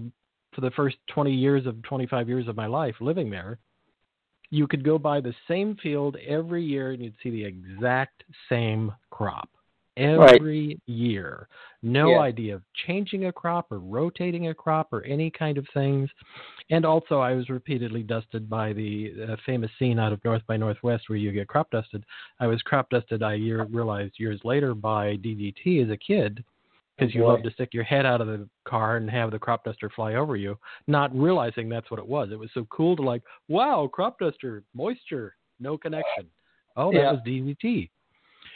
for 0.54 0.60
the 0.60 0.70
first 0.72 0.96
20 1.14 1.32
years 1.32 1.66
of 1.66 1.82
25 1.82 2.28
years 2.28 2.46
of 2.46 2.56
my 2.56 2.66
life 2.66 2.94
living 3.00 3.30
there, 3.30 3.58
you 4.50 4.66
could 4.66 4.84
go 4.84 4.98
by 4.98 5.18
the 5.18 5.32
same 5.48 5.74
field 5.82 6.16
every 6.28 6.62
year 6.62 6.92
and 6.92 7.02
you'd 7.02 7.14
see 7.22 7.30
the 7.30 7.42
exact 7.42 8.22
same 8.50 8.92
crop 9.10 9.48
every 9.96 10.68
right. 10.68 10.80
year. 10.86 11.48
No 11.82 12.12
yeah. 12.12 12.20
idea 12.20 12.54
of 12.54 12.62
changing 12.86 13.26
a 13.26 13.32
crop 13.32 13.70
or 13.70 13.78
rotating 13.78 14.48
a 14.48 14.54
crop 14.54 14.92
or 14.92 15.02
any 15.04 15.30
kind 15.30 15.58
of 15.58 15.66
things. 15.74 16.08
And 16.70 16.86
also, 16.86 17.18
I 17.18 17.34
was 17.34 17.48
repeatedly 17.48 18.02
dusted 18.02 18.48
by 18.48 18.72
the 18.72 19.12
uh, 19.30 19.36
famous 19.44 19.70
scene 19.78 19.98
out 19.98 20.12
of 20.12 20.24
North 20.24 20.42
by 20.46 20.56
Northwest 20.56 21.04
where 21.08 21.18
you 21.18 21.32
get 21.32 21.48
crop 21.48 21.70
dusted. 21.70 22.04
I 22.40 22.46
was 22.46 22.62
crop 22.62 22.90
dusted, 22.90 23.22
I 23.22 23.34
year, 23.34 23.64
realized 23.64 24.14
years 24.18 24.40
later, 24.44 24.74
by 24.74 25.16
DDT 25.16 25.84
as 25.84 25.90
a 25.90 25.96
kid 25.96 26.44
because 26.98 27.14
you 27.14 27.26
love 27.26 27.42
to 27.42 27.50
stick 27.52 27.70
your 27.72 27.84
head 27.84 28.06
out 28.06 28.20
of 28.20 28.26
the 28.26 28.48
car 28.64 28.96
and 28.96 29.10
have 29.10 29.30
the 29.30 29.38
crop 29.38 29.64
duster 29.64 29.90
fly 29.90 30.14
over 30.14 30.36
you, 30.36 30.58
not 30.86 31.14
realizing 31.16 31.68
that's 31.68 31.90
what 31.90 31.98
it 31.98 32.06
was. 32.06 32.30
It 32.30 32.38
was 32.38 32.50
so 32.54 32.66
cool 32.70 32.96
to 32.96 33.02
like, 33.02 33.22
wow, 33.48 33.88
crop 33.92 34.18
duster, 34.18 34.62
moisture, 34.74 35.34
no 35.58 35.76
connection. 35.76 36.26
Oh, 36.76 36.92
that 36.92 36.98
yeah. 36.98 37.12
was 37.12 37.20
DDT. 37.26 37.90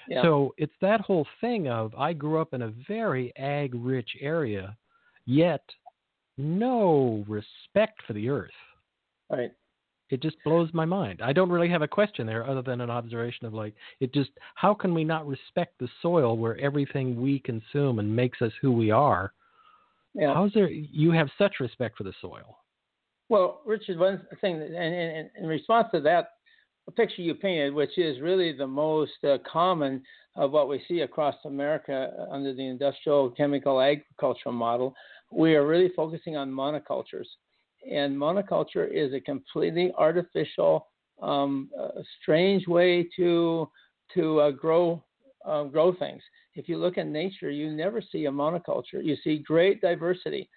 Yeah. 0.09 0.23
So 0.23 0.55
it's 0.57 0.73
that 0.81 1.01
whole 1.01 1.27
thing 1.41 1.69
of 1.69 1.95
I 1.95 2.13
grew 2.13 2.41
up 2.41 2.55
in 2.55 2.63
a 2.63 2.73
very 2.89 3.33
ag 3.37 3.73
rich 3.75 4.11
area, 4.21 4.77
yet 5.25 5.63
no 6.39 7.25
respect 7.29 8.01
for 8.07 8.13
the 8.13 8.29
earth. 8.29 8.51
Right. 9.31 9.53
It 10.09 10.23
just 10.23 10.37
blows 10.45 10.71
my 10.73 10.85
mind. 10.85 11.21
I 11.21 11.33
don't 11.33 11.51
really 11.51 11.69
have 11.69 11.83
a 11.83 11.89
question 11.89 12.27
there 12.27 12.49
other 12.49 12.63
than 12.63 12.81
an 12.81 12.91
observation 12.91 13.47
of 13.47 13.55
like 13.55 13.75
it 13.99 14.15
just 14.15 14.31
how 14.55 14.73
can 14.73 14.95
we 14.95 15.03
not 15.03 15.27
respect 15.27 15.79
the 15.81 15.89
soil 16.01 16.37
where 16.37 16.57
everything 16.59 17.21
we 17.21 17.41
consume 17.41 17.99
and 17.99 18.15
makes 18.15 18.41
us 18.41 18.53
who 18.61 18.71
we 18.71 18.93
are? 18.93 19.33
Yeah. 20.15 20.33
How's 20.33 20.53
there 20.53 20.71
you 20.71 21.11
have 21.11 21.29
such 21.37 21.55
respect 21.59 21.99
for 21.99 22.05
the 22.05 22.15
soil? 22.21 22.59
Well, 23.29 23.63
Richard, 23.67 23.99
one 23.99 24.23
thing, 24.41 24.63
and, 24.63 24.75
and, 24.77 25.31
in 25.37 25.47
response 25.47 25.89
to 25.93 26.01
that 26.03 26.36
picture 26.93 27.23
you 27.23 27.35
painted, 27.35 27.75
which 27.75 27.99
is 27.99 28.21
really 28.21 28.53
the 28.53 28.67
most 28.67 29.13
uh, 29.25 29.39
common 29.51 30.03
of 30.37 30.53
what 30.53 30.69
we 30.69 30.83
see 30.87 31.01
across 31.01 31.35
America 31.45 32.13
uh, 32.19 32.33
under 32.33 32.55
the 32.55 32.67
industrial 32.67 33.31
chemical 33.31 33.81
agricultural 33.81 34.55
model, 34.55 34.95
we 35.33 35.55
are 35.57 35.67
really 35.67 35.91
focusing 35.97 36.37
on 36.37 36.51
monocultures. 36.51 37.27
And 37.91 38.17
monoculture 38.17 38.89
is 38.91 39.15
a 39.15 39.21
completely 39.21 39.93
artificial, 39.97 40.89
um, 41.23 41.71
uh, 41.79 42.03
strange 42.21 42.67
way 42.67 43.09
to 43.17 43.69
to 44.15 44.41
uh, 44.41 44.51
grow 44.51 45.03
uh, 45.45 45.65
grow 45.65 45.95
things. 45.95 46.23
If 46.55 46.69
you 46.69 46.79
look 46.79 46.99
at 46.99 47.07
nature, 47.07 47.51
you 47.51 47.71
never 47.71 48.01
see 48.01 48.27
a 48.27 48.31
monoculture. 48.31 49.03
You 49.03 49.17
see 49.23 49.39
great 49.39 49.81
diversity. 49.81 50.49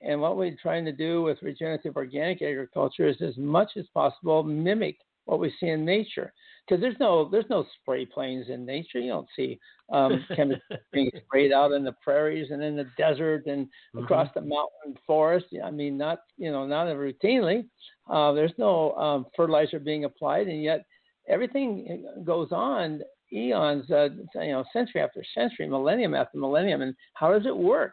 And 0.00 0.20
what 0.20 0.36
we're 0.36 0.56
trying 0.60 0.84
to 0.84 0.92
do 0.92 1.22
with 1.22 1.42
regenerative 1.42 1.96
organic 1.96 2.40
agriculture 2.40 3.08
is, 3.08 3.16
as 3.20 3.36
much 3.36 3.72
as 3.76 3.84
possible, 3.92 4.44
mimic 4.44 4.96
what 5.28 5.40
we 5.40 5.52
see 5.60 5.68
in 5.68 5.84
nature 5.84 6.32
because 6.66 6.80
there's 6.80 6.98
no 6.98 7.28
there's 7.28 7.48
no 7.50 7.66
spray 7.80 8.06
planes 8.06 8.46
in 8.48 8.64
nature. 8.64 8.98
You 8.98 9.10
don't 9.10 9.28
see 9.36 9.58
um, 9.92 10.24
chemicals 10.36 10.80
being 10.92 11.10
sprayed 11.26 11.52
out 11.52 11.72
in 11.72 11.84
the 11.84 11.94
prairies 12.02 12.50
and 12.50 12.62
in 12.62 12.76
the 12.76 12.86
desert 12.96 13.46
and 13.46 13.66
mm-hmm. 13.66 14.04
across 14.04 14.28
the 14.34 14.40
mountain 14.40 15.00
forest. 15.06 15.46
I 15.62 15.70
mean, 15.70 15.98
not 15.98 16.20
you 16.38 16.50
know 16.50 16.66
not 16.66 16.86
routinely. 16.86 17.66
Uh, 18.10 18.32
there's 18.32 18.52
no 18.56 18.92
um, 18.92 19.26
fertilizer 19.36 19.78
being 19.78 20.04
applied, 20.04 20.48
and 20.48 20.62
yet 20.62 20.84
everything 21.28 22.06
goes 22.24 22.48
on 22.52 23.02
eons, 23.30 23.90
uh, 23.90 24.08
you 24.36 24.52
know, 24.52 24.64
century 24.72 25.02
after 25.02 25.22
century, 25.34 25.68
millennium 25.68 26.14
after 26.14 26.38
millennium. 26.38 26.80
And 26.80 26.94
how 27.12 27.30
does 27.32 27.44
it 27.44 27.54
work? 27.54 27.92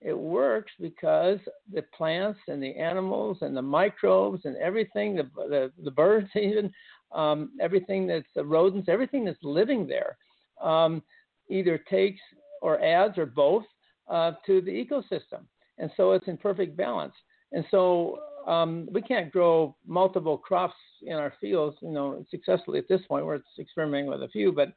It 0.00 0.16
works 0.16 0.72
because 0.80 1.38
the 1.72 1.82
plants 1.96 2.40
and 2.48 2.62
the 2.62 2.74
animals 2.76 3.38
and 3.42 3.54
the 3.56 3.62
microbes 3.62 4.42
and 4.44 4.56
everything, 4.56 5.14
the, 5.14 5.28
the, 5.36 5.72
the 5.84 5.90
birds 5.90 6.28
even, 6.36 6.72
um, 7.12 7.50
everything 7.60 8.06
that's 8.06 8.28
the 8.34 8.44
rodents, 8.44 8.88
everything 8.88 9.24
that's 9.24 9.42
living 9.42 9.86
there, 9.86 10.16
um, 10.62 11.02
either 11.48 11.78
takes 11.78 12.20
or 12.62 12.82
adds 12.82 13.18
or 13.18 13.26
both 13.26 13.64
uh, 14.08 14.32
to 14.46 14.60
the 14.60 14.70
ecosystem. 14.70 15.44
And 15.78 15.90
so 15.96 16.12
it's 16.12 16.28
in 16.28 16.36
perfect 16.36 16.76
balance. 16.76 17.14
And 17.52 17.64
so 17.70 18.18
um, 18.46 18.88
we 18.92 19.02
can't 19.02 19.32
grow 19.32 19.76
multiple 19.86 20.38
crops 20.38 20.74
in 21.02 21.14
our 21.14 21.32
fields, 21.40 21.76
you 21.82 21.90
know, 21.90 22.24
successfully 22.30 22.78
at 22.78 22.88
this 22.88 23.00
point. 23.08 23.26
We're 23.26 23.40
experimenting 23.58 24.10
with 24.10 24.22
a 24.22 24.28
few, 24.28 24.52
but 24.52 24.72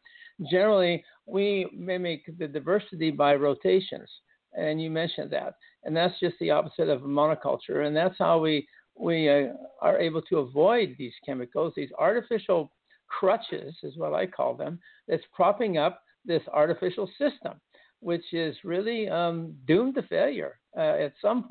generally 0.49 1.03
we 1.25 1.67
mimic 1.73 2.21
the 2.37 2.47
diversity 2.47 3.11
by 3.11 3.35
rotations. 3.35 4.09
And 4.55 4.81
you 4.81 4.89
mentioned 4.89 5.31
that, 5.31 5.55
and 5.83 5.95
that's 5.95 6.19
just 6.19 6.35
the 6.39 6.51
opposite 6.51 6.89
of 6.89 7.01
monoculture. 7.01 7.87
And 7.87 7.95
that's 7.95 8.17
how 8.17 8.39
we 8.39 8.67
we 8.95 9.29
uh, 9.29 9.47
are 9.81 9.99
able 9.99 10.21
to 10.23 10.37
avoid 10.39 10.95
these 10.97 11.13
chemicals, 11.25 11.73
these 11.75 11.89
artificial 11.97 12.71
crutches, 13.07 13.75
is 13.83 13.97
what 13.97 14.13
I 14.13 14.27
call 14.27 14.55
them, 14.55 14.79
that's 15.07 15.23
propping 15.33 15.77
up 15.77 16.01
this 16.25 16.43
artificial 16.53 17.09
system, 17.17 17.53
which 17.99 18.33
is 18.33 18.55
really 18.63 19.09
um, 19.09 19.55
doomed 19.67 19.95
to 19.95 20.03
failure 20.03 20.59
uh, 20.77 20.95
at 21.05 21.13
some. 21.21 21.47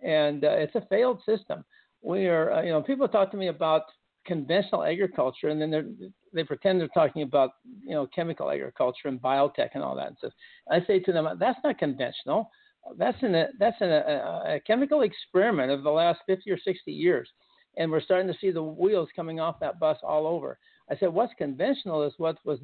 And 0.00 0.44
uh, 0.44 0.50
it's 0.50 0.74
a 0.76 0.86
failed 0.88 1.20
system. 1.26 1.64
We 2.02 2.26
are, 2.26 2.52
uh, 2.52 2.62
you 2.62 2.70
know, 2.70 2.82
people 2.82 3.08
talk 3.08 3.30
to 3.32 3.36
me 3.36 3.48
about 3.48 3.82
conventional 4.24 4.84
agriculture, 4.84 5.48
and 5.48 5.60
then 5.60 6.12
they 6.32 6.44
pretend 6.44 6.80
they're 6.80 6.88
talking 6.88 7.22
about, 7.22 7.50
you 7.82 7.94
know, 7.94 8.06
chemical 8.06 8.50
agriculture 8.50 9.08
and 9.08 9.20
biotech 9.20 9.70
and 9.74 9.82
all 9.82 9.94
that. 9.96 10.08
And 10.08 10.16
so 10.20 10.30
I 10.70 10.84
say 10.86 11.00
to 11.00 11.12
them, 11.12 11.28
that's 11.38 11.58
not 11.64 11.78
conventional. 11.78 12.50
That's 12.96 13.18
in 13.22 13.34
a 13.34 13.48
that's 13.58 13.76
in 13.80 13.90
a, 13.90 14.54
a 14.56 14.60
chemical 14.66 15.02
experiment 15.02 15.70
of 15.70 15.82
the 15.82 15.90
last 15.90 16.20
50 16.26 16.50
or 16.50 16.58
60 16.58 16.90
years, 16.90 17.28
and 17.76 17.90
we're 17.90 18.00
starting 18.00 18.28
to 18.28 18.38
see 18.40 18.50
the 18.50 18.62
wheels 18.62 19.08
coming 19.14 19.40
off 19.40 19.60
that 19.60 19.78
bus 19.78 19.98
all 20.02 20.26
over. 20.26 20.58
I 20.90 20.96
said, 20.96 21.10
what's 21.10 21.34
conventional 21.36 22.02
is 22.02 22.14
what 22.16 22.38
was 22.44 22.58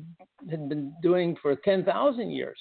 had 0.51 0.69
been 0.69 0.95
doing 1.03 1.37
for 1.43 1.55
10,000 1.57 2.31
years. 2.31 2.59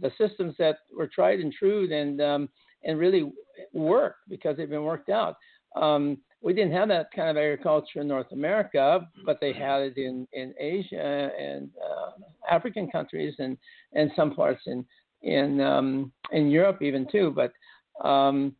The 0.00 0.10
systems 0.16 0.54
that 0.58 0.76
were 0.96 1.08
tried 1.08 1.40
and 1.40 1.52
true 1.52 1.92
and 1.92 2.20
um, 2.22 2.48
and 2.84 2.98
really 2.98 3.30
work 3.72 4.16
because 4.28 4.56
they've 4.56 4.68
been 4.68 4.84
worked 4.84 5.10
out. 5.10 5.36
Um, 5.76 6.18
we 6.44 6.52
didn't 6.52 6.72
have 6.72 6.88
that 6.88 7.10
kind 7.16 7.30
of 7.30 7.38
agriculture 7.38 8.02
in 8.02 8.06
North 8.06 8.30
America, 8.30 9.08
but 9.24 9.38
they 9.40 9.52
had 9.52 9.80
it 9.80 9.96
in, 9.96 10.28
in 10.34 10.54
Asia 10.60 11.30
and 11.40 11.70
uh, 11.82 12.10
African 12.54 12.90
countries 12.90 13.34
and, 13.38 13.56
and 13.94 14.10
some 14.14 14.34
parts 14.34 14.60
in 14.66 14.84
in 15.22 15.58
um, 15.62 16.12
in 16.32 16.50
Europe 16.50 16.82
even 16.82 17.06
too. 17.10 17.34
But 17.34 17.52
um, 18.06 18.54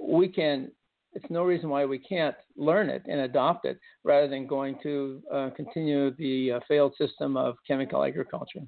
we 0.00 0.26
can 0.26 0.72
it's 1.14 1.30
no 1.30 1.44
reason 1.44 1.68
why 1.68 1.84
we 1.84 1.98
can't 1.98 2.34
learn 2.56 2.90
it 2.90 3.02
and 3.06 3.20
adopt 3.20 3.64
it 3.64 3.78
rather 4.02 4.26
than 4.26 4.46
going 4.46 4.76
to 4.82 5.22
uh, 5.32 5.50
continue 5.56 6.14
the 6.16 6.52
uh, 6.52 6.60
failed 6.66 6.94
system 6.98 7.36
of 7.36 7.54
chemical 7.66 8.04
agriculture. 8.04 8.60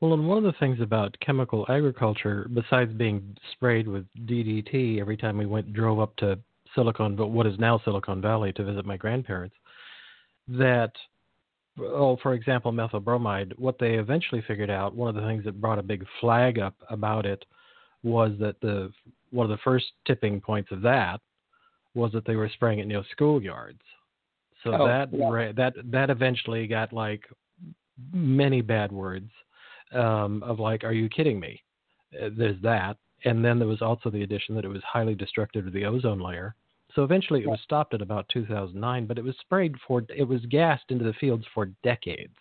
Well, 0.00 0.14
and 0.14 0.26
one 0.26 0.38
of 0.38 0.42
the 0.42 0.58
things 0.58 0.80
about 0.80 1.16
chemical 1.24 1.64
agriculture, 1.68 2.48
besides 2.52 2.92
being 2.92 3.36
sprayed 3.52 3.86
with 3.86 4.04
DDT 4.24 5.00
every 5.00 5.16
time 5.16 5.36
we 5.36 5.46
went 5.46 5.72
drove 5.72 6.00
up 6.00 6.16
to 6.16 6.38
Silicon, 6.74 7.16
but 7.16 7.28
what 7.28 7.46
is 7.46 7.58
now 7.58 7.80
Silicon 7.84 8.20
Valley 8.20 8.52
to 8.54 8.64
visit 8.64 8.84
my 8.86 8.96
grandparents, 8.96 9.54
that, 10.48 10.92
oh, 11.78 12.16
for 12.22 12.34
example, 12.34 12.72
methyl 12.72 13.00
bromide, 13.00 13.54
what 13.58 13.78
they 13.78 13.94
eventually 13.94 14.42
figured 14.46 14.70
out, 14.70 14.94
one 14.94 15.08
of 15.08 15.14
the 15.14 15.28
things 15.28 15.44
that 15.44 15.60
brought 15.60 15.78
a 15.78 15.82
big 15.82 16.04
flag 16.20 16.58
up 16.58 16.74
about 16.90 17.26
it 17.26 17.44
was 18.02 18.32
that 18.40 18.60
the 18.60 18.92
one 19.30 19.44
of 19.44 19.50
the 19.50 19.62
first 19.62 19.86
tipping 20.06 20.40
points 20.40 20.70
of 20.72 20.82
that 20.82 21.20
was 21.94 22.12
that 22.12 22.24
they 22.26 22.36
were 22.36 22.50
spraying 22.52 22.80
it 22.80 22.86
near 22.86 23.02
schoolyards. 23.18 23.80
So 24.64 24.72
oh, 24.74 24.86
that 24.86 25.08
yeah. 25.12 25.52
that 25.56 25.74
that 25.90 26.10
eventually 26.10 26.66
got 26.66 26.92
like 26.92 27.22
many 28.12 28.60
bad 28.60 28.92
words 28.92 29.30
um, 29.92 30.42
of 30.42 30.60
like, 30.60 30.84
"Are 30.84 30.92
you 30.92 31.08
kidding 31.08 31.40
me?" 31.40 31.62
Uh, 32.20 32.30
there's 32.36 32.60
that, 32.62 32.96
and 33.24 33.44
then 33.44 33.58
there 33.58 33.68
was 33.68 33.82
also 33.82 34.10
the 34.10 34.22
addition 34.22 34.54
that 34.54 34.64
it 34.64 34.68
was 34.68 34.82
highly 34.84 35.14
destructive 35.14 35.64
to 35.64 35.70
the 35.70 35.84
ozone 35.84 36.20
layer. 36.20 36.54
So 36.94 37.04
eventually, 37.04 37.40
it 37.40 37.48
was 37.48 37.60
stopped 37.64 37.94
at 37.94 38.02
about 38.02 38.28
2009, 38.28 39.06
but 39.06 39.18
it 39.18 39.24
was 39.24 39.34
sprayed 39.40 39.74
for 39.86 40.04
it 40.14 40.28
was 40.28 40.44
gassed 40.46 40.84
into 40.90 41.04
the 41.04 41.14
fields 41.14 41.44
for 41.54 41.66
decades. 41.82 42.36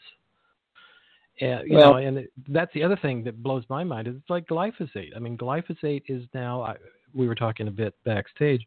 Uh, 1.41 1.63
you 1.63 1.77
well, 1.77 1.93
know, 1.93 1.97
and 1.97 2.17
it, 2.19 2.31
that's 2.49 2.73
the 2.73 2.83
other 2.83 2.97
thing 3.01 3.23
that 3.23 3.41
blows 3.41 3.63
my 3.69 3.83
mind 3.83 4.07
is 4.07 4.15
it's 4.15 4.29
like 4.29 4.47
glyphosate. 4.47 5.15
I 5.15 5.19
mean, 5.19 5.37
glyphosate 5.37 6.03
is 6.07 6.23
now. 6.33 6.61
I, 6.61 6.75
we 7.13 7.27
were 7.27 7.35
talking 7.35 7.67
a 7.67 7.71
bit 7.71 7.93
backstage. 8.03 8.65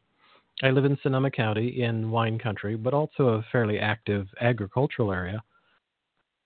I 0.63 0.71
live 0.71 0.85
in 0.85 0.99
Sonoma 1.03 1.31
County 1.31 1.83
in 1.83 2.11
wine 2.11 2.39
country, 2.39 2.77
but 2.77 2.95
also 2.95 3.29
a 3.29 3.45
fairly 3.53 3.79
active 3.79 4.27
agricultural 4.41 5.13
area. 5.13 5.43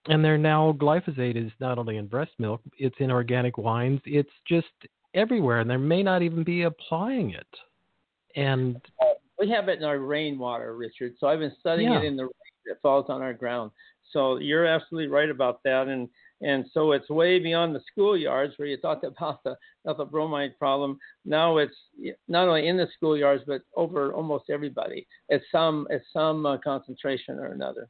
And 0.06 0.24
there 0.24 0.38
now 0.38 0.72
glyphosate 0.72 1.36
is 1.36 1.52
not 1.60 1.78
only 1.78 1.98
in 1.98 2.06
breast 2.06 2.32
milk, 2.38 2.62
it's 2.78 2.96
in 2.98 3.10
organic 3.10 3.58
wines. 3.58 4.00
It's 4.04 4.30
just 4.46 4.66
everywhere, 5.14 5.60
and 5.60 5.68
there 5.68 5.78
may 5.78 6.02
not 6.02 6.22
even 6.22 6.44
be 6.44 6.62
applying 6.62 7.30
it. 7.30 7.46
And 8.36 8.80
we 9.38 9.48
have 9.50 9.68
it 9.68 9.78
in 9.78 9.84
our 9.84 9.98
rainwater, 9.98 10.76
Richard. 10.76 11.14
So 11.18 11.26
I've 11.26 11.38
been 11.38 11.54
studying 11.60 11.92
yeah. 11.92 12.00
it 12.00 12.04
in 12.04 12.16
the 12.16 12.24
rain 12.24 12.32
that 12.66 12.82
falls 12.82 13.06
on 13.08 13.22
our 13.22 13.34
ground. 13.34 13.70
So 14.12 14.38
you're 14.38 14.66
absolutely 14.66 15.08
right 15.08 15.30
about 15.30 15.60
that, 15.64 15.88
and 15.88 16.08
and 16.40 16.64
so 16.72 16.92
it's 16.92 17.10
way 17.10 17.38
beyond 17.38 17.74
the 17.74 17.82
schoolyards 17.92 18.52
where 18.56 18.68
you 18.68 18.76
talked 18.76 19.04
about 19.04 19.42
the 19.44 19.56
the 19.84 20.04
bromide 20.04 20.58
problem. 20.58 20.98
Now 21.24 21.58
it's 21.58 21.74
not 22.28 22.48
only 22.48 22.68
in 22.68 22.76
the 22.76 22.88
schoolyards 23.00 23.44
but 23.46 23.62
over 23.76 24.12
almost 24.12 24.44
everybody 24.50 25.06
at 25.30 25.40
some 25.52 25.86
at 25.90 26.02
some 26.12 26.46
uh, 26.46 26.58
concentration 26.58 27.38
or 27.38 27.46
another. 27.46 27.88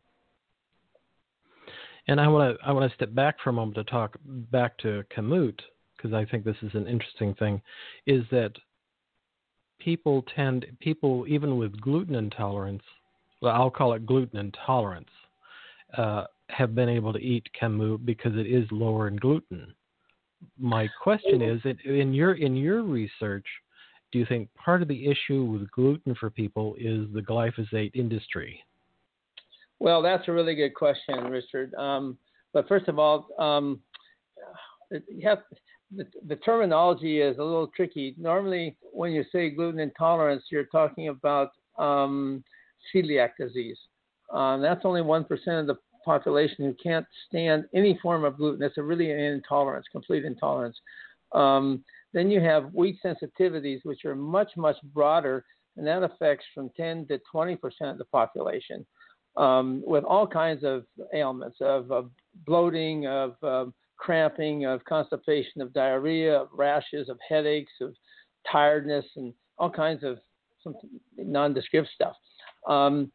And 2.07 2.21
I 2.21 2.29
want 2.29 2.57
to 2.59 2.67
I 2.67 2.73
want 2.73 2.91
to 2.91 2.95
step 2.95 3.15
back 3.15 3.37
for 3.43 3.51
a 3.51 3.53
moment 3.53 3.77
to 3.77 3.85
talk 3.85 4.17
back 4.25 4.79
to 4.79 5.05
Kamut 5.15 5.59
because 5.97 6.15
I 6.15 6.25
think 6.25 6.45
this 6.45 6.57
is 6.63 6.71
an 6.75 6.87
interesting 6.87 7.35
thing. 7.35 7.61
Is 8.07 8.25
that 8.31 8.53
people 9.79 10.25
tend 10.35 10.67
people 10.81 11.25
even 11.29 11.57
with 11.57 11.81
gluten 11.81 12.15
intolerance, 12.15 12.83
well, 13.41 13.55
I'll 13.55 13.71
call 13.71 13.93
it 13.95 14.07
gluten 14.07 14.39
intolerance 14.39 15.11
uh, 15.97 16.25
have 16.51 16.75
been 16.75 16.89
able 16.89 17.13
to 17.13 17.19
eat 17.19 17.47
kamut 17.61 18.05
because 18.05 18.33
it 18.35 18.47
is 18.47 18.67
lower 18.71 19.09
in 19.09 19.17
gluten. 19.17 19.75
My 20.59 20.89
question 21.03 21.43
is, 21.43 21.61
in 21.85 22.15
your 22.15 22.35
in 22.35 22.57
your 22.57 22.83
research, 22.83 23.47
do 24.13 24.19
you 24.19 24.27
think 24.27 24.49
part 24.55 24.83
of 24.83 24.89
the 24.89 25.07
issue 25.07 25.45
with 25.45 25.71
gluten 25.73 26.15
for 26.15 26.31
people 26.31 26.75
is 26.79 27.07
the 27.13 27.21
glyphosate 27.21 27.91
industry? 27.95 28.63
Well, 29.81 30.03
that's 30.03 30.29
a 30.29 30.33
really 30.33 30.55
good 30.55 30.75
question, 30.75 31.25
Richard. 31.25 31.75
Um, 31.75 32.19
but 32.53 32.67
first 32.69 32.89
of 32.89 32.99
all, 32.99 33.29
um, 33.39 33.81
you 34.91 35.29
have 35.29 35.39
the, 35.95 36.37
terminology 36.37 37.21
is 37.21 37.39
a 37.39 37.43
little 37.43 37.69
tricky. 37.69 38.15
Normally, 38.19 38.77
when 38.93 39.13
you 39.13 39.25
say 39.33 39.51
gluten 39.51 39.81
intolerance, 39.81 40.45
you're 40.51 40.65
talking 40.65 41.09
about 41.09 41.53
um, 41.79 42.45
celiac 42.95 43.31
disease. 43.39 43.79
Um, 44.33 44.61
that's 44.61 44.85
only 44.85 45.01
1% 45.01 45.23
of 45.61 45.67
the 45.67 45.77
population 46.05 46.65
who 46.65 46.75
can't 46.83 47.07
stand 47.29 47.65
any 47.75 47.99
form 48.03 48.25
of 48.25 48.37
gluten. 48.37 48.63
It's 48.63 48.79
a 48.79 48.83
really 48.83 49.11
an 49.11 49.19
intolerance, 49.19 49.87
complete 49.91 50.25
intolerance. 50.25 50.79
Um, 51.33 51.85
then 52.13 52.31
you 52.31 52.41
have 52.41 52.73
wheat 52.75 52.99
sensitivities, 53.05 53.81
which 53.85 54.05
are 54.05 54.15
much, 54.15 54.51
much 54.57 54.77
broader, 54.95 55.45
and 55.77 55.87
that 55.87 56.03
affects 56.03 56.45
from 56.55 56.71
10 56.77 57.07
to 57.09 57.21
20% 57.35 57.57
of 57.83 57.99
the 57.99 58.05
population 58.07 58.87
um, 59.37 59.83
with 59.87 60.05
all 60.05 60.27
kinds 60.27 60.65
of 60.65 60.85
ailments 61.15 61.59
of, 61.61 61.91
of 61.93 62.11
bloating, 62.47 63.07
of 63.07 63.37
um, 63.43 63.73
cramping, 63.99 64.65
of 64.65 64.85
constipation, 64.85 65.61
of 65.61 65.73
diarrhea, 65.73 66.41
of 66.41 66.49
rashes, 66.53 67.09
of 67.09 67.19
headaches, 67.29 67.73
of 67.81 67.95
tiredness, 68.51 69.05
and 69.17 69.35
all 69.59 69.71
kinds 69.71 70.03
of 70.05 70.19
nondescript 71.17 71.89
stuff. 71.95 72.17
Um, 72.67 73.11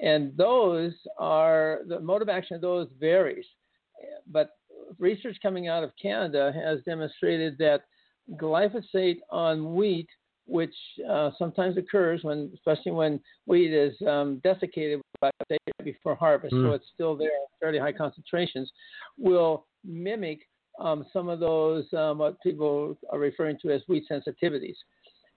and 0.00 0.36
those 0.36 0.92
are 1.18 1.80
the 1.86 2.00
mode 2.00 2.22
of 2.22 2.28
action 2.28 2.56
of 2.56 2.62
those 2.62 2.88
varies. 2.98 3.46
But 4.26 4.50
research 4.98 5.36
coming 5.42 5.68
out 5.68 5.84
of 5.84 5.92
Canada 6.00 6.52
has 6.54 6.80
demonstrated 6.84 7.56
that 7.58 7.82
glyphosate 8.32 9.18
on 9.30 9.74
wheat, 9.74 10.08
which 10.46 10.74
uh, 11.08 11.30
sometimes 11.38 11.76
occurs 11.76 12.22
when, 12.22 12.50
especially 12.54 12.92
when 12.92 13.20
wheat 13.46 13.72
is 13.72 13.94
um, 14.06 14.40
desiccated 14.42 15.00
by 15.20 15.30
before 15.84 16.14
harvest, 16.14 16.54
mm. 16.54 16.68
so 16.68 16.72
it's 16.72 16.86
still 16.94 17.16
there 17.16 17.28
at 17.28 17.60
fairly 17.60 17.78
high 17.78 17.92
concentrations, 17.92 18.70
will 19.18 19.66
mimic 19.84 20.40
um, 20.80 21.06
some 21.12 21.28
of 21.28 21.40
those 21.40 21.84
um, 21.92 22.18
what 22.18 22.40
people 22.42 22.96
are 23.10 23.18
referring 23.18 23.58
to 23.62 23.70
as 23.72 23.82
wheat 23.88 24.04
sensitivities. 24.10 24.76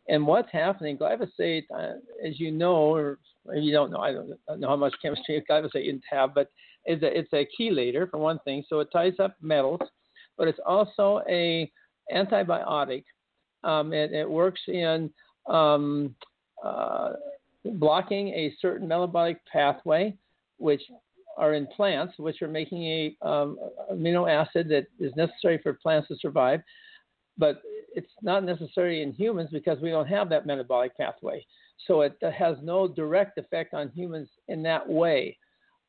And 0.09 0.25
what's 0.25 0.51
happening, 0.51 0.97
glyphosate, 0.97 1.65
uh, 1.73 1.93
as 2.25 2.39
you 2.39 2.51
know, 2.51 2.75
or 2.75 3.19
you 3.53 3.71
don't 3.71 3.91
know, 3.91 3.99
I 3.99 4.13
don't 4.13 4.29
know 4.59 4.69
how 4.69 4.75
much 4.75 4.93
chemistry 5.01 5.43
glyphosate 5.49 5.85
you 5.85 5.99
have, 6.09 6.33
but 6.33 6.49
it's 6.85 7.03
a, 7.03 7.17
it's 7.17 7.33
a 7.33 7.47
chelator 7.59 8.09
for 8.09 8.17
one 8.17 8.39
thing, 8.45 8.63
so 8.69 8.79
it 8.79 8.87
ties 8.91 9.13
up 9.19 9.35
metals, 9.41 9.81
but 10.37 10.47
it's 10.47 10.59
also 10.65 11.21
a 11.29 11.69
antibiotic. 12.13 13.03
Um, 13.63 13.91
and 13.91 14.13
it 14.13 14.29
works 14.29 14.61
in 14.67 15.11
um, 15.47 16.15
uh, 16.63 17.13
blocking 17.65 18.29
a 18.29 18.53
certain 18.61 18.87
metabolic 18.87 19.39
pathway, 19.51 20.15
which 20.57 20.81
are 21.37 21.53
in 21.53 21.67
plants, 21.67 22.13
which 22.17 22.41
are 22.41 22.47
making 22.47 22.83
a 22.83 23.15
um, 23.21 23.57
amino 23.91 24.29
acid 24.29 24.67
that 24.69 24.87
is 24.99 25.15
necessary 25.15 25.59
for 25.61 25.73
plants 25.73 26.07
to 26.07 26.15
survive, 26.19 26.61
but 27.37 27.61
it's 27.93 28.11
not 28.21 28.43
necessary 28.43 29.03
in 29.03 29.13
humans 29.13 29.49
because 29.51 29.79
we 29.79 29.89
don't 29.89 30.07
have 30.07 30.29
that 30.29 30.45
metabolic 30.45 30.95
pathway. 30.97 31.45
So 31.85 32.01
it 32.01 32.17
has 32.21 32.57
no 32.63 32.87
direct 32.87 33.37
effect 33.37 33.73
on 33.73 33.91
humans 33.95 34.29
in 34.47 34.63
that 34.63 34.87
way. 34.87 35.37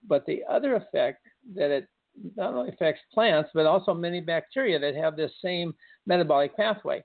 But 0.06 0.26
the 0.26 0.42
other 0.48 0.76
effect 0.76 1.26
that 1.54 1.70
it 1.70 1.88
not 2.36 2.54
only 2.54 2.70
affects 2.70 3.00
plants, 3.12 3.50
but 3.54 3.66
also 3.66 3.94
many 3.94 4.20
bacteria 4.20 4.78
that 4.78 4.94
have 4.94 5.16
this 5.16 5.32
same 5.42 5.74
metabolic 6.06 6.56
pathway. 6.56 7.02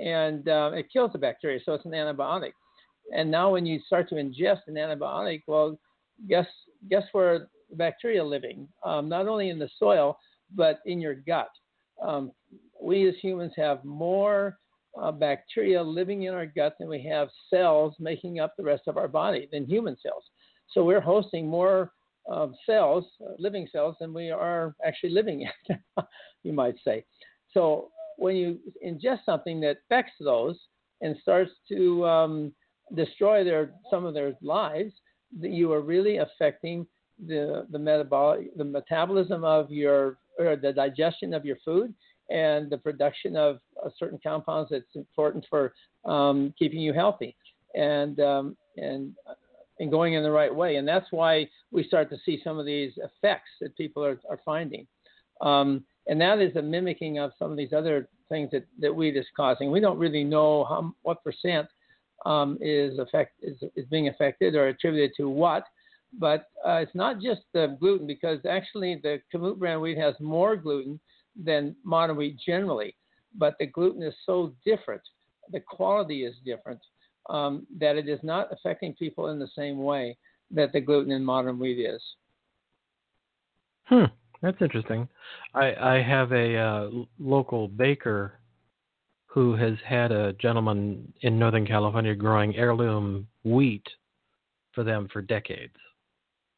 And 0.00 0.48
uh, 0.48 0.72
it 0.74 0.86
kills 0.92 1.12
the 1.12 1.18
bacteria, 1.18 1.60
so 1.64 1.74
it's 1.74 1.84
an 1.84 1.92
antibiotic. 1.92 2.52
And 3.14 3.30
now, 3.30 3.50
when 3.52 3.66
you 3.66 3.80
start 3.86 4.08
to 4.08 4.16
ingest 4.16 4.62
an 4.66 4.74
antibiotic, 4.74 5.42
well, 5.46 5.78
guess 6.28 6.46
guess 6.90 7.04
where 7.12 7.48
bacteria 7.72 8.24
living? 8.24 8.68
Um, 8.84 9.08
not 9.08 9.28
only 9.28 9.50
in 9.50 9.58
the 9.58 9.68
soil, 9.78 10.18
but 10.54 10.80
in 10.86 11.00
your 11.00 11.14
gut. 11.14 11.50
Um, 12.02 12.32
we 12.80 13.08
as 13.08 13.14
humans 13.22 13.52
have 13.56 13.84
more 13.84 14.58
uh, 15.00 15.10
bacteria 15.10 15.82
living 15.82 16.24
in 16.24 16.34
our 16.34 16.46
gut 16.46 16.74
than 16.78 16.88
we 16.88 17.02
have 17.04 17.28
cells 17.50 17.94
making 17.98 18.40
up 18.40 18.54
the 18.56 18.62
rest 18.62 18.82
of 18.86 18.96
our 18.96 19.08
body 19.08 19.48
than 19.52 19.66
human 19.66 19.96
cells. 20.02 20.24
So 20.70 20.84
we're 20.84 21.00
hosting 21.00 21.48
more 21.48 21.92
uh, 22.30 22.48
cells, 22.64 23.04
uh, 23.24 23.32
living 23.38 23.68
cells, 23.70 23.96
than 24.00 24.14
we 24.14 24.30
are 24.30 24.74
actually 24.84 25.10
living 25.10 25.42
in, 25.68 25.78
you 26.42 26.52
might 26.52 26.76
say. 26.84 27.04
So 27.52 27.90
when 28.16 28.36
you 28.36 28.58
ingest 28.84 29.24
something 29.26 29.60
that 29.60 29.78
affects 29.84 30.14
those 30.20 30.58
and 31.00 31.16
starts 31.20 31.50
to 31.68 32.06
um, 32.06 32.52
destroy 32.94 33.44
their 33.44 33.72
some 33.90 34.04
of 34.04 34.14
their 34.14 34.34
lives, 34.42 34.92
you 35.40 35.72
are 35.72 35.80
really 35.80 36.18
affecting 36.18 36.86
the 37.26 37.66
the 37.70 37.78
metabolic 37.78 38.56
the 38.56 38.64
metabolism 38.64 39.44
of 39.44 39.70
your 39.70 40.18
or 40.38 40.56
the 40.56 40.72
digestion 40.72 41.32
of 41.32 41.44
your 41.44 41.56
food 41.64 41.94
and 42.30 42.70
the 42.70 42.78
production 42.78 43.36
of 43.36 43.60
uh, 43.84 43.88
certain 43.98 44.18
compounds 44.22 44.70
that's 44.70 44.96
important 44.96 45.44
for 45.48 45.72
um, 46.04 46.52
keeping 46.58 46.80
you 46.80 46.92
healthy 46.92 47.36
and 47.74 48.20
um, 48.20 48.56
and 48.76 49.14
and 49.80 49.90
going 49.90 50.14
in 50.14 50.22
the 50.22 50.30
right 50.30 50.54
way. 50.54 50.76
And 50.76 50.86
that's 50.86 51.06
why 51.10 51.48
we 51.72 51.84
start 51.84 52.08
to 52.10 52.16
see 52.24 52.40
some 52.44 52.58
of 52.58 52.66
these 52.66 52.92
effects 52.96 53.50
that 53.60 53.76
people 53.76 54.04
are, 54.04 54.20
are 54.30 54.40
finding. 54.44 54.86
Um, 55.40 55.84
and 56.06 56.20
that 56.20 56.38
is 56.40 56.54
a 56.56 56.62
mimicking 56.62 57.18
of 57.18 57.32
some 57.38 57.50
of 57.50 57.56
these 57.56 57.72
other 57.72 58.08
things 58.28 58.50
that, 58.52 58.66
that 58.78 58.94
weed 58.94 59.16
is 59.16 59.26
causing. 59.36 59.72
We 59.72 59.80
don't 59.80 59.98
really 59.98 60.22
know 60.24 60.64
how, 60.64 60.94
what 61.02 61.24
percent 61.24 61.66
um, 62.24 62.58
is, 62.60 62.98
is, 63.42 63.56
is 63.76 63.86
being 63.90 64.08
affected 64.08 64.54
or 64.54 64.68
attributed 64.68 65.12
to 65.16 65.28
what, 65.28 65.64
but 66.18 66.46
uh, 66.66 66.76
it's 66.76 66.94
not 66.94 67.20
just 67.20 67.42
the 67.52 67.76
gluten 67.80 68.06
because 68.06 68.38
actually 68.48 69.00
the 69.02 69.20
Kamut 69.32 69.58
brand 69.58 69.80
wheat 69.80 69.98
has 69.98 70.14
more 70.20 70.56
gluten 70.56 71.00
than 71.42 71.74
modern 71.84 72.16
wheat 72.16 72.38
generally, 72.44 72.94
but 73.36 73.56
the 73.58 73.66
gluten 73.66 74.02
is 74.02 74.14
so 74.24 74.54
different, 74.64 75.02
the 75.50 75.60
quality 75.60 76.24
is 76.24 76.34
different, 76.44 76.80
um, 77.30 77.66
that 77.78 77.96
it 77.96 78.08
is 78.08 78.20
not 78.22 78.52
affecting 78.52 78.94
people 78.94 79.28
in 79.28 79.38
the 79.38 79.48
same 79.56 79.78
way 79.78 80.16
that 80.50 80.72
the 80.72 80.80
gluten 80.80 81.12
in 81.12 81.24
modern 81.24 81.58
wheat 81.58 81.78
is. 81.78 82.02
Hmm, 83.86 84.04
that's 84.40 84.60
interesting. 84.60 85.08
I, 85.54 85.74
I 85.74 86.02
have 86.02 86.32
a 86.32 86.56
uh, 86.56 86.90
local 87.18 87.68
baker 87.68 88.38
who 89.34 89.56
has 89.56 89.74
had 89.84 90.12
a 90.12 90.32
gentleman 90.34 91.12
in 91.22 91.36
Northern 91.36 91.66
California 91.66 92.14
growing 92.14 92.54
heirloom 92.54 93.26
wheat 93.42 93.82
for 94.72 94.84
them 94.84 95.08
for 95.12 95.20
decades. 95.20 95.74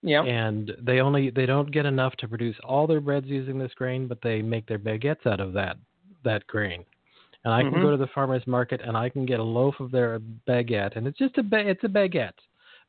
Yeah. 0.03 0.23
And 0.23 0.73
they 0.83 1.01
only 1.01 1.31
they 1.31 1.47
don't 1.47 1.73
get 1.73 1.87
enough 1.87 2.15
to 2.17 2.29
produce 2.29 2.55
all 2.63 2.87
their 2.87 3.01
breads 3.01 3.27
using 3.29 3.59
this 3.59 3.73
grain, 3.77 4.07
but 4.07 4.19
they 4.23 4.43
make 4.43 4.67
their 4.67 4.79
baguettes 4.79 5.27
out 5.27 5.41
of 5.41 5.55
that 5.55 5.79
that 6.23 6.47
grain. 6.49 6.85
And 7.45 7.55
I 7.55 7.63
mm-hmm. 7.63 7.73
can 7.73 7.83
go 7.83 7.91
to 7.93 7.97
the 7.97 8.09
farmers 8.15 8.47
market 8.47 8.83
and 8.85 8.95
I 8.95 9.09
can 9.09 9.25
get 9.25 9.41
a 9.41 9.43
loaf 9.43 9.77
of 9.81 9.91
their 9.91 10.21
baguette, 10.47 10.97
and 10.97 11.07
it's 11.07 11.19
just 11.19 11.39
a 11.39 11.43
ba- 11.43 11.67
it's 11.67 11.85
a 11.85 11.89
baguette. 11.89 12.33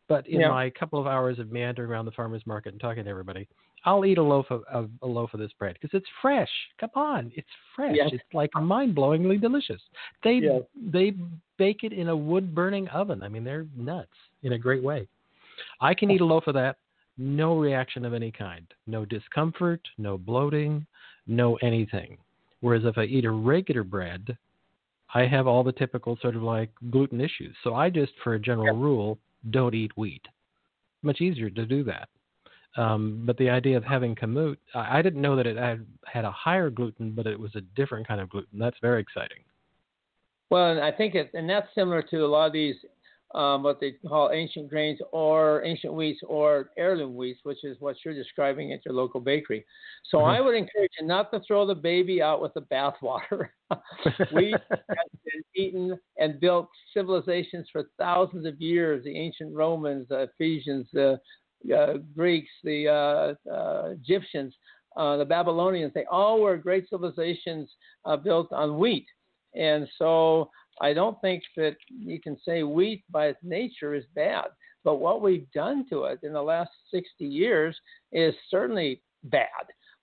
But 0.10 0.28
in 0.28 0.42
yeah. 0.42 0.50
my 0.50 0.70
couple 0.70 1.00
of 1.00 1.08
hours 1.08 1.40
of 1.40 1.50
meandering 1.50 1.90
around 1.90 2.06
the 2.06 2.12
farmers 2.12 2.42
market 2.46 2.74
and 2.74 2.82
talking 2.82 3.06
to 3.06 3.10
everybody, 3.10 3.48
I'll 3.86 4.06
eat 4.06 4.18
a 4.18 4.24
loaf 4.24 4.48
of, 4.50 4.64
of 4.72 4.90
a 5.02 5.08
loaf 5.08 5.34
of 5.34 5.40
this 5.40 5.52
bread 5.58 5.78
because 5.80 5.98
it's 5.98 6.08
fresh. 6.22 6.50
Come 6.80 6.90
on, 6.96 7.32
it's 7.36 7.48
fresh. 7.76 7.96
Yes. 7.96 8.10
It's 8.12 8.24
like 8.34 8.50
mind-blowingly 8.54 9.40
delicious. 9.40 9.82
They 10.24 10.40
yes. 10.44 10.62
they 10.76 11.14
bake 11.58 11.84
it 11.84 11.94
in 11.94 12.10
a 12.10 12.16
wood-burning 12.16 12.88
oven. 12.90 13.24
I 13.24 13.30
mean, 13.30 13.44
they're 13.44 13.66
nuts 13.76 14.10
in 14.44 14.54
a 14.54 14.58
great 14.58 14.84
way. 14.84 15.08
I 15.80 15.94
can 15.94 16.12
eat 16.12 16.22
a 16.22 16.26
loaf 16.26 16.48
of 16.48 16.54
that 16.56 16.78
no 17.18 17.58
reaction 17.58 18.06
of 18.06 18.14
any 18.14 18.32
kind, 18.32 18.66
no 18.86 19.04
discomfort, 19.06 19.82
no 19.98 20.18
bloating, 20.18 20.86
no 21.26 21.56
anything. 21.58 22.18
Whereas 22.62 22.84
if 22.86 22.98
I 22.98 23.04
eat 23.04 23.26
a 23.26 23.32
regular 23.32 23.84
bread, 23.84 24.38
I 25.14 25.26
have 25.26 25.48
all 25.48 25.64
the 25.64 25.72
typical 25.72 26.18
sort 26.22 26.36
of 26.36 26.44
like 26.44 26.70
gluten 26.92 27.22
issues. 27.22 27.56
So 27.64 27.76
I 27.76 27.90
just, 27.90 28.14
for 28.24 28.36
a 28.36 28.40
general 28.40 28.76
rule, 28.76 29.18
don't 29.50 29.74
eat 29.74 29.92
wheat. 29.98 30.26
Much 31.02 31.22
easier 31.22 31.50
to 31.50 31.66
do 31.66 31.84
that. 31.86 32.10
Um, 32.78 33.24
but 33.26 33.38
the 33.38 33.50
idea 33.50 33.76
of 33.76 33.84
having 33.84 34.16
kamut, 34.16 34.58
I, 34.76 35.00
I 35.00 35.02
didn't 35.02 35.22
know 35.22 35.36
that 35.36 35.48
it 35.48 35.58
had, 35.58 35.86
had 36.06 36.26
a 36.26 36.32
higher 36.32 36.70
gluten, 36.70 37.12
but 37.12 37.26
it 37.26 37.40
was 37.40 37.56
a 37.56 37.62
different 37.76 38.08
kind 38.08 38.22
of 38.22 38.30
gluten. 38.30 38.60
That's 38.60 38.78
very 38.82 39.02
exciting. 39.02 39.40
Well, 40.50 40.72
and 40.72 40.80
I 40.80 40.92
think 40.92 41.16
it, 41.16 41.32
and 41.34 41.50
that's 41.50 41.68
similar 41.76 42.02
to 42.04 42.18
a 42.18 42.28
lot 42.28 42.48
of 42.48 42.54
these 42.54 42.76
um, 43.36 43.64
what 43.64 43.80
they 43.80 43.92
call 44.08 44.32
ancient 44.32 44.70
grains 44.70 45.00
or 45.12 45.64
ancient 45.66 45.94
wheats 45.94 46.20
or 46.26 46.72
heirloom 46.78 47.16
wheats, 47.16 47.40
which 47.44 47.64
is 47.64 47.76
what 47.80 47.98
you're 48.04 48.14
describing 48.14 48.72
at 48.72 48.86
your 48.86 48.94
local 48.94 49.20
bakery. 49.20 49.66
So 50.10 50.20
mm-hmm. 50.20 50.30
I 50.30 50.42
would 50.42 50.56
encourage 50.56 50.92
you 51.00 51.06
not 51.06 51.32
to 51.32 51.42
throw 51.46 51.66
the 51.66 51.76
baby 51.76 52.22
out 52.22 52.42
with 52.42 52.54
the 52.54 52.62
bathwater. 52.62 53.50
wheat 54.34 54.56
has 54.70 55.10
been 55.26 55.44
eaten 55.56 56.00
and 56.18 56.40
built 56.40 56.70
civilizations 56.94 57.68
for 57.72 57.90
thousands 57.98 58.46
of 58.46 58.62
years. 58.62 59.04
The 59.04 59.18
ancient 59.18 59.54
Romans, 59.54 60.08
the 60.10 60.30
Ephesians, 60.34 60.88
the 60.94 61.20
Greeks, 62.16 62.50
the 62.64 62.88
uh, 62.88 63.52
uh, 63.52 63.90
Egyptians, 63.90 64.54
uh, 64.96 65.18
the 65.18 65.26
Babylonians, 65.26 65.94
they 65.94 66.06
all 66.12 66.42
were 66.42 66.58
great 66.58 66.90
civilizations 66.90 67.70
uh, 68.06 68.18
built 68.18 68.52
on 68.52 68.78
wheat. 68.78 69.06
And 69.56 69.88
so 69.98 70.50
I 70.82 70.94
don't 70.94 71.20
think 71.22 71.44
that 71.56 71.76
you 71.90 72.20
can 72.20 72.38
say 72.46 72.64
wheat 72.64 73.04
by 73.10 73.28
its 73.28 73.40
nature 73.44 73.96
is 73.96 74.04
bad. 74.16 74.46
But 74.84 74.96
what 74.96 75.22
we've 75.22 75.50
done 75.52 75.86
to 75.90 76.06
it 76.06 76.20
in 76.24 76.34
the 76.34 76.42
last 76.42 76.72
60 76.92 77.26
years 77.26 77.76
is 78.12 78.34
certainly 78.50 79.02
bad. 79.26 79.50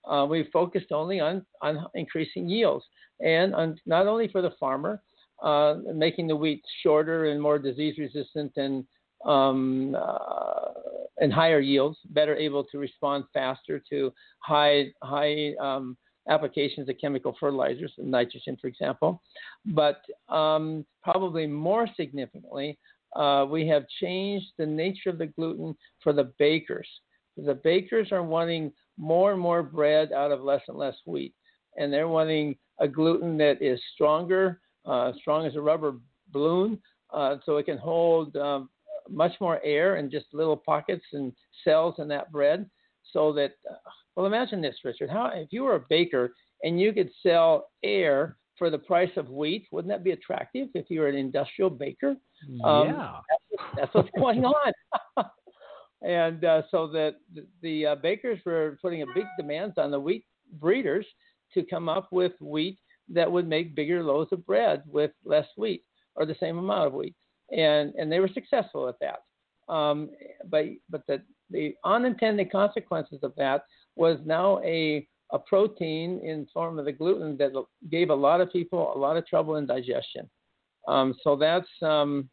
Uh, 0.07 0.25
we've 0.29 0.49
focused 0.53 0.91
only 0.91 1.19
on, 1.19 1.45
on 1.61 1.85
increasing 1.95 2.47
yields 2.47 2.85
and 3.19 3.55
on, 3.55 3.79
not 3.85 4.07
only 4.07 4.27
for 4.27 4.41
the 4.41 4.53
farmer, 4.59 5.01
uh, 5.43 5.75
making 5.93 6.27
the 6.27 6.35
wheat 6.35 6.63
shorter 6.83 7.25
and 7.25 7.41
more 7.41 7.57
disease 7.57 7.97
resistant 7.97 8.51
and 8.57 8.85
um, 9.25 9.95
uh, 9.99 10.71
and 11.19 11.33
higher 11.33 11.59
yields, 11.59 11.97
better 12.09 12.35
able 12.35 12.63
to 12.63 12.77
respond 12.77 13.23
faster 13.33 13.81
to 13.89 14.13
high 14.39 14.87
high 15.01 15.53
um, 15.59 15.97
applications 16.29 16.89
of 16.89 16.95
chemical 16.99 17.35
fertilizers, 17.39 17.93
nitrogen, 17.97 18.57
for 18.59 18.67
example. 18.67 19.21
But 19.65 20.01
um, 20.29 20.85
probably 21.03 21.47
more 21.47 21.87
significantly, 21.95 22.77
uh, 23.15 23.45
we 23.49 23.67
have 23.67 23.85
changed 24.01 24.47
the 24.57 24.65
nature 24.65 25.09
of 25.09 25.17
the 25.17 25.27
gluten 25.27 25.75
for 26.01 26.13
the 26.13 26.31
bakers. 26.37 26.87
The 27.37 27.53
bakers 27.53 28.11
are 28.11 28.23
wanting 28.23 28.71
more 28.97 29.31
and 29.33 29.39
more 29.39 29.61
bread 29.61 30.11
out 30.13 30.31
of 30.31 30.41
less 30.41 30.61
and 30.67 30.77
less 30.77 30.95
wheat, 31.05 31.33
and 31.77 31.91
they're 31.91 32.07
wanting 32.07 32.55
a 32.79 32.87
gluten 32.87 33.37
that 33.37 33.61
is 33.61 33.79
stronger, 33.93 34.59
uh, 34.85 35.11
strong 35.19 35.45
as 35.45 35.55
a 35.55 35.61
rubber 35.61 35.95
balloon, 36.31 36.79
uh, 37.13 37.37
so 37.45 37.57
it 37.57 37.65
can 37.65 37.77
hold 37.77 38.35
um, 38.35 38.69
much 39.09 39.33
more 39.39 39.61
air 39.63 39.95
and 39.95 40.11
just 40.11 40.25
little 40.33 40.57
pockets 40.57 41.05
and 41.13 41.33
cells 41.63 41.95
in 41.99 42.07
that 42.09 42.31
bread, 42.31 42.69
so 43.11 43.33
that 43.33 43.51
uh, 43.69 43.75
well, 44.15 44.25
imagine 44.25 44.61
this, 44.61 44.75
Richard. 44.83 45.09
How 45.09 45.31
if 45.33 45.49
you 45.51 45.63
were 45.63 45.75
a 45.75 45.85
baker 45.89 46.33
and 46.63 46.79
you 46.79 46.93
could 46.93 47.09
sell 47.21 47.69
air 47.83 48.37
for 48.57 48.69
the 48.69 48.77
price 48.77 49.11
of 49.17 49.29
wheat, 49.29 49.67
wouldn't 49.71 49.91
that 49.91 50.03
be 50.03 50.11
attractive 50.11 50.69
if 50.73 50.85
you 50.89 51.01
were 51.01 51.07
an 51.07 51.15
industrial 51.15 51.69
baker? 51.69 52.15
Um, 52.63 52.87
yeah, 52.87 53.13
that's, 53.59 53.73
that's, 53.77 53.95
what's 53.95 54.09
going 54.17 54.45
on. 54.45 54.71
and 56.01 56.43
uh, 56.45 56.61
so 56.71 56.87
the 56.87 57.15
the 57.61 57.87
uh, 57.87 57.95
bakers 57.95 58.39
were 58.45 58.77
putting 58.81 59.01
a 59.01 59.07
big 59.13 59.25
demands 59.37 59.77
on 59.77 59.91
the 59.91 59.99
wheat 59.99 60.25
breeders 60.59 61.05
to 61.53 61.63
come 61.63 61.89
up 61.89 62.07
with 62.11 62.33
wheat 62.39 62.77
that 63.09 63.31
would 63.31 63.47
make 63.47 63.75
bigger 63.75 64.03
loaves 64.03 64.31
of 64.31 64.45
bread 64.45 64.83
with 64.87 65.11
less 65.23 65.47
wheat 65.57 65.83
or 66.15 66.25
the 66.25 66.35
same 66.39 66.57
amount 66.57 66.87
of 66.87 66.93
wheat, 66.93 67.15
and 67.51 67.93
and 67.95 68.11
they 68.11 68.19
were 68.19 68.29
successful 68.33 68.87
at 68.87 68.95
that. 69.01 69.73
Um, 69.73 70.09
but 70.49 70.65
but 70.89 71.01
the 71.07 71.21
the 71.49 71.75
unintended 71.83 72.51
consequences 72.51 73.19
of 73.23 73.33
that 73.37 73.63
was 73.95 74.19
now 74.25 74.59
a, 74.63 75.07
a 75.31 75.39
protein 75.39 76.19
in 76.23 76.47
form 76.53 76.79
of 76.79 76.85
the 76.85 76.91
gluten 76.91 77.37
that 77.37 77.51
gave 77.89 78.09
a 78.09 78.15
lot 78.15 78.41
of 78.41 78.51
people 78.51 78.93
a 78.95 78.97
lot 78.97 79.17
of 79.17 79.25
trouble 79.27 79.55
in 79.55 79.65
digestion. 79.65 80.29
Um, 80.87 81.15
so 81.23 81.35
that's 81.35 81.67
um, 81.81 82.29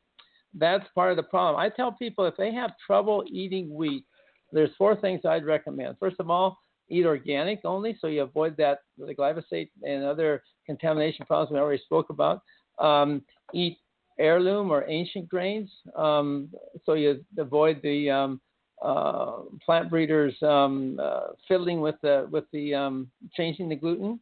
that's 0.55 0.87
part 0.95 1.11
of 1.11 1.17
the 1.17 1.23
problem. 1.23 1.61
I 1.61 1.69
tell 1.69 1.93
people 1.93 2.27
if 2.27 2.37
they 2.37 2.53
have 2.53 2.73
trouble 2.87 3.25
eating 3.27 3.75
wheat, 3.75 4.05
there's 4.53 4.71
four 4.77 4.97
things 4.97 5.23
I'd 5.25 5.47
recommend. 5.47 5.97
First 5.99 6.17
of 6.19 6.29
all, 6.31 6.59
eat 6.91 7.07
organic 7.07 7.61
only, 7.65 7.97
so 8.01 8.07
you 8.07 8.23
avoid 8.23 8.57
that 8.59 8.81
the 8.99 9.15
glyphosate 9.15 9.71
and 9.83 10.05
other 10.05 10.43
contamination 10.67 11.25
problems 11.25 11.51
we 11.51 11.59
already 11.59 11.83
spoke 11.85 12.11
about. 12.11 12.43
Um, 12.79 13.23
eat 13.55 13.79
heirloom 14.19 14.71
or 14.71 14.85
ancient 14.89 15.29
grains, 15.29 15.71
um, 15.97 16.49
so 16.85 16.95
you 16.95 17.25
avoid 17.39 17.81
the 17.83 18.11
um, 18.11 18.41
uh, 18.83 19.43
plant 19.65 19.91
breeders 19.91 20.35
um, 20.43 20.99
uh, 21.03 21.29
fiddling 21.47 21.81
with 21.81 21.95
the 22.03 22.27
with 22.31 22.45
the 22.53 22.75
um, 22.75 23.09
changing 23.37 23.69
the 23.69 23.77
gluten. 23.77 24.19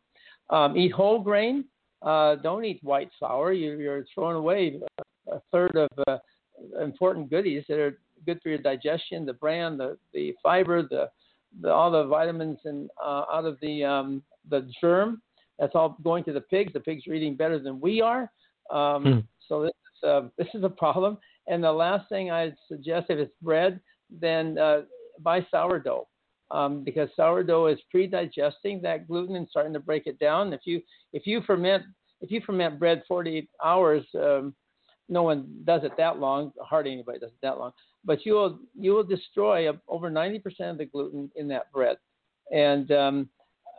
Um, 0.51 0.77
eat 0.77 0.93
whole 0.93 1.21
grain. 1.21 1.65
Uh, 2.03 2.37
don't 2.37 2.65
eat 2.65 2.81
white 2.83 3.11
flour. 3.19 3.53
You, 3.53 3.79
you're 3.79 4.05
throwing 4.15 4.37
away 4.37 4.81
a 5.31 5.41
third 5.53 5.77
of 5.77 5.89
uh, 6.09 6.19
important 6.83 7.31
goodies 7.31 7.65
that 7.69 7.79
are 7.79 7.99
good 8.27 8.41
for 8.43 8.49
your 8.49 8.59
digestion, 8.59 9.27
the 9.27 9.33
bran, 9.33 9.77
the, 9.77 9.97
the 10.13 10.35
fiber, 10.43 10.83
the, 10.83 11.11
the 11.63 11.71
all 11.71 11.91
the 11.91 12.05
vitamins 12.05 12.59
and 12.65 12.89
uh, 13.03 13.25
out 13.33 13.45
of 13.45 13.59
the 13.61 13.85
um, 13.85 14.23
the 14.49 14.69
germ. 14.81 15.23
That's 15.59 15.75
all 15.75 15.97
going 16.03 16.25
to 16.25 16.33
the 16.33 16.41
pigs. 16.41 16.73
The 16.73 16.81
pigs 16.81 17.07
are 17.07 17.15
eating 17.15 17.37
better 17.37 17.59
than 17.59 17.81
we 17.81 18.01
are. 18.01 18.31
Hmm. 18.71 19.19
So 19.51 19.63
this 19.63 19.73
is, 19.73 20.09
uh, 20.09 20.23
this 20.39 20.49
is 20.55 20.65
a 20.65 20.71
problem. 20.71 21.19
And 21.47 21.63
the 21.63 21.73
last 21.73 22.09
thing 22.09 22.31
I'd 22.31 22.57
suggest, 22.69 23.07
if 23.11 23.19
it's 23.19 23.35
bread, 23.43 23.81
then 24.09 24.57
uh, 24.57 24.83
buy 25.21 25.47
sourdough. 25.51 26.07
Um, 26.53 26.83
because 26.83 27.09
sourdough 27.15 27.69
is 27.69 27.79
pre-digesting 27.93 28.83
that 28.83 29.07
gluten 29.07 29.37
and 29.37 29.47
starting 29.49 29.73
to 29.75 29.79
break 29.79 30.09
it 30.09 30.19
down. 30.19 30.53
If 30.53 30.63
you 30.65 30.81
if 31.13 31.25
you 31.25 31.43
ferment 31.47 31.85
if 32.21 32.33
you 32.33 32.41
ferment 32.45 32.81
bread 32.81 33.05
48 33.07 33.49
hours, 33.65 34.05
um, 34.17 34.53
no 35.09 35.23
one 35.23 35.49
does 35.65 35.85
it 35.85 35.93
that 35.97 36.19
long. 36.19 36.53
Hardly 36.61 36.93
anybody 36.93 37.21
does 37.21 37.31
it 37.31 37.39
that 37.43 37.59
long. 37.59 37.71
But 38.05 38.27
you 38.27 38.33
will 38.33 38.59
you 38.77 38.93
will 38.93 39.05
destroy 39.05 39.71
over 39.87 40.11
90% 40.11 40.43
of 40.63 40.79
the 40.79 40.87
gluten 40.87 41.31
in 41.37 41.47
that 41.49 41.71
bread, 41.71 41.99
and 42.53 42.91
um, 42.91 43.29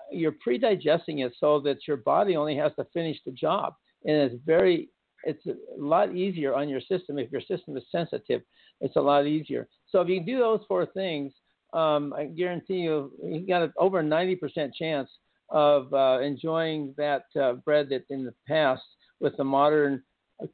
you're 0.09 0.35
pre-digesting 0.39 1.19
it 1.19 1.33
so 1.41 1.59
that 1.61 1.85
your 1.89 1.97
body 1.97 2.37
only 2.37 2.55
has 2.55 2.71
to 2.77 2.85
finish 2.93 3.17
the 3.25 3.33
job, 3.33 3.73
and 4.05 4.15
it's 4.15 4.35
very 4.45 4.89
it's 5.23 5.45
a 5.45 5.55
lot 5.77 6.15
easier 6.15 6.53
on 6.55 6.69
your 6.69 6.81
system 6.81 7.17
if 7.17 7.31
your 7.31 7.41
system 7.41 7.77
is 7.77 7.83
sensitive. 7.91 8.41
It's 8.79 8.95
a 8.95 9.01
lot 9.01 9.27
easier. 9.27 9.67
So 9.89 10.01
if 10.01 10.09
you 10.09 10.23
do 10.23 10.39
those 10.39 10.61
four 10.67 10.85
things, 10.87 11.33
um, 11.73 12.13
I 12.13 12.25
guarantee 12.25 12.75
you 12.75 13.11
you 13.23 13.45
got 13.47 13.61
an 13.61 13.73
over 13.77 14.03
90% 14.03 14.71
chance 14.77 15.09
of 15.49 15.93
uh, 15.93 16.19
enjoying 16.21 16.93
that 16.97 17.23
uh, 17.39 17.53
bread 17.53 17.89
that 17.89 18.03
in 18.09 18.25
the 18.25 18.33
past 18.47 18.83
with 19.19 19.35
the 19.37 19.43
modern 19.43 20.01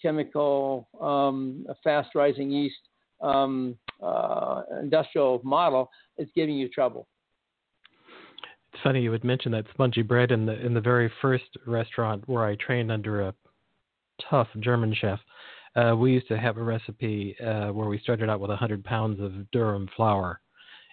chemical, 0.02 0.90
um, 1.00 1.66
fast 1.84 2.10
rising 2.16 2.52
yeast 2.52 2.76
um, 3.22 3.78
uh, 4.02 4.62
industrial 4.82 5.42
model 5.44 5.90
is 6.18 6.28
giving 6.36 6.56
you 6.56 6.68
trouble. 6.70 7.08
It's 8.74 8.84
funny 8.84 9.02
you 9.02 9.12
would 9.12 9.24
mention 9.24 9.52
that 9.54 9.66
spongy 9.74 10.04
bread 10.04 10.32
in 10.32 10.46
the 10.46 10.64
in 10.64 10.74
the 10.74 10.82
very 10.82 11.12
first 11.22 11.46
restaurant 11.66 12.24
where 12.28 12.46
I 12.46 12.56
trained 12.56 12.92
under 12.92 13.22
a 13.22 13.34
tough 14.30 14.48
German 14.60 14.94
chef. 14.94 15.20
Uh, 15.76 15.96
we 15.96 16.12
used 16.12 16.28
to 16.28 16.38
have 16.38 16.58
a 16.58 16.64
recipe 16.64 17.36
uh, 17.40 17.68
where 17.68 17.88
we 17.88 18.00
started 18.00 18.30
out 18.30 18.40
with 18.40 18.50
100 18.50 18.84
pounds 18.84 19.20
of 19.20 19.34
durum 19.54 19.88
flour, 19.96 20.40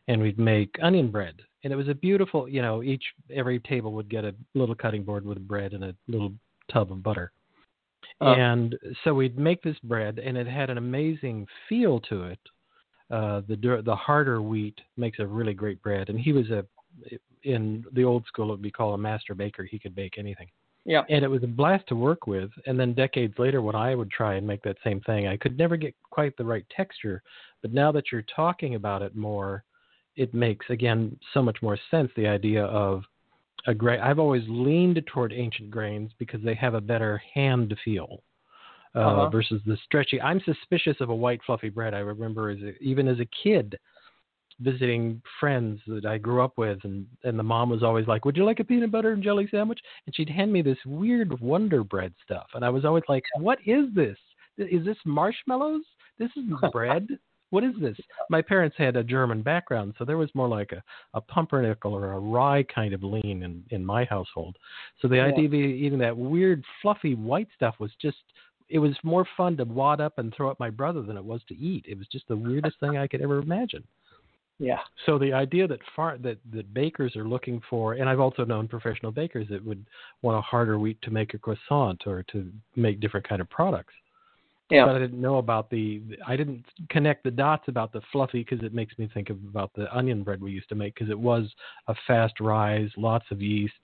and 0.08 0.20
we'd 0.20 0.38
make 0.38 0.76
onion 0.82 1.10
bread. 1.10 1.36
And 1.62 1.72
it 1.72 1.76
was 1.76 1.88
a 1.88 1.94
beautiful, 1.94 2.48
you 2.48 2.60
know, 2.60 2.82
each 2.82 3.04
every 3.34 3.60
table 3.60 3.92
would 3.92 4.10
get 4.10 4.24
a 4.24 4.34
little 4.54 4.74
cutting 4.74 5.02
board 5.02 5.24
with 5.24 5.46
bread 5.48 5.72
and 5.72 5.84
a 5.84 5.94
little 6.06 6.32
tub 6.70 6.92
of 6.92 7.02
butter. 7.02 7.32
Uh, 8.20 8.34
and 8.34 8.76
so 9.02 9.14
we'd 9.14 9.38
make 9.38 9.62
this 9.62 9.78
bread, 9.84 10.18
and 10.18 10.36
it 10.36 10.46
had 10.46 10.68
an 10.68 10.78
amazing 10.78 11.46
feel 11.68 12.00
to 12.00 12.24
it. 12.24 12.38
Uh, 13.10 13.42
the 13.48 13.82
the 13.84 13.96
harder 13.96 14.42
wheat 14.42 14.78
makes 14.96 15.18
a 15.18 15.26
really 15.26 15.54
great 15.54 15.82
bread, 15.82 16.08
and 16.08 16.18
he 16.18 16.32
was 16.32 16.50
a 16.50 16.64
in 17.42 17.84
the 17.92 18.04
old 18.04 18.26
school 18.26 18.48
it 18.48 18.52
would 18.52 18.62
be 18.62 18.70
called 18.70 18.94
a 18.94 18.98
master 18.98 19.34
baker. 19.34 19.64
He 19.64 19.78
could 19.78 19.94
bake 19.94 20.18
anything. 20.18 20.48
Yeah. 20.84 21.02
And 21.08 21.24
it 21.24 21.28
was 21.28 21.42
a 21.42 21.48
blast 21.48 21.86
to 21.88 21.96
work 21.96 22.26
with. 22.26 22.50
And 22.66 22.78
then 22.78 22.92
decades 22.92 23.34
later, 23.38 23.62
when 23.62 23.74
I 23.74 23.94
would 23.94 24.10
try 24.10 24.34
and 24.34 24.46
make 24.46 24.62
that 24.62 24.76
same 24.84 25.00
thing, 25.00 25.26
I 25.26 25.36
could 25.36 25.56
never 25.56 25.76
get 25.76 25.94
quite 26.10 26.36
the 26.36 26.44
right 26.44 26.64
texture. 26.74 27.22
But 27.62 27.72
now 27.72 27.90
that 27.92 28.12
you're 28.12 28.24
talking 28.34 28.74
about 28.74 29.02
it 29.02 29.16
more, 29.16 29.64
it 30.16 30.34
makes 30.34 30.66
again 30.68 31.18
so 31.32 31.42
much 31.42 31.58
more 31.62 31.78
sense. 31.90 32.10
The 32.16 32.28
idea 32.28 32.64
of 32.64 33.02
a 33.66 33.74
grain. 33.74 34.00
I've 34.00 34.18
always 34.18 34.44
leaned 34.46 35.02
toward 35.06 35.32
ancient 35.32 35.70
grains 35.70 36.10
because 36.18 36.42
they 36.42 36.54
have 36.54 36.74
a 36.74 36.80
better 36.80 37.20
hand 37.32 37.74
feel 37.84 38.22
uh, 38.94 38.98
uh-huh. 38.98 39.28
versus 39.30 39.60
the 39.66 39.76
stretchy. 39.84 40.20
I'm 40.20 40.40
suspicious 40.44 40.96
of 41.00 41.08
a 41.08 41.14
white 41.14 41.40
fluffy 41.46 41.70
bread. 41.70 41.94
I 41.94 41.98
remember 41.98 42.50
as 42.50 42.58
a, 42.60 42.76
even 42.82 43.08
as 43.08 43.18
a 43.20 43.28
kid 43.42 43.78
visiting 44.60 45.20
friends 45.40 45.80
that 45.86 46.06
I 46.06 46.18
grew 46.18 46.42
up 46.42 46.56
with, 46.56 46.78
and 46.84 47.06
and 47.24 47.38
the 47.38 47.42
mom 47.42 47.70
was 47.70 47.82
always 47.82 48.06
like, 48.06 48.24
"Would 48.24 48.36
you 48.36 48.44
like 48.44 48.60
a 48.60 48.64
peanut 48.64 48.90
butter 48.90 49.12
and 49.12 49.22
jelly 49.22 49.48
sandwich?" 49.50 49.80
And 50.06 50.14
she'd 50.14 50.28
hand 50.28 50.52
me 50.52 50.62
this 50.62 50.78
weird 50.86 51.40
Wonder 51.40 51.84
Bread 51.84 52.14
stuff, 52.24 52.46
and 52.54 52.64
I 52.64 52.70
was 52.70 52.84
always 52.84 53.04
like, 53.08 53.24
"What 53.38 53.58
is 53.66 53.86
this? 53.94 54.18
Is 54.56 54.84
this 54.84 54.98
marshmallows? 55.04 55.84
This 56.18 56.30
isn't 56.36 56.60
bread." 56.72 57.08
what 57.54 57.62
is 57.62 57.74
this? 57.80 57.96
My 58.30 58.42
parents 58.42 58.74
had 58.76 58.96
a 58.96 59.04
German 59.04 59.40
background, 59.40 59.94
so 59.96 60.04
there 60.04 60.16
was 60.16 60.28
more 60.34 60.48
like 60.48 60.72
a, 60.72 60.82
a 61.16 61.20
pumpernickel 61.20 61.94
or 61.94 62.12
a 62.12 62.18
rye 62.18 62.64
kind 62.64 62.92
of 62.92 63.04
lean 63.04 63.44
in, 63.44 63.62
in 63.70 63.86
my 63.86 64.04
household. 64.04 64.56
So 65.00 65.06
the 65.06 65.16
yeah. 65.16 65.26
idea 65.26 65.46
of 65.46 65.54
eating 65.54 66.00
that 66.00 66.16
weird, 66.16 66.64
fluffy 66.82 67.14
white 67.14 67.46
stuff 67.54 67.76
was 67.78 67.92
just, 68.02 68.16
it 68.68 68.80
was 68.80 68.96
more 69.04 69.24
fun 69.36 69.56
to 69.58 69.64
wad 69.64 70.00
up 70.00 70.18
and 70.18 70.34
throw 70.34 70.50
at 70.50 70.58
my 70.58 70.68
brother 70.68 71.02
than 71.02 71.16
it 71.16 71.24
was 71.24 71.42
to 71.48 71.56
eat. 71.56 71.84
It 71.88 71.96
was 71.96 72.08
just 72.08 72.26
the 72.26 72.36
weirdest 72.36 72.80
thing 72.80 72.98
I 72.98 73.06
could 73.06 73.22
ever 73.22 73.38
imagine. 73.38 73.84
Yeah. 74.58 74.78
So 75.06 75.18
the 75.18 75.32
idea 75.32 75.66
that 75.66 75.80
far 75.96 76.16
that 76.18 76.38
that 76.52 76.72
bakers 76.72 77.16
are 77.16 77.26
looking 77.26 77.60
for, 77.68 77.94
and 77.94 78.08
I've 78.08 78.20
also 78.20 78.44
known 78.44 78.68
professional 78.68 79.10
bakers 79.10 79.46
that 79.50 79.64
would 79.64 79.84
want 80.22 80.38
a 80.38 80.40
harder 80.40 80.78
wheat 80.78 81.00
to 81.02 81.10
make 81.10 81.34
a 81.34 81.38
croissant 81.38 82.06
or 82.06 82.22
to 82.24 82.50
make 82.76 83.00
different 83.00 83.28
kind 83.28 83.40
of 83.40 83.50
products. 83.50 83.94
Yeah. 84.70 84.86
But 84.86 84.96
I 84.96 84.98
didn't 84.98 85.20
know 85.20 85.36
about 85.38 85.70
the. 85.70 86.02
I 86.26 86.36
didn't 86.36 86.64
connect 86.88 87.24
the 87.24 87.30
dots 87.30 87.64
about 87.68 87.92
the 87.92 88.00
fluffy 88.12 88.44
because 88.48 88.64
it 88.64 88.72
makes 88.72 88.96
me 88.96 89.10
think 89.12 89.28
of 89.28 89.36
about 89.48 89.72
the 89.74 89.94
onion 89.94 90.22
bread 90.22 90.40
we 90.40 90.52
used 90.52 90.68
to 90.70 90.74
make 90.74 90.94
because 90.94 91.10
it 91.10 91.18
was 91.18 91.52
a 91.88 91.94
fast 92.06 92.40
rise, 92.40 92.90
lots 92.96 93.26
of 93.30 93.42
yeast. 93.42 93.74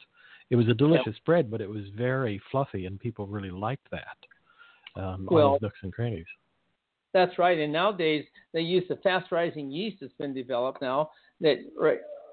It 0.51 0.57
was 0.57 0.69
a 0.69 0.75
delicious 0.75 1.15
yeah. 1.15 1.27
bread, 1.27 1.51
but 1.51 1.61
it 1.61 1.69
was 1.69 1.85
very 1.97 2.41
fluffy, 2.51 2.87
and 2.87 2.99
people 2.99 3.27
really 3.27 3.51
liked 3.51 3.89
that. 3.91 4.17
Um, 5.01 5.29
well, 5.31 5.49
all 5.49 5.53
those 5.55 5.63
nooks 5.63 5.79
and 5.83 5.93
crannies. 5.93 6.27
That's 7.13 7.39
right. 7.39 7.59
And 7.59 7.73
nowadays 7.73 8.25
they 8.53 8.61
use 8.61 8.85
the 8.89 8.97
fast 8.97 9.33
rising 9.33 9.71
yeast 9.71 9.99
that's 10.01 10.13
been 10.15 10.35
developed 10.35 10.81
now 10.81 11.11
that 11.41 11.57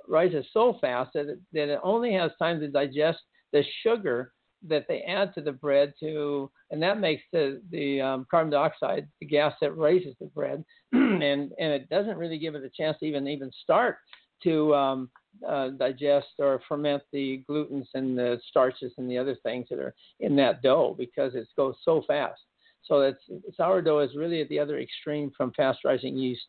rises 0.08 0.46
so 0.54 0.78
fast 0.80 1.12
that 1.14 1.30
it, 1.30 1.40
that 1.54 1.70
it 1.70 1.80
only 1.84 2.14
has 2.14 2.32
time 2.40 2.60
to 2.60 2.68
digest 2.68 3.20
the 3.54 3.64
sugar 3.84 4.34
that 4.68 4.86
they 4.88 5.02
add 5.02 5.34
to 5.36 5.42
the 5.42 5.52
bread 5.52 5.94
to, 6.00 6.50
and 6.72 6.82
that 6.82 7.00
makes 7.00 7.24
the 7.32 7.62
the 7.72 8.02
um, 8.02 8.28
carbon 8.30 8.52
dioxide, 8.52 9.08
the 9.20 9.26
gas 9.26 9.54
that 9.62 9.78
raises 9.78 10.16
the 10.20 10.26
bread, 10.28 10.64
and 10.94 11.22
and 11.22 11.52
it 11.60 11.90
doesn't 11.90 12.18
really 12.18 12.40
give 12.40 12.56
it 12.56 12.64
a 12.64 12.70
chance 12.70 12.98
to 13.00 13.06
even 13.06 13.28
even 13.28 13.52
start 13.64 13.98
to 14.44 14.74
um, 14.76 15.10
uh, 15.48 15.70
digest 15.70 16.28
or 16.40 16.62
ferment 16.68 17.04
the 17.12 17.44
glutens 17.50 17.88
and 17.94 18.18
the 18.18 18.40
starches 18.50 18.94
and 18.98 19.10
the 19.10 19.18
other 19.18 19.36
things 19.44 19.68
that 19.70 19.80
are 19.80 19.96
in 20.20 20.36
that 20.36 20.62
dough 20.62 20.96
because 20.98 21.36
it 21.36 21.48
goes 21.56 21.76
so 21.84 22.04
fast. 22.08 22.42
So 22.88 23.02
it's 23.02 23.20
sourdough 23.56 24.00
is 24.00 24.16
really 24.16 24.42
at 24.42 24.50
the 24.50 24.60
other 24.60 24.80
extreme 24.80 25.32
from 25.36 25.52
fast 25.54 25.80
rising 25.84 26.18
yeast. 26.18 26.46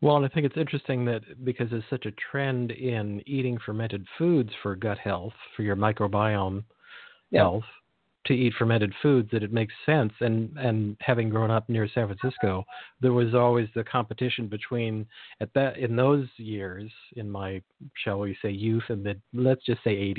Well, 0.00 0.16
and 0.16 0.24
I 0.24 0.28
think 0.28 0.46
it's 0.46 0.56
interesting 0.56 1.04
that 1.06 1.44
because 1.44 1.70
there's 1.70 1.84
such 1.88 2.06
a 2.06 2.12
trend 2.30 2.72
in 2.72 3.22
eating 3.26 3.58
fermented 3.64 4.04
foods 4.18 4.50
for 4.62 4.74
gut 4.74 4.98
health, 4.98 5.34
for 5.56 5.62
your 5.62 5.76
microbiome 5.76 6.64
yeah. 7.30 7.40
health, 7.42 7.64
to 8.26 8.34
eat 8.34 8.54
fermented 8.58 8.92
foods, 9.02 9.30
that 9.32 9.42
it 9.42 9.52
makes 9.52 9.74
sense. 9.84 10.12
And 10.20 10.56
and 10.56 10.96
having 11.00 11.28
grown 11.28 11.50
up 11.50 11.68
near 11.68 11.88
San 11.92 12.06
Francisco, 12.06 12.64
there 13.00 13.12
was 13.12 13.34
always 13.34 13.68
the 13.74 13.84
competition 13.84 14.48
between 14.48 15.06
at 15.40 15.52
that 15.54 15.78
in 15.78 15.96
those 15.96 16.28
years, 16.36 16.90
in 17.16 17.30
my 17.30 17.62
shall 18.04 18.20
we 18.20 18.36
say 18.42 18.50
youth 18.50 18.84
and 18.88 19.04
the 19.04 19.16
let's 19.32 19.64
just 19.64 19.82
say 19.84 20.14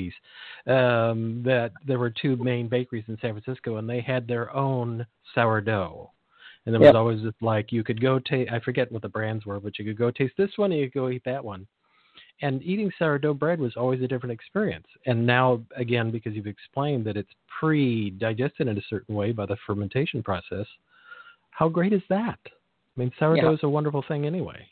80s, 0.66 1.10
um, 1.10 1.42
that 1.44 1.72
there 1.86 1.98
were 1.98 2.10
two 2.10 2.36
main 2.36 2.68
bakeries 2.68 3.04
in 3.08 3.18
San 3.20 3.38
Francisco, 3.38 3.76
and 3.76 3.88
they 3.88 4.00
had 4.00 4.26
their 4.28 4.54
own 4.54 5.06
sourdough 5.34 6.10
and 6.66 6.72
there 6.72 6.80
was 6.80 6.94
always 6.94 7.22
this 7.22 7.34
like 7.40 7.72
you 7.72 7.84
could 7.84 8.00
go 8.00 8.18
taste. 8.18 8.50
I 8.50 8.58
forget 8.60 8.90
what 8.90 9.02
the 9.02 9.08
brands 9.08 9.44
were, 9.44 9.60
but 9.60 9.78
you 9.78 9.84
could 9.84 9.98
go 9.98 10.10
taste 10.10 10.34
this 10.38 10.50
one 10.56 10.72
and 10.72 10.80
you 10.80 10.90
could 10.90 10.98
go 10.98 11.08
eat 11.10 11.22
that 11.24 11.44
one. 11.44 11.66
And 12.44 12.62
eating 12.62 12.92
sourdough 12.98 13.32
bread 13.32 13.58
was 13.58 13.72
always 13.74 14.02
a 14.02 14.06
different 14.06 14.34
experience. 14.34 14.86
And 15.06 15.26
now, 15.26 15.62
again, 15.76 16.10
because 16.10 16.34
you've 16.34 16.46
explained 16.46 17.06
that 17.06 17.16
it's 17.16 17.30
pre-digested 17.58 18.68
in 18.68 18.76
a 18.76 18.82
certain 18.90 19.14
way 19.14 19.32
by 19.32 19.46
the 19.46 19.56
fermentation 19.66 20.22
process, 20.22 20.66
how 21.52 21.70
great 21.70 21.94
is 21.94 22.02
that? 22.10 22.38
I 22.44 23.00
mean, 23.00 23.10
sourdough 23.18 23.48
yeah. 23.48 23.54
is 23.54 23.60
a 23.62 23.68
wonderful 23.68 24.04
thing 24.06 24.26
anyway. 24.26 24.66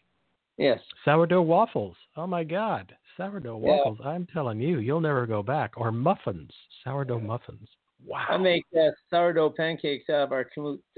Yes. 0.59 0.81
Sourdough 1.03 1.41
waffles. 1.41 1.97
Oh 2.15 2.27
my 2.27 2.45
God, 2.45 2.95
sourdough 3.17 3.57
waffles! 3.57 3.99
Yeah. 4.03 4.11
I'm 4.11 4.27
telling 4.27 4.61
you, 4.61 4.81
you'll 4.81 5.01
never 5.01 5.27
go 5.27 5.43
back. 5.43 5.73
Or 5.79 5.91
muffins, 5.91 6.51
sourdough 6.85 7.21
muffins. 7.21 7.67
Wow. 8.05 8.27
I 8.29 8.37
make 8.37 8.67
uh, 8.79 8.91
sourdough 9.09 9.55
pancakes 9.57 10.11
out 10.11 10.25
of 10.25 10.33
our 10.33 10.47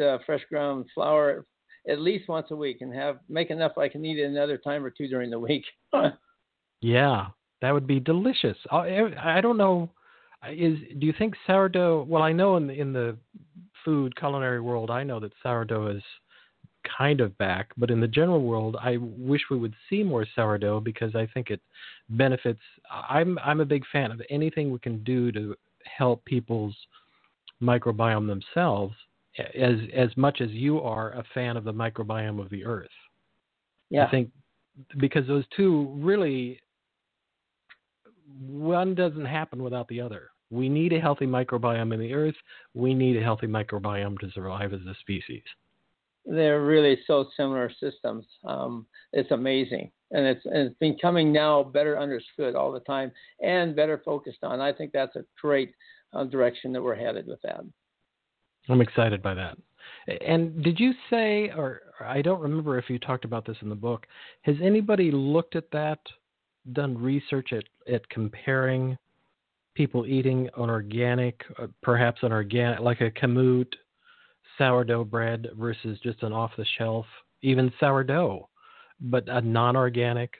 uh, 0.02 0.18
fresh 0.26 0.42
ground 0.50 0.86
flour. 0.92 1.46
at 1.88 2.00
least 2.00 2.28
once 2.28 2.48
a 2.50 2.56
week 2.56 2.78
and 2.80 2.92
have 2.92 3.20
make 3.28 3.50
enough 3.50 3.78
I 3.78 3.88
can 3.88 4.04
eat 4.04 4.18
it 4.18 4.24
another 4.24 4.58
time 4.58 4.84
or 4.84 4.90
two 4.90 5.06
during 5.06 5.30
the 5.30 5.38
week. 5.38 5.64
yeah, 6.84 7.28
that 7.62 7.72
would 7.72 7.86
be 7.86 7.98
delicious. 7.98 8.58
Uh, 8.70 8.76
I, 8.76 9.38
I 9.38 9.40
don't 9.40 9.56
know. 9.56 9.88
Uh, 10.46 10.50
is 10.50 10.78
do 10.98 11.06
you 11.06 11.14
think 11.16 11.34
sourdough? 11.46 12.04
Well, 12.06 12.22
I 12.22 12.32
know 12.32 12.58
in 12.58 12.66
the, 12.66 12.74
in 12.74 12.92
the 12.92 13.16
food 13.86 14.14
culinary 14.16 14.60
world, 14.60 14.90
I 14.90 15.02
know 15.02 15.18
that 15.20 15.32
sourdough 15.42 15.96
is 15.96 16.02
kind 16.98 17.22
of 17.22 17.36
back, 17.38 17.70
but 17.78 17.90
in 17.90 18.00
the 18.02 18.06
general 18.06 18.42
world, 18.42 18.76
I 18.78 18.98
wish 18.98 19.40
we 19.50 19.56
would 19.56 19.72
see 19.88 20.02
more 20.02 20.26
sourdough 20.34 20.80
because 20.80 21.16
I 21.16 21.26
think 21.32 21.48
it 21.48 21.62
benefits. 22.10 22.60
I'm 22.90 23.38
I'm 23.38 23.60
a 23.60 23.64
big 23.64 23.84
fan 23.90 24.10
of 24.10 24.20
anything 24.28 24.70
we 24.70 24.78
can 24.78 25.02
do 25.04 25.32
to 25.32 25.56
help 25.86 26.22
people's 26.26 26.76
microbiome 27.62 28.26
themselves, 28.26 28.94
as 29.38 29.76
as 29.96 30.14
much 30.18 30.42
as 30.42 30.50
you 30.50 30.82
are 30.82 31.12
a 31.12 31.24
fan 31.32 31.56
of 31.56 31.64
the 31.64 31.72
microbiome 31.72 32.42
of 32.42 32.50
the 32.50 32.62
earth. 32.66 32.88
Yeah. 33.88 34.04
I 34.04 34.10
think 34.10 34.28
because 34.98 35.26
those 35.26 35.44
two 35.56 35.88
really 35.96 36.60
one 38.38 38.94
doesn't 38.94 39.24
happen 39.24 39.62
without 39.62 39.88
the 39.88 40.00
other. 40.00 40.30
We 40.50 40.68
need 40.68 40.92
a 40.92 41.00
healthy 41.00 41.26
microbiome 41.26 41.92
in 41.92 42.00
the 42.00 42.12
earth. 42.12 42.34
We 42.74 42.94
need 42.94 43.16
a 43.16 43.22
healthy 43.22 43.46
microbiome 43.46 44.18
to 44.20 44.30
survive 44.32 44.72
as 44.72 44.80
a 44.80 44.94
species. 45.00 45.42
They're 46.26 46.64
really 46.64 46.98
so 47.06 47.26
similar 47.36 47.70
systems. 47.80 48.24
Um, 48.44 48.86
it's 49.12 49.30
amazing, 49.30 49.90
and 50.10 50.24
it's 50.24 50.44
and 50.46 50.68
it's 50.68 50.76
becoming 50.78 51.32
now 51.32 51.62
better 51.62 51.98
understood 51.98 52.54
all 52.54 52.72
the 52.72 52.80
time 52.80 53.12
and 53.42 53.76
better 53.76 54.00
focused 54.04 54.42
on. 54.42 54.60
I 54.60 54.72
think 54.72 54.92
that's 54.92 55.16
a 55.16 55.24
great 55.40 55.74
uh, 56.14 56.24
direction 56.24 56.72
that 56.72 56.82
we're 56.82 56.94
headed 56.94 57.26
with 57.26 57.42
that. 57.42 57.60
I'm 58.68 58.80
excited 58.80 59.22
by 59.22 59.34
that. 59.34 59.58
And 60.26 60.62
did 60.62 60.80
you 60.80 60.92
say, 61.10 61.50
or 61.54 61.82
I 62.00 62.22
don't 62.22 62.40
remember 62.40 62.78
if 62.78 62.88
you 62.88 62.98
talked 62.98 63.24
about 63.24 63.44
this 63.44 63.56
in 63.60 63.68
the 63.68 63.74
book, 63.74 64.06
has 64.42 64.56
anybody 64.62 65.10
looked 65.10 65.56
at 65.56 65.70
that, 65.72 65.98
done 66.72 66.96
research 66.96 67.52
at, 67.52 67.64
at 67.92 68.08
comparing 68.08 68.96
people 69.74 70.06
eating 70.06 70.48
an 70.56 70.70
organic, 70.70 71.40
uh, 71.58 71.66
perhaps 71.82 72.22
an 72.22 72.32
organic, 72.32 72.80
like 72.80 73.00
a 73.00 73.10
kamut 73.10 73.72
sourdough 74.56 75.04
bread 75.04 75.48
versus 75.58 75.98
just 76.02 76.22
an 76.22 76.32
off 76.32 76.52
the 76.56 76.64
shelf, 76.78 77.06
even 77.42 77.72
sourdough, 77.78 78.48
but 79.00 79.28
a 79.28 79.40
non 79.40 79.76
organic? 79.76 80.34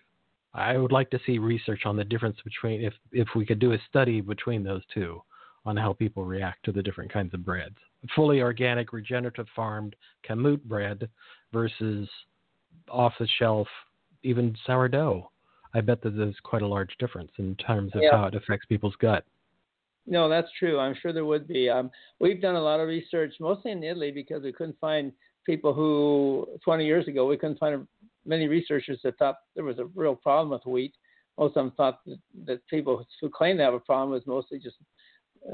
I 0.54 0.76
would 0.76 0.92
like 0.92 1.10
to 1.10 1.20
see 1.26 1.38
research 1.38 1.82
on 1.84 1.96
the 1.96 2.04
difference 2.04 2.36
between, 2.44 2.80
if, 2.80 2.94
if 3.10 3.28
we 3.34 3.44
could 3.44 3.58
do 3.58 3.72
a 3.72 3.78
study 3.88 4.20
between 4.20 4.62
those 4.62 4.82
two 4.92 5.20
on 5.66 5.76
how 5.76 5.92
people 5.92 6.24
react 6.24 6.64
to 6.64 6.72
the 6.72 6.82
different 6.82 7.12
kinds 7.12 7.34
of 7.34 7.44
breads. 7.44 7.76
Fully 8.14 8.40
organic, 8.40 8.92
regenerative 8.92 9.46
farmed 9.56 9.96
kamut 10.28 10.62
bread 10.62 11.08
versus 11.52 12.08
off 12.88 13.14
the 13.18 13.26
shelf, 13.38 13.66
even 14.22 14.54
sourdough. 14.66 15.30
I 15.74 15.80
bet 15.80 16.02
that 16.02 16.16
there's 16.16 16.36
quite 16.42 16.62
a 16.62 16.66
large 16.66 16.94
difference 16.98 17.32
in 17.38 17.56
terms 17.56 17.92
of 17.94 18.02
yeah. 18.02 18.12
how 18.12 18.26
it 18.26 18.34
affects 18.34 18.66
people's 18.66 18.94
gut. 19.00 19.24
No, 20.06 20.28
that's 20.28 20.48
true. 20.58 20.78
I'm 20.78 20.94
sure 21.00 21.12
there 21.12 21.24
would 21.24 21.48
be. 21.48 21.68
Um, 21.68 21.90
we've 22.20 22.40
done 22.40 22.56
a 22.56 22.62
lot 22.62 22.80
of 22.80 22.88
research, 22.88 23.34
mostly 23.40 23.70
in 23.70 23.82
Italy, 23.82 24.10
because 24.10 24.42
we 24.42 24.52
couldn't 24.52 24.78
find 24.78 25.12
people 25.46 25.72
who 25.74 26.46
20 26.64 26.84
years 26.86 27.06
ago 27.06 27.26
we 27.26 27.36
couldn't 27.36 27.58
find 27.58 27.86
many 28.24 28.48
researchers 28.48 28.98
that 29.04 29.18
thought 29.18 29.36
there 29.54 29.64
was 29.64 29.78
a 29.78 29.86
real 29.94 30.14
problem 30.14 30.50
with 30.50 30.64
wheat. 30.66 30.94
Most 31.38 31.50
of 31.50 31.64
them 31.64 31.72
thought 31.76 32.00
that, 32.06 32.18
that 32.46 32.66
people 32.68 33.04
who 33.20 33.28
claimed 33.28 33.58
to 33.58 33.64
have 33.64 33.74
a 33.74 33.80
problem 33.80 34.10
was 34.10 34.26
mostly 34.26 34.58
just 34.58 34.76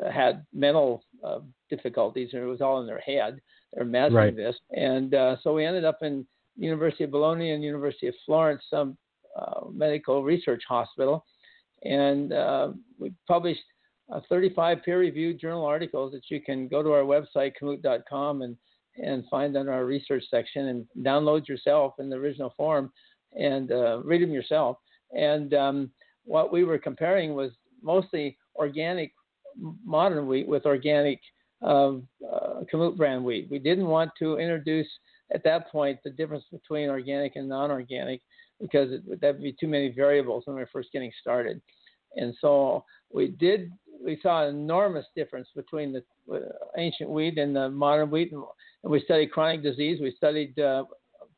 uh, 0.03 0.11
had 0.11 0.45
mental 0.53 1.05
uh, 1.25 1.41
difficulties, 1.69 2.31
and 2.33 2.43
it 2.43 2.47
was 2.47 2.61
all 2.61 2.81
in 2.81 2.87
their 2.87 3.01
head. 3.01 3.41
They're 3.73 3.85
imagining 3.85 4.17
right. 4.17 4.37
this, 4.37 4.57
and 4.73 5.15
uh, 5.15 5.37
so 5.43 5.55
we 5.55 5.65
ended 5.65 5.85
up 5.85 5.99
in 6.03 6.27
University 6.57 7.05
of 7.05 7.13
Bologna 7.13 7.53
and 7.53 7.63
University 7.63 8.09
of 8.09 8.15
Florence, 8.27 8.63
some 8.69 8.91
uh, 8.91 8.95
medical 9.73 10.23
research 10.23 10.63
hospital, 10.69 11.25
and 11.83 12.33
uh, 12.33 12.73
we 12.99 13.13
published 13.27 13.63
uh, 14.13 14.21
35 14.29 14.83
peer-reviewed 14.85 15.41
journal 15.41 15.65
articles 15.65 16.13
that 16.13 16.23
you 16.29 16.41
can 16.41 16.69
go 16.69 16.83
to 16.83 16.93
our 16.93 17.03
website 17.03 17.53
kamut.com 17.61 18.43
and 18.43 18.57
and 18.97 19.25
find 19.31 19.57
on 19.57 19.69
our 19.69 19.85
research 19.85 20.25
section 20.31 20.69
and 20.69 21.07
download 21.07 21.47
yourself 21.49 21.95
in 22.01 22.11
the 22.11 22.17
original 22.17 22.53
form 22.57 22.93
and 23.39 23.71
uh, 23.71 24.01
read 24.03 24.21
them 24.21 24.33
yourself. 24.33 24.77
And 25.17 25.55
um, 25.55 25.91
what 26.25 26.53
we 26.53 26.65
were 26.65 26.77
comparing 26.77 27.35
was 27.35 27.53
mostly 27.83 28.37
organic 28.57 29.13
modern 29.85 30.27
wheat 30.27 30.47
with 30.47 30.67
organic 30.67 31.21
uh, 31.63 31.93
uh, 32.31 32.63
Kamut 32.73 32.97
brand 32.97 33.25
wheat. 33.25 33.49
We 33.51 33.59
didn't 33.59 33.87
want 33.87 34.11
to 34.19 34.39
introduce 34.39 34.89
at 35.33 35.45
that 35.45 35.71
point 35.71 36.01
the 36.05 36.11
difference 36.11 36.45
between 36.51 36.89
organic 36.89 37.37
and 37.37 37.49
non-organic 37.49 38.21
because 38.61 38.93
it, 38.93 39.21
that 39.21 39.35
would 39.35 39.43
be 39.43 39.57
too 39.59 39.69
many 39.69 39.89
variables 39.91 40.45
when 40.47 40.57
we 40.57 40.63
were 40.63 40.71
first 40.73 40.93
getting 40.93 41.13
started. 41.21 41.61
And 42.17 42.35
so 42.41 42.85
we 43.13 43.29
did. 43.29 43.73
We 44.05 44.19
saw 44.23 44.47
an 44.47 44.55
enormous 44.55 45.07
difference 45.15 45.49
between 45.55 45.93
the 45.93 46.03
uh, 46.33 46.39
ancient 46.79 47.11
wheat 47.11 47.39
and 47.39 47.55
the 47.55 47.69
modern 47.69 48.11
wheat, 48.11 48.33
and, 48.33 48.43
we 48.83 49.03
studied 49.03 49.31
chronic 49.31 49.63
disease. 49.63 50.01
We 50.01 50.15
studied 50.17 50.59
uh, 50.59 50.85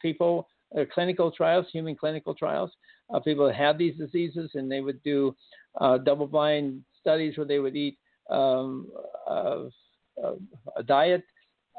people, 0.00 0.46
uh, 0.78 0.84
clinical 0.94 1.32
trials, 1.32 1.66
human 1.72 1.96
clinical 1.96 2.34
trials, 2.36 2.70
uh, 3.12 3.18
people 3.18 3.46
that 3.48 3.56
had 3.56 3.78
these 3.78 3.96
diseases, 3.96 4.52
and 4.54 4.70
they 4.70 4.80
would 4.80 5.02
do 5.02 5.34
uh, 5.80 5.98
double-blind 5.98 6.84
studies 7.00 7.36
where 7.36 7.46
they 7.46 7.58
would 7.58 7.74
eat 7.74 7.98
um, 8.30 8.86
a 9.28 10.82
diet 10.86 11.24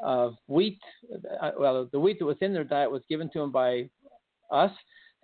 of 0.02 0.34
wheat. 0.48 0.78
Uh, 1.40 1.52
well, 1.58 1.88
the 1.92 1.98
wheat 1.98 2.18
that 2.18 2.26
was 2.26 2.36
in 2.42 2.52
their 2.52 2.64
diet 2.64 2.90
was 2.90 3.02
given 3.08 3.30
to 3.30 3.38
them 3.38 3.50
by 3.50 3.88
us, 4.50 4.72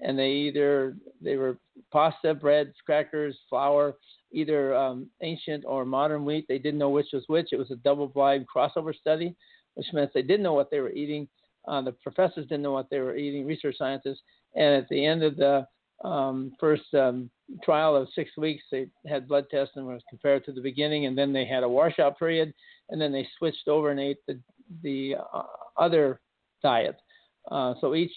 and 0.02 0.18
they 0.18 0.30
either 0.30 0.96
they 1.20 1.36
were 1.36 1.58
pasta, 1.92 2.34
breads, 2.34 2.74
crackers, 2.84 3.38
flour, 3.48 3.96
either 4.32 4.74
um, 4.74 5.08
ancient 5.22 5.64
or 5.66 5.84
modern 5.84 6.24
wheat. 6.24 6.46
They 6.48 6.58
didn't 6.58 6.78
know 6.78 6.90
which 6.90 7.08
was 7.12 7.24
which. 7.26 7.48
It 7.52 7.58
was 7.58 7.70
a 7.70 7.76
double-blind 7.76 8.46
crossover 8.54 8.94
study, 8.94 9.34
which 9.74 9.86
meant 9.92 10.10
they 10.14 10.22
didn't 10.22 10.42
know 10.42 10.54
what 10.54 10.70
they 10.70 10.80
were 10.80 10.92
eating. 10.92 11.28
Uh, 11.68 11.82
the 11.82 11.92
professors 11.92 12.46
didn't 12.46 12.62
know 12.62 12.72
what 12.72 12.88
they 12.90 13.00
were 13.00 13.16
eating, 13.16 13.46
research 13.46 13.76
scientists, 13.76 14.22
and 14.54 14.74
at 14.74 14.88
the 14.88 15.04
end 15.04 15.22
of 15.22 15.36
the 15.36 15.66
um, 16.04 16.52
first 16.58 16.94
um, 16.94 17.30
trial 17.62 17.94
of 17.94 18.08
six 18.14 18.30
weeks, 18.38 18.64
they 18.70 18.88
had 19.06 19.28
blood 19.28 19.44
tests 19.50 19.74
and 19.76 19.86
was 19.86 20.02
compared 20.08 20.44
to 20.44 20.52
the 20.52 20.60
beginning, 20.60 21.06
and 21.06 21.16
then 21.16 21.32
they 21.32 21.44
had 21.44 21.62
a 21.62 21.68
washout 21.68 22.18
period, 22.18 22.54
and 22.88 23.00
then 23.00 23.12
they 23.12 23.28
switched 23.38 23.68
over 23.68 23.90
and 23.90 24.00
ate 24.00 24.18
the 24.26 24.40
the 24.82 25.16
uh, 25.34 25.42
other 25.76 26.20
diet. 26.62 26.96
Uh, 27.50 27.74
so 27.80 27.94
each 27.94 28.12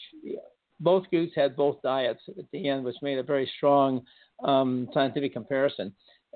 both 0.84 1.10
groups 1.10 1.34
had 1.36 1.56
both 1.56 1.82
diets 1.82 2.22
at 2.28 2.46
the 2.52 2.70
end, 2.70 2.84
which 2.84 2.96
made 3.02 3.18
a 3.18 3.24
very 3.24 3.48
strong 3.58 4.06
um, 4.44 4.88
scientific 4.94 5.34
comparison. 5.34 5.88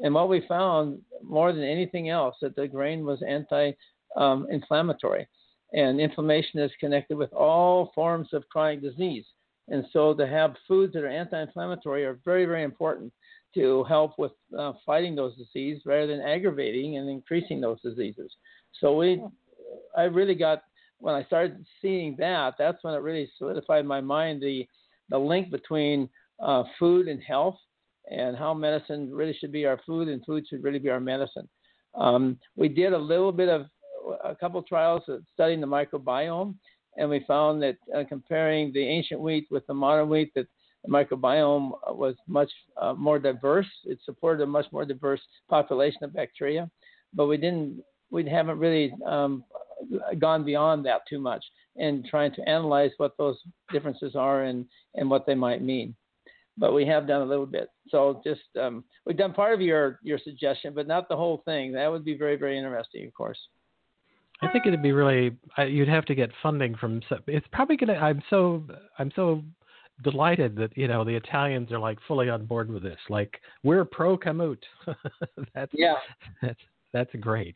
And 0.04 0.14
what 0.14 0.30
we 0.30 0.41
found 0.48 1.00
more 1.24 1.52
than 1.54 1.64
anything 1.64 2.10
else 2.10 2.36
that 2.41 2.56
the 2.56 2.68
grain 2.68 3.00
was 3.06 3.22
anti-inflammatory, 3.28 5.22
um, 5.22 5.28
and 5.74 6.00
inflammation 6.00 6.60
is 6.60 6.72
connected 6.80 7.18
with 7.18 7.34
all 7.34 7.91
forms 7.93 8.30
of 8.34 8.48
chronic 8.50 8.82
disease. 8.82 9.26
And 9.70 9.86
so 9.91 10.14
to 10.14 10.26
have 10.26 10.56
foods 10.68 10.93
that 10.93 11.04
are 11.04 11.08
anti-inflammatory 11.08 12.06
are 12.06 12.20
very, 12.24 12.45
very 12.45 12.64
important 12.64 13.12
to 13.56 13.84
help 13.86 14.12
with 14.18 14.32
uh, 14.58 14.74
fighting 14.86 15.16
those 15.16 15.36
diseases 15.36 15.82
rather 15.86 16.08
than 16.08 16.22
aggravating 16.22 16.98
and 16.98 17.10
increasing 17.10 17.60
those 17.60 17.82
diseases. 17.82 18.32
So 18.80 18.95
we, 18.95 19.22
I 19.98 20.04
really 20.04 20.36
got 20.36 20.64
when 21.00 21.16
I 21.16 21.24
started 21.26 21.66
seeing 21.82 22.16
that, 22.18 22.56
that's 22.58 22.84
when 22.84 22.93
it 22.93 23.02
really 23.02 23.30
solidified 23.38 23.82
in 23.82 23.88
my 23.88 24.02
mind 24.02 24.41
the 24.41 24.68
the 25.10 25.18
link 25.18 25.50
between 25.52 26.10
uh, 26.43 26.64
food 26.78 27.08
and 27.08 27.22
health 27.22 27.58
and 28.10 28.36
how 28.38 28.54
medicine 28.54 29.10
really 29.12 29.36
should 29.39 29.52
be 29.52 29.66
our 29.66 29.80
food 29.86 30.08
and 30.08 30.26
food 30.26 30.45
should 30.48 30.64
really 30.64 30.80
be 30.80 30.89
our 30.89 31.00
medicine. 31.00 31.48
Um, 31.95 32.38
we 32.56 32.68
did 32.68 32.93
a 32.93 32.98
little 32.98 33.32
bit 33.32 33.50
of 33.50 33.66
a 34.24 34.36
couple 34.36 34.62
trials 34.62 35.04
studying 35.34 35.62
the 35.62 35.68
microbiome, 35.68 36.56
and 36.98 37.10
we 37.10 37.24
found 37.28 37.62
that 37.64 37.78
uh, 37.95 38.04
comparing 38.08 38.72
the 38.74 38.84
ancient 38.84 39.20
wheat 39.20 39.48
with 39.50 39.66
the 39.68 39.74
modern 39.74 40.10
wheat, 40.10 40.32
that 40.36 40.48
the 40.84 40.91
microbiome 40.91 41.72
was 41.88 42.16
much 42.28 42.52
uh, 42.82 42.93
more 42.93 43.20
diverse. 43.20 43.68
It 43.86 44.00
supported 44.06 44.43
a 44.43 44.48
much 44.48 44.68
more 44.72 44.86
diverse 44.86 45.22
population 45.50 46.04
of 46.04 46.14
bacteria, 46.14 46.70
but 47.14 47.28
we 47.28 47.38
didn't, 47.38 47.84
we 48.10 48.28
haven't 48.30 48.60
really 48.60 48.93
um, 49.06 49.43
gone 50.19 50.43
beyond 50.43 50.86
that 50.86 51.01
too 51.09 51.19
much 51.19 51.43
in 51.75 52.03
trying 52.09 52.34
to 52.34 52.49
analyze 52.49 52.91
what 52.97 53.17
those 53.17 53.38
differences 53.71 54.15
are 54.15 54.43
and, 54.43 54.65
and 54.95 55.09
what 55.09 55.25
they 55.25 55.36
might 55.36 55.61
mean. 55.61 55.95
But 56.57 56.73
we 56.73 56.86
have 56.88 57.07
done 57.07 57.21
a 57.21 57.25
little 57.25 57.45
bit. 57.45 57.69
So 57.89 58.21
just 58.25 58.41
um, 58.59 58.84
we've 59.05 59.17
done 59.17 59.34
part 59.34 59.53
of 59.53 59.61
your 59.61 59.99
your 60.01 60.17
suggestion, 60.17 60.73
but 60.73 60.88
not 60.88 61.07
the 61.07 61.15
whole 61.15 61.43
thing. 61.45 61.71
That 61.73 61.91
would 61.91 62.03
be 62.03 62.17
very 62.17 62.36
very 62.36 62.57
interesting, 62.57 63.05
of 63.05 63.13
course. 63.13 63.38
I 64.41 64.47
think 64.51 64.65
it'd 64.67 64.84
be 64.84 64.91
really. 64.91 65.36
You'd 65.57 65.88
have 65.88 66.05
to 66.05 66.15
get 66.15 66.32
funding 66.43 66.75
from. 66.75 67.01
It's 67.28 67.47
probably 67.51 67.78
gonna. 67.78 67.93
I'm 67.93 68.21
so. 68.30 68.63
I'm 68.99 69.11
so 69.15 69.43
delighted 70.03 70.55
that 70.55 70.78
you 70.78 70.88
know 70.88 71.03
the 71.03 71.15
Italians 71.15 71.71
are 71.71 71.80
like 71.80 71.97
fully 72.07 72.30
on 72.30 72.45
board 72.45 72.71
with 72.71 72.84
this. 72.84 72.99
Like 73.09 73.39
we're 73.63 73.86
pro 73.86 74.17
Kamut. 74.17 74.59
that's 75.55 75.71
yeah. 75.73 75.95
That's 76.41 76.59
that's 76.93 77.11
great. 77.19 77.55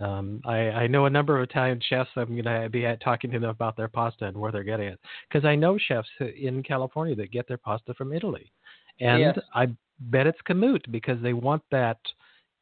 Um, 0.00 0.40
I, 0.44 0.56
I 0.70 0.86
know 0.86 1.06
a 1.06 1.10
number 1.10 1.36
of 1.36 1.42
Italian 1.48 1.80
chefs. 1.88 2.10
I'm 2.14 2.40
going 2.40 2.44
to 2.44 2.68
be 2.70 2.86
talking 3.02 3.30
to 3.32 3.38
them 3.38 3.50
about 3.50 3.76
their 3.76 3.88
pasta 3.88 4.26
and 4.26 4.36
where 4.36 4.52
they're 4.52 4.62
getting 4.62 4.88
it, 4.88 5.00
because 5.28 5.44
I 5.44 5.56
know 5.56 5.76
chefs 5.76 6.08
in 6.20 6.62
California 6.62 7.16
that 7.16 7.32
get 7.32 7.48
their 7.48 7.58
pasta 7.58 7.94
from 7.94 8.12
Italy, 8.12 8.52
and 9.00 9.20
Yes. 9.20 9.38
I 9.54 9.68
bet 10.00 10.26
it's 10.26 10.38
kamut 10.48 10.82
because 10.92 11.20
they 11.20 11.32
want 11.32 11.62
that 11.70 11.98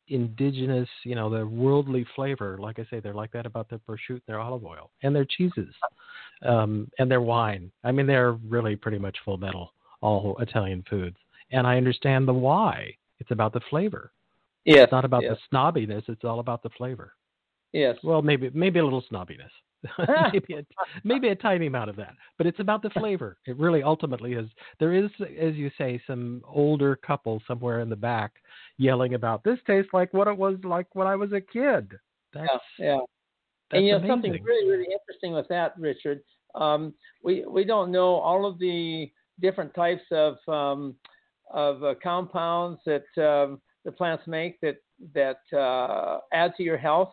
indigenous, 0.08 0.88
you 1.04 1.14
know, 1.14 1.28
the 1.28 1.46
worldly 1.46 2.06
flavor. 2.14 2.56
Like 2.58 2.78
I 2.78 2.86
say, 2.90 3.00
they're 3.00 3.12
like 3.12 3.32
that 3.32 3.44
about 3.44 3.68
their 3.68 3.80
prosciutto, 3.80 4.22
their 4.26 4.40
olive 4.40 4.64
oil, 4.64 4.90
and 5.02 5.14
their 5.14 5.26
cheeses, 5.26 5.74
um, 6.42 6.90
and 6.98 7.10
their 7.10 7.20
wine. 7.20 7.70
I 7.84 7.92
mean, 7.92 8.06
they're 8.06 8.32
really 8.32 8.76
pretty 8.76 8.98
much 8.98 9.16
full 9.24 9.36
metal, 9.36 9.72
all 10.00 10.36
Italian 10.40 10.84
foods, 10.88 11.16
and 11.50 11.66
I 11.66 11.76
understand 11.76 12.26
the 12.26 12.34
why. 12.34 12.96
It's 13.18 13.30
about 13.30 13.52
the 13.52 13.60
flavor. 13.68 14.12
Yes. 14.64 14.84
It's 14.84 14.92
not 14.92 15.04
about 15.04 15.22
the 15.22 15.36
snobbiness. 15.52 16.08
It's 16.08 16.24
all 16.24 16.40
about 16.40 16.62
the 16.62 16.70
flavor. 16.70 17.12
Yes. 17.72 17.96
Well, 18.02 18.22
maybe 18.22 18.50
maybe 18.54 18.78
a 18.78 18.84
little 18.84 19.04
snobbiness, 19.10 19.50
maybe 20.32 20.54
a, 20.54 20.64
maybe 21.04 21.28
a 21.28 21.34
tiny 21.34 21.66
amount 21.66 21.90
of 21.90 21.96
that, 21.96 22.14
but 22.38 22.46
it's 22.46 22.60
about 22.60 22.82
the 22.82 22.90
flavor. 22.98 23.38
It 23.46 23.58
really 23.58 23.82
ultimately 23.82 24.34
is. 24.34 24.48
There 24.80 24.92
is, 24.92 25.10
as 25.20 25.54
you 25.54 25.70
say, 25.76 26.00
some 26.06 26.42
older 26.46 26.96
couple 26.96 27.42
somewhere 27.46 27.80
in 27.80 27.88
the 27.88 27.96
back 27.96 28.34
yelling 28.78 29.14
about 29.14 29.44
this 29.44 29.58
tastes 29.66 29.92
like 29.92 30.12
what 30.12 30.28
it 30.28 30.36
was 30.36 30.56
like 30.64 30.86
when 30.94 31.06
I 31.06 31.16
was 31.16 31.32
a 31.32 31.40
kid. 31.40 31.92
That's, 32.32 32.48
yeah. 32.78 32.86
Yeah. 32.86 32.98
that's 33.70 33.78
and 33.78 33.86
you 33.86 33.92
know 33.92 33.98
amazing. 33.98 34.12
something 34.12 34.42
really 34.44 34.70
really 34.70 34.92
interesting 34.92 35.32
with 35.32 35.48
that 35.48 35.72
richard 35.78 36.20
um, 36.54 36.92
we 37.22 37.44
we 37.46 37.64
don't 37.64 37.90
know 37.90 38.16
all 38.16 38.46
of 38.46 38.58
the 38.58 39.10
different 39.40 39.74
types 39.74 40.02
of 40.10 40.36
um, 40.48 40.94
of 41.52 41.82
uh, 41.84 41.94
compounds 42.02 42.80
that 42.86 43.04
um, 43.18 43.60
the 43.84 43.92
plants 43.92 44.24
make 44.26 44.60
that 44.60 44.76
that 45.14 45.40
uh, 45.56 46.18
add 46.32 46.54
to 46.56 46.62
your 46.62 46.78
health 46.78 47.12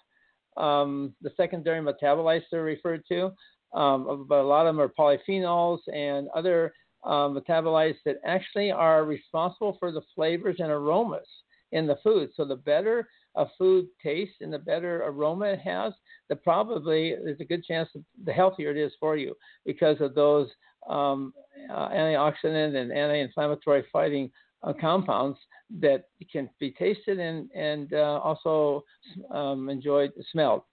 um, 0.58 1.14
the 1.22 1.32
secondary 1.36 1.82
metabolites 1.82 2.43
they're 2.51 2.64
referred 2.64 3.04
to 3.08 3.32
um, 3.74 4.26
but 4.28 4.39
a 4.39 4.43
lot 4.43 4.66
of 4.66 4.76
them 4.76 4.82
are 4.82 4.89
polyphenols 4.89 5.80
and 5.93 6.28
other 6.36 6.74
um, 7.04 7.36
metabolites 7.36 7.97
that 8.06 8.18
actually 8.24 8.72
are 8.72 9.04
responsible 9.04 9.78
for 9.80 9.91
the 9.91 10.01
flavors 10.16 10.58
and 10.60 10.72
aromas 10.72 11.28
in 11.72 11.88
the 11.88 11.97
food. 12.04 12.30
So 12.36 12.45
the 12.45 12.56
better 12.56 13.08
a 13.36 13.47
food 13.58 13.88
tastes 14.01 14.36
and 14.41 14.54
the 14.54 14.60
better 14.60 15.04
aroma 15.06 15.45
it 15.45 15.60
has, 15.60 15.91
the 16.30 16.36
probably 16.36 17.16
there's 17.24 17.39
a 17.39 17.45
good 17.45 17.64
chance 17.64 17.89
the 18.24 18.32
healthier 18.32 18.70
it 18.70 18.78
is 18.78 18.91
for 18.99 19.18
you 19.18 19.36
because 19.66 19.99
of 20.01 20.14
those 20.14 20.49
um, 20.88 21.34
uh, 21.72 21.89
antioxidant 21.89 22.76
and 22.76 22.91
anti-inflammatory 22.91 23.86
fighting 23.91 24.30
uh, 24.64 24.74
compounds 24.80 25.38
that 25.80 26.05
can 26.32 26.49
be 26.59 26.72
tasted 26.72 27.20
and 27.20 27.49
and 27.51 27.93
uh, 27.93 28.20
also 28.24 28.84
um, 29.32 29.70
enjoyed, 29.70 30.11
smelled 30.32 30.64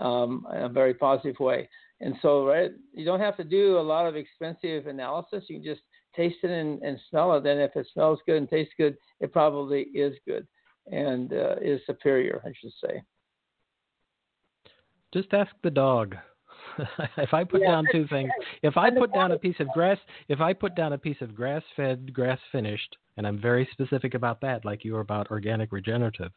um, 0.00 0.46
in 0.54 0.62
a 0.62 0.68
very 0.68 0.94
positive 0.94 1.38
way. 1.40 1.68
And 2.00 2.14
so, 2.22 2.46
right, 2.46 2.70
you 2.94 3.04
don't 3.04 3.20
have 3.20 3.36
to 3.38 3.44
do 3.44 3.78
a 3.78 3.80
lot 3.80 4.06
of 4.06 4.14
expensive 4.14 4.86
analysis. 4.86 5.44
You 5.48 5.56
can 5.56 5.64
just 5.64 5.80
taste 6.14 6.36
it 6.42 6.50
and, 6.50 6.80
and 6.82 6.98
smell 7.10 7.34
it. 7.34 7.46
And 7.46 7.60
if 7.60 7.74
it 7.74 7.88
smells 7.92 8.20
good 8.24 8.36
and 8.36 8.48
tastes 8.48 8.74
good, 8.78 8.96
it 9.20 9.32
probably 9.32 9.82
is 9.94 10.14
good 10.26 10.46
and 10.90 11.32
uh, 11.32 11.56
is 11.60 11.80
superior, 11.86 12.40
I 12.44 12.52
should 12.60 12.72
say. 12.84 13.02
Just 15.12 15.32
ask 15.32 15.50
the 15.62 15.70
dog. 15.70 16.16
if 17.16 17.34
I 17.34 17.44
put 17.44 17.60
Yeah. 17.62 17.72
down 17.72 17.86
two 17.92 18.06
things, 18.08 18.30
if 18.62 18.76
I 18.76 18.90
put 18.90 19.12
down 19.12 19.32
a 19.32 19.38
piece 19.38 19.58
of 19.60 19.68
grass, 19.68 19.98
if 20.28 20.40
I 20.40 20.52
put 20.52 20.74
down 20.74 20.92
a 20.92 20.98
piece 20.98 21.20
of 21.20 21.34
grass-fed, 21.34 22.12
grass-finished, 22.12 22.96
and 23.16 23.26
I'm 23.26 23.38
very 23.38 23.68
specific 23.72 24.14
about 24.14 24.40
that, 24.42 24.64
like 24.64 24.84
you 24.84 24.92
were 24.94 25.00
about 25.00 25.30
organic 25.30 25.72
regenerative 25.72 26.32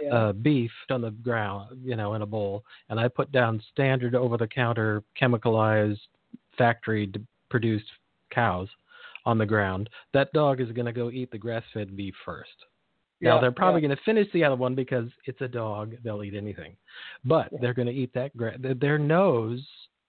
Yeah. 0.00 0.14
uh, 0.14 0.32
beef 0.32 0.72
on 0.90 1.00
the 1.00 1.10
ground, 1.10 1.80
you 1.84 1.96
know, 1.96 2.14
in 2.14 2.22
a 2.22 2.26
bowl, 2.26 2.64
and 2.88 2.98
I 3.00 3.08
put 3.08 3.32
down 3.32 3.60
standard 3.72 4.14
over-the-counter, 4.14 5.02
chemicalized, 5.20 6.00
factory-produced 6.56 7.90
cows 8.30 8.68
on 9.26 9.38
the 9.38 9.46
ground, 9.46 9.90
that 10.12 10.32
dog 10.32 10.60
is 10.60 10.70
going 10.72 10.86
to 10.86 10.92
go 10.92 11.10
eat 11.10 11.30
the 11.30 11.38
grass-fed 11.38 11.96
beef 11.96 12.14
first. 12.24 12.64
Now 13.20 13.34
Yeah, 13.36 13.40
they're 13.42 13.52
probably 13.52 13.82
yeah. 13.82 13.88
going 13.88 13.96
to 13.98 14.04
finish 14.04 14.28
the 14.32 14.44
other 14.44 14.56
one 14.56 14.74
because 14.74 15.08
it's 15.26 15.40
a 15.40 15.48
dog; 15.48 15.96
they'll 16.02 16.22
eat 16.24 16.34
anything. 16.34 16.76
But 17.24 17.48
Yeah. 17.52 17.58
they're 17.60 17.74
going 17.74 17.88
to 17.88 17.94
eat 17.94 18.12
that. 18.14 18.36
Gra- 18.36 18.58
their- 18.58 18.74
their 18.74 18.98
nose, 18.98 19.66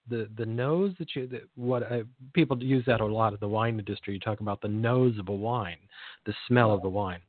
the 0.08 0.28
the 0.36 0.46
nose 0.46 0.94
that 0.98 1.14
you 1.14 1.26
that 1.28 1.42
what 1.54 1.82
uh, 1.90 2.04
people 2.32 2.62
use 2.62 2.84
that 2.86 3.00
a 3.00 3.04
lot 3.06 3.32
in 3.32 3.38
the 3.40 3.48
wine 3.48 3.78
industry. 3.78 4.14
You 4.14 4.20
talk 4.20 4.40
about 4.40 4.60
the 4.60 4.68
nose 4.68 5.18
of 5.18 5.28
a 5.28 5.32
wine, 5.34 5.78
the 6.24 6.34
smell 6.48 6.72
of 6.72 6.82
the 6.82 6.88
wine, 6.88 7.20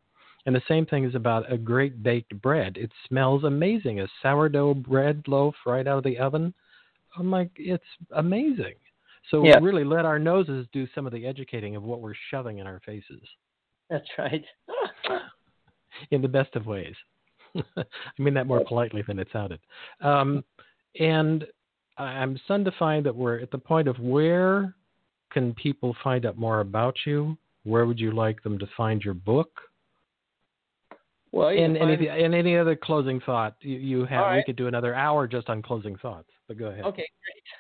and 0.46 0.56
the 0.56 0.62
same 0.68 0.86
thing 0.86 1.04
is 1.04 1.16
about 1.16 1.52
a 1.52 1.58
great 1.58 2.02
baked 2.02 2.40
bread. 2.42 2.78
It 2.78 2.92
smells 3.08 3.44
amazing. 3.44 4.00
A 4.00 4.08
sourdough 4.22 4.76
bread 4.76 5.24
loaf 5.28 5.56
right 5.66 5.88
out 5.88 5.98
of 6.00 6.04
the 6.04 6.18
oven. 6.18 6.54
I'm 7.18 7.30
like, 7.30 7.52
it's 7.58 7.84
amazing. 8.12 8.74
So 9.30 9.46
Yeah. 9.46 9.60
really 9.62 9.84
let 9.84 10.04
our 10.06 10.18
noses 10.20 10.68
do 10.74 10.88
some 10.96 11.06
of 11.06 11.14
the 11.14 11.26
educating 11.28 11.76
of 11.76 11.84
what 11.84 12.02
we're 12.02 12.16
shoving 12.30 12.58
in 12.58 12.68
our 12.68 12.80
faces 12.82 13.22
That's 13.90 14.10
right. 14.18 14.44
in 16.12 16.22
the 16.22 16.28
best 16.28 16.56
of 16.56 16.66
ways. 16.66 16.96
I 17.56 17.84
mean 18.18 18.34
that 18.34 18.48
more 18.48 18.64
politely 18.66 19.04
than 19.06 19.20
it 19.20 19.28
sounded. 19.32 19.60
Um, 20.02 20.44
and 21.00 21.46
I'm 21.98 22.40
stunned 22.46 22.66
to 22.66 22.72
find 22.80 23.06
that 23.06 23.16
we're 23.16 23.40
at 23.40 23.52
the 23.52 23.58
point 23.58 23.88
of 23.88 24.00
where 24.00 24.74
can 25.32 25.54
people 25.54 25.96
find 26.04 26.26
out 26.26 26.38
more 26.38 26.60
about 26.60 26.96
you? 27.06 27.38
Where 27.64 27.86
would 27.86 28.00
you 28.00 28.12
like 28.12 28.42
them 28.44 28.58
to 28.60 28.68
find 28.76 29.02
your 29.02 29.14
book? 29.14 29.50
well, 31.34 31.52
you 31.52 31.66
And 31.66 31.76
any 31.78 32.08
and 32.08 32.36
any 32.36 32.56
other 32.58 32.76
closing 32.76 33.20
thought 33.22 33.56
you, 33.62 33.78
you 33.78 34.06
have? 34.06 34.24
All 34.24 34.36
We 34.36 34.44
could 34.44 34.56
do 34.56 34.68
another 34.68 34.94
hour 34.94 35.28
just 35.28 35.50
on 35.50 35.64
closing 35.64 35.98
thoughts. 35.98 36.30
But 36.48 36.60
go 36.60 36.68
ahead. 36.68 36.86
Okay, 36.86 37.08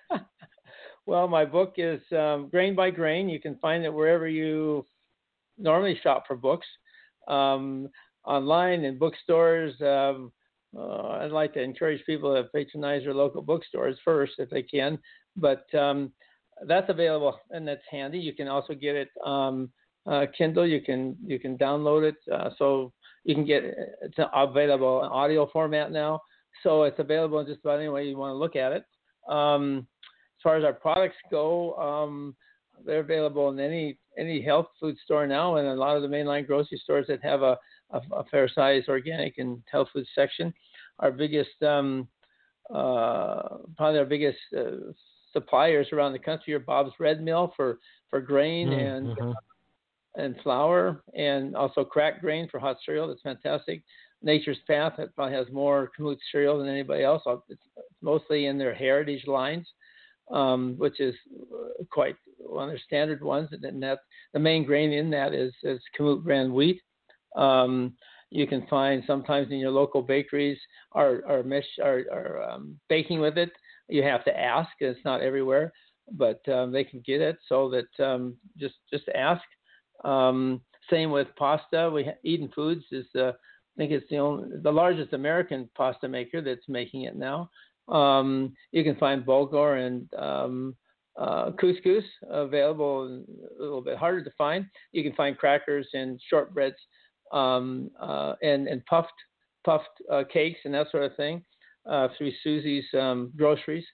great. 0.09 0.21
well, 1.07 1.27
my 1.27 1.43
book 1.43 1.73
is 1.77 1.99
um, 2.11 2.49
Grain 2.51 2.75
by 2.75 2.91
Grain. 2.91 3.27
You 3.27 3.39
can 3.39 3.57
find 3.57 3.83
it 3.83 3.91
wherever 3.91 4.27
you 4.27 4.85
normally 5.57 5.99
shop 6.03 6.25
for 6.27 6.35
books, 6.35 6.67
um, 7.27 7.89
online 8.25 8.85
and 8.85 8.99
bookstores. 8.99 9.73
Um, 9.81 10.31
uh, 10.75 11.19
I'd 11.21 11.31
like 11.31 11.53
to 11.53 11.61
encourage 11.61 12.03
people 12.05 12.33
to 12.33 12.49
patronize 12.49 13.03
their 13.03 13.13
local 13.13 13.41
bookstores 13.41 13.97
first 14.03 14.33
if 14.39 14.49
they 14.49 14.63
can, 14.63 14.97
but 15.35 15.65
um, 15.75 16.11
that's 16.67 16.89
available 16.89 17.39
and 17.51 17.67
that's 17.67 17.81
handy. 17.89 18.19
You 18.19 18.33
can 18.33 18.47
also 18.47 18.73
get 18.73 18.95
it 18.95 19.09
um, 19.25 19.69
uh, 20.07 20.25
Kindle. 20.37 20.65
You 20.65 20.81
can 20.81 21.15
you 21.25 21.39
can 21.39 21.57
download 21.57 22.09
it, 22.09 22.15
uh, 22.33 22.49
so 22.57 22.91
you 23.23 23.35
can 23.35 23.45
get 23.45 23.63
it's 24.01 24.17
available 24.33 25.03
in 25.03 25.09
audio 25.09 25.47
format 25.51 25.91
now. 25.91 26.19
So 26.61 26.83
it's 26.83 26.99
available 26.99 27.39
in 27.39 27.47
just 27.47 27.61
about 27.61 27.79
any 27.79 27.89
way 27.89 28.05
you 28.05 28.17
want 28.17 28.31
to 28.31 28.37
look 28.37 28.55
at 28.55 28.71
it. 28.71 28.85
Um, 29.29 29.87
as 30.37 30.41
far 30.43 30.57
as 30.57 30.63
our 30.63 30.73
products 30.73 31.15
go, 31.31 31.75
um, 31.75 32.35
they're 32.85 32.99
available 32.99 33.49
in 33.49 33.59
any 33.59 33.97
any 34.17 34.41
health 34.41 34.67
food 34.79 34.95
store 35.03 35.25
now, 35.25 35.55
and 35.55 35.67
a 35.67 35.73
lot 35.73 35.95
of 35.95 36.01
the 36.01 36.07
mainline 36.07 36.45
grocery 36.45 36.79
stores 36.83 37.07
that 37.07 37.23
have 37.23 37.41
a, 37.41 37.57
a, 37.93 38.01
a 38.15 38.23
fair 38.25 38.47
size 38.49 38.83
organic 38.87 39.37
and 39.37 39.61
health 39.71 39.87
food 39.93 40.05
section. 40.13 40.53
Our 40.99 41.11
biggest, 41.11 41.61
um, 41.63 42.07
uh, 42.73 43.57
probably 43.77 43.99
our 43.99 44.05
biggest 44.05 44.39
uh, 44.57 44.91
suppliers 45.31 45.87
around 45.91 46.13
the 46.13 46.19
country 46.19 46.53
are 46.53 46.59
Bob's 46.59 46.93
Red 46.99 47.21
Mill 47.21 47.53
for 47.55 47.79
for 48.09 48.21
grain 48.21 48.69
Mm, 48.69 48.97
and 48.97 49.17
mhm. 49.17 49.33
and 50.15 50.35
flour, 50.43 51.03
and 51.15 51.55
also 51.55 51.83
cracked 51.83 52.21
grain 52.21 52.47
for 52.49 52.59
hot 52.59 52.77
cereal. 52.85 53.07
That's 53.07 53.21
fantastic. 53.21 53.83
Nature's 54.21 54.59
Path 54.67 54.93
that 54.97 55.13
probably 55.15 55.35
has 55.35 55.47
more 55.51 55.91
kamut 55.97 56.17
cereal 56.31 56.57
than 56.59 56.67
anybody 56.69 57.03
else. 57.03 57.23
It's 57.49 57.61
mostly 58.01 58.45
in 58.45 58.57
their 58.57 58.73
heritage 58.73 59.27
lines, 59.27 59.67
um, 60.31 60.75
which 60.77 60.99
is 60.99 61.15
uh, 61.51 61.83
quite 61.91 62.15
one 62.37 62.65
of 62.65 62.69
their 62.69 62.79
standard 62.85 63.21
ones. 63.21 63.49
And 63.51 63.83
that 63.83 63.99
the 64.33 64.39
main 64.39 64.63
grain 64.63 64.93
in 64.93 65.09
that 65.09 65.33
is 65.33 65.53
is 65.63 65.81
kamut 65.97 66.23
brand 66.23 66.53
wheat. 66.53 66.81
Um, 67.35 67.93
you 68.29 68.47
can 68.47 68.65
find 68.67 69.03
sometimes 69.05 69.51
in 69.51 69.57
your 69.57 69.71
local 69.71 70.01
bakeries 70.01 70.57
are 70.93 71.21
are, 71.27 71.43
are, 71.81 72.03
are 72.11 72.43
um, 72.49 72.79
baking 72.89 73.19
with 73.19 73.37
it. 73.37 73.51
You 73.89 74.03
have 74.03 74.25
to 74.25 74.39
ask. 74.39 74.69
It's 74.79 74.99
not 75.05 75.21
everywhere, 75.21 75.71
but 76.11 76.47
um, 76.49 76.71
they 76.71 76.83
can 76.83 77.03
get 77.05 77.21
it. 77.21 77.37
So 77.47 77.69
that 77.69 78.03
um, 78.05 78.35
just 78.57 78.75
just 78.91 79.07
ask. 79.15 79.43
Um, 80.03 80.61
same 80.89 81.11
with 81.11 81.27
pasta. 81.37 81.89
We 81.93 82.09
Eden 82.23 82.49
Foods 82.55 82.85
is 82.91 83.05
uh, 83.15 83.29
I 83.29 83.77
think 83.77 83.91
it's 83.91 84.09
the 84.09 84.17
only 84.17 84.49
the 84.61 84.71
largest 84.71 85.13
American 85.13 85.69
pasta 85.75 86.07
maker 86.07 86.41
that's 86.41 86.67
making 86.67 87.03
it 87.03 87.15
now. 87.15 87.49
Um, 87.87 88.53
you 88.71 88.83
can 88.83 88.95
find 88.95 89.25
bulgur 89.25 89.85
and 89.85 90.13
um, 90.15 90.75
uh, 91.19 91.51
couscous 91.51 92.03
available, 92.29 93.23
a 93.59 93.61
little 93.61 93.81
bit 93.81 93.97
harder 93.97 94.23
to 94.23 94.31
find. 94.37 94.65
You 94.91 95.03
can 95.03 95.13
find 95.13 95.37
crackers 95.37 95.87
and 95.93 96.19
shortbreads 96.31 96.79
um, 97.33 97.89
uh, 97.99 98.35
and 98.41 98.67
and 98.67 98.85
puffed 98.85 99.11
puffed 99.65 100.01
uh, 100.11 100.23
cakes 100.31 100.59
and 100.65 100.73
that 100.73 100.87
sort 100.91 101.03
of 101.03 101.15
thing 101.15 101.43
uh, 101.89 102.07
through 102.17 102.31
Susie's 102.43 102.85
um, 102.93 103.31
groceries. 103.35 103.85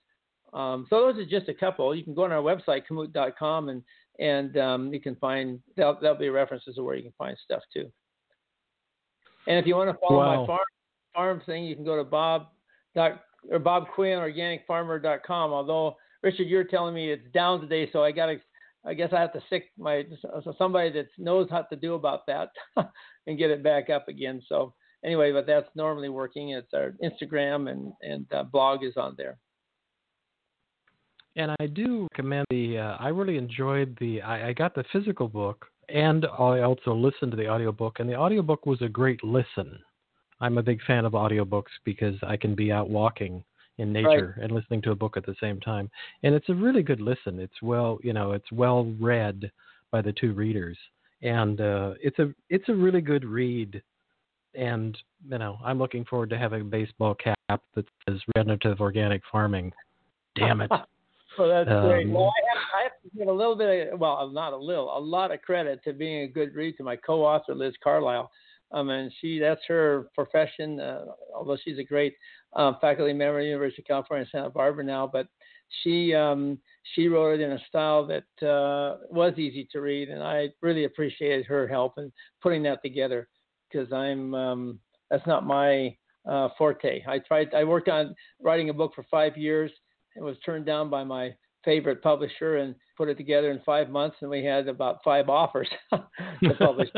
Um, 0.54 0.88
so 0.90 1.00
those 1.02 1.18
are 1.20 1.30
just 1.30 1.48
a 1.48 1.54
couple. 1.54 1.94
You 1.96 2.04
can 2.04 2.14
go 2.16 2.24
on 2.24 2.32
our 2.32 2.42
website 2.42 2.84
kamut.com 2.90 3.70
and 3.70 3.84
and 4.20 4.58
um, 4.58 4.94
you 4.94 5.00
can 5.00 5.16
find 5.16 5.60
there'll, 5.78 5.98
there'll 6.02 6.18
be 6.18 6.30
references 6.30 6.76
to 6.76 6.84
where 6.84 6.96
you 6.96 7.04
can 7.04 7.14
find 7.18 7.38
stuff 7.44 7.62
too. 7.74 7.90
And 9.48 9.58
if 9.58 9.66
you 9.66 9.76
want 9.76 9.90
to 9.90 9.98
follow 10.06 10.20
Wow. 10.20 10.42
my 10.42 10.48
farm 10.48 10.60
farm 11.14 11.42
thing, 11.46 11.64
you 11.64 11.76
can 11.76 11.86
go 11.86 11.96
to 11.96 12.04
Bob 12.04 12.48
dot 12.96 13.24
or 13.50 13.60
Bob 13.60 13.88
Quinn 13.96 14.20
organicfarmer.com. 14.20 15.54
Although 15.54 15.96
Richard, 16.22 16.48
you're 16.48 16.66
telling 16.66 16.94
me 16.94 17.12
it's 17.12 17.32
down 17.34 17.62
today, 17.62 17.90
so 17.92 18.04
I 18.04 18.12
got 18.12 18.28
to. 18.28 18.40
I 18.86 18.94
guess 18.94 19.10
I 19.12 19.20
have 19.20 19.34
to 19.34 19.42
sick 19.50 19.72
my 19.78 20.06
so 20.22 20.54
somebody 20.58 20.92
that 20.94 21.08
knows 21.18 21.50
how 21.52 21.64
to 21.64 21.76
do 21.76 21.96
about 21.96 22.26
that 22.28 22.50
and 23.28 23.38
get 23.38 23.52
it 23.52 23.64
back 23.64 23.90
up 23.90 24.08
again. 24.08 24.42
So 24.48 24.74
anyway, 25.04 25.32
but 25.32 25.46
that's 25.46 25.68
normally 25.76 26.10
working. 26.10 26.52
It's 26.52 26.74
our 26.74 26.94
Instagram 27.04 27.70
and 27.70 27.94
and 28.02 28.26
uh, 28.34 28.44
blog 28.44 28.84
is 28.84 28.94
on 28.96 29.16
there. 29.18 29.38
And 31.36 31.56
I 31.60 31.68
do 31.68 32.08
recommend 32.12 32.46
the. 32.50 32.78
Uh, 32.80 32.98
I 33.00 33.10
really 33.10 33.38
enjoyed 33.38 33.98
the. 34.00 34.22
I, 34.22 34.50
I 34.50 34.54
got 34.54 34.76
the 34.76 34.84
physical 34.92 35.28
book, 35.28 35.66
and 35.88 36.26
I 36.26 36.62
also 36.62 36.94
listened 36.94 37.32
to 37.32 37.38
the 37.38 37.50
audiobook, 37.50 38.00
and 38.00 38.10
the 38.10 38.16
audiobook 38.16 38.66
was 38.66 38.82
a 38.82 38.90
great 38.90 39.24
listen. 39.24 39.78
I'm 40.42 40.58
a 40.58 40.64
big 40.64 40.82
fan 40.88 41.06
of 41.06 41.14
audiobooks 41.14 41.72
because 41.84 42.16
I 42.24 42.38
can 42.38 42.56
be 42.56 42.72
out 42.72 42.90
walking 42.90 43.44
in 43.80 43.94
nature 43.94 44.36
right. 44.38 44.44
and 44.44 44.52
listening 44.52 44.82
to 44.84 44.92
a 44.92 44.96
book 44.96 45.18
at 45.18 45.26
the 45.26 45.36
same 45.42 45.60
time. 45.60 45.90
And 46.24 46.36
it's 46.36 46.50
a 46.50 46.54
really 46.54 46.84
good 46.84 47.02
listen. 47.02 47.40
It's 47.40 47.62
well, 47.62 47.98
you 48.04 48.14
know, 48.14 48.34
it's 48.34 48.52
well 48.52 48.94
read 49.00 49.52
by 49.92 50.02
the 50.02 50.14
two 50.14 50.34
readers, 50.34 50.78
and 51.22 51.60
uh, 51.60 51.94
it's 52.02 52.20
a 52.20 52.34
it's 52.50 52.70
a 52.70 52.76
really 52.76 53.02
good 53.02 53.26
read. 53.26 53.82
And 54.56 54.98
you 55.30 55.38
know, 55.38 55.58
I'm 55.64 55.80
looking 55.80 56.06
forward 56.06 56.30
to 56.32 56.38
having 56.38 56.62
a 56.62 56.66
baseball 56.66 57.16
cap 57.16 57.38
that 57.48 57.86
says 58.08 58.20
"Regenerative 58.36 58.82
Organic 58.82 59.22
Farming." 59.32 59.72
Damn 60.36 60.62
it. 60.62 60.70
well, 61.40 61.50
that's 61.50 61.70
um, 61.70 61.88
great. 61.88 62.10
Well, 62.10 62.32
I 62.32 62.54
have, 62.54 62.64
I 62.80 62.84
have 62.84 62.92
to 63.04 63.18
give 63.18 63.28
a 63.28 63.32
little 63.32 63.56
bit, 63.56 63.94
of, 63.94 64.00
well, 64.00 64.30
not 64.30 64.54
a 64.54 64.58
little, 64.58 64.96
a 64.96 65.00
lot 65.00 65.32
of 65.32 65.42
credit 65.42 65.84
to 65.84 65.94
being 65.94 66.24
a 66.24 66.28
good 66.28 66.54
read 66.56 66.78
to 66.78 66.84
my 66.84 66.96
co-author 66.96 67.56
Liz 67.56 67.74
Carlisle. 67.84 68.32
Um, 68.72 68.90
and 68.90 69.12
she, 69.20 69.40
that's 69.40 69.62
her 69.68 70.08
profession. 70.14 70.80
Uh, 70.80 71.06
although 71.36 71.58
she's 71.64 71.80
a 71.80 71.84
great 71.84 72.16
um, 72.54 72.78
faculty 72.82 73.14
member 73.14 73.40
at 73.40 73.44
the 73.44 73.48
University 73.48 73.82
of 73.82 73.88
California, 73.88 74.28
Santa 74.32 74.50
Barbara 74.50 74.84
now, 74.84 75.08
but 75.12 75.28
she 75.84 76.14
um, 76.14 76.58
she 76.96 77.08
wrote 77.08 77.40
it 77.40 77.44
in 77.44 77.52
a 77.52 77.60
style 77.68 78.08
that 78.08 78.48
uh, 78.48 78.98
was 79.10 79.34
easy 79.38 79.68
to 79.72 79.82
read, 79.82 80.10
and 80.10 80.24
I 80.24 80.50
really 80.62 80.86
appreciated 80.86 81.46
her 81.46 81.68
help 81.68 81.98
in 81.98 82.12
putting 82.42 82.64
that 82.64 82.82
together 82.84 83.28
because 83.72 83.92
I'm 83.94 84.34
um, 84.34 84.80
that's 85.12 85.28
not 85.28 85.46
my 85.46 85.96
uh, 86.28 86.50
forte. 86.58 87.04
I 87.08 87.20
tried. 87.20 87.54
I 87.54 87.64
worked 87.64 87.90
on 87.90 88.16
writing 88.42 88.70
a 88.70 88.74
book 88.74 88.94
for 88.96 89.06
five 89.12 89.38
years 89.38 89.72
it 90.16 90.24
was 90.24 90.38
turned 90.46 90.66
down 90.66 90.90
by 90.90 91.04
my 91.04 91.34
favorite 91.64 92.02
publisher 92.02 92.58
and 92.58 92.76
put 93.00 93.08
it 93.08 93.16
together 93.16 93.50
in 93.50 93.62
five 93.66 93.90
months, 93.90 94.18
and 94.20 94.30
we 94.30 94.44
had 94.44 94.68
about 94.68 95.00
five 95.06 95.30
offers 95.30 95.70
to 95.94 96.54
publish. 96.60 96.90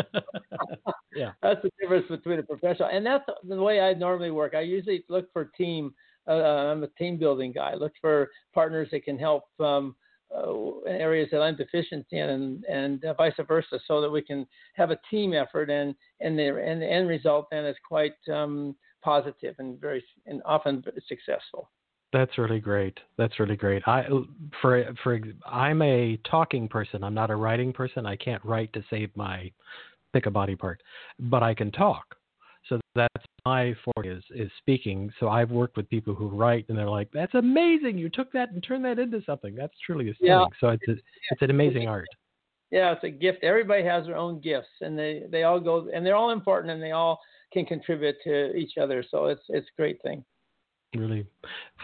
yeah, 1.16 1.30
that's 1.44 1.62
the 1.62 1.70
difference 1.80 2.08
between 2.10 2.40
a 2.40 2.44
professional, 2.44 2.90
and 2.92 3.06
that's 3.06 3.24
the 3.48 3.62
way 3.62 3.80
I 3.80 3.94
normally 3.94 4.32
work. 4.32 4.56
I 4.56 4.62
usually 4.62 5.06
look 5.10 5.32
for 5.32 5.46
team. 5.56 5.94
Uh, 6.28 6.32
I'm 6.72 6.82
a 6.84 6.88
team 6.88 7.20
building 7.20 7.52
guy. 7.52 7.76
look 7.76 7.94
for 8.02 8.30
partners 8.52 8.88
that 8.92 9.04
can 9.04 9.20
help 9.20 9.44
um, 9.60 9.96
uh, 10.36 10.80
areas 10.88 11.30
that 11.32 11.42
I'm 11.42 11.56
deficient 11.56 12.08
in, 12.10 12.30
and, 12.30 12.64
and 12.66 13.06
uh, 13.06 13.14
vice 13.14 13.34
versa, 13.48 13.80
so 13.88 14.02
that 14.02 14.10
we 14.10 14.24
can 14.24 14.48
have 14.74 14.90
a 14.90 14.98
team 15.12 15.34
effort, 15.34 15.70
and 15.70 15.94
and 16.20 16.38
the 16.38 16.48
and 16.58 16.82
the 16.82 16.92
end 16.92 17.10
result 17.10 17.46
then 17.52 17.64
is 17.64 17.76
quite 17.88 18.16
um, 18.34 18.76
positive 19.04 19.54
and 19.60 19.80
very 19.80 20.04
and 20.26 20.42
often 20.46 20.84
successful. 21.08 21.70
That's 22.14 22.38
really 22.38 22.60
great. 22.60 23.00
That's 23.18 23.40
really 23.40 23.56
great. 23.56 23.88
I 23.88 24.06
for 24.62 24.94
for 25.04 25.20
I'm 25.46 25.82
a 25.82 26.18
talking 26.30 26.68
person. 26.68 27.04
I'm 27.04 27.14
not 27.14 27.32
a 27.32 27.36
writing 27.36 27.72
person. 27.72 28.06
I 28.06 28.16
can't 28.18 28.44
write 28.44 28.74
to 28.74 28.84
save 28.90 29.16
my 29.16 29.52
pick 30.14 30.26
a 30.26 30.32
body 30.32 30.56
part, 30.56 30.82
but 31.20 31.42
I 31.42 31.54
can 31.54 31.72
talk. 31.72 32.16
So 32.68 32.80
that's 32.96 33.26
my 33.46 33.74
forte 33.84 34.10
is 34.10 34.24
is 34.32 34.52
speaking. 34.58 35.12
So 35.20 35.30
I've 35.30 35.52
worked 35.52 35.78
with 35.78 35.90
people 35.90 36.14
who 36.14 36.28
write, 36.28 36.66
and 36.68 36.78
they're 36.78 36.90
like, 36.90 37.10
"That's 37.14 37.34
amazing! 37.34 37.98
You 37.98 38.10
took 38.10 38.32
that 38.34 38.52
and 38.52 38.62
turned 38.62 38.86
that 38.86 39.00
into 39.00 39.22
something. 39.26 39.56
That's 39.56 39.74
truly 39.86 40.10
a 40.10 40.14
Yeah. 40.20 40.46
So 40.60 40.70
it's 40.70 40.88
a, 40.88 40.92
it's 40.92 41.42
an 41.42 41.50
amazing 41.50 41.88
art. 41.88 42.08
Yeah, 42.72 42.94
it's 42.94 43.04
a 43.04 43.10
gift. 43.10 43.44
Everybody 43.44 43.84
has 43.84 44.06
their 44.06 44.18
own 44.18 44.42
gifts, 44.42 44.70
and 44.82 44.98
they 44.98 45.24
they 45.30 45.44
all 45.44 45.60
go 45.60 45.90
and 45.94 46.06
they're 46.06 46.16
all 46.16 46.32
important, 46.32 46.72
and 46.72 46.84
they 46.84 46.92
all 46.92 47.20
can 47.52 47.66
contribute 47.66 48.16
to 48.24 48.56
each 48.56 48.78
other. 48.78 49.04
So 49.10 49.26
it's 49.26 49.44
it's 49.50 49.68
a 49.68 49.82
great 49.82 50.02
thing. 50.02 50.24
Really, 50.96 51.26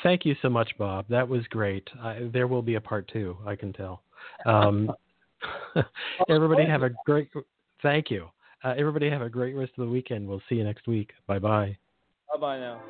thank 0.04 0.26
you 0.26 0.36
so 0.42 0.50
much, 0.50 0.70
Bob. 0.78 1.06
That 1.10 1.28
was 1.28 1.46
great. 1.48 1.88
I, 2.02 2.30
there 2.34 2.48
will 2.48 2.62
be 2.62 2.76
a 2.76 2.82
part 2.82 3.10
two. 3.12 3.38
I 3.46 3.56
can 3.56 3.72
tell. 3.72 4.04
Um, 4.46 4.92
everybody 6.30 6.66
have 6.66 6.84
a 6.84 6.90
great. 7.06 7.30
Thank 7.82 8.12
you. 8.12 8.28
Uh, 8.64 8.74
everybody 8.78 9.10
have 9.10 9.22
a 9.22 9.30
great 9.30 9.56
rest 9.56 9.72
of 9.78 9.86
the 9.86 9.92
weekend. 9.92 10.28
We'll 10.28 10.42
see 10.50 10.56
you 10.56 10.64
next 10.64 10.88
week. 10.88 11.12
Bye 11.26 11.40
bye. 11.40 11.78
Bye 12.34 12.40
bye 12.40 12.60
now. 12.60 12.82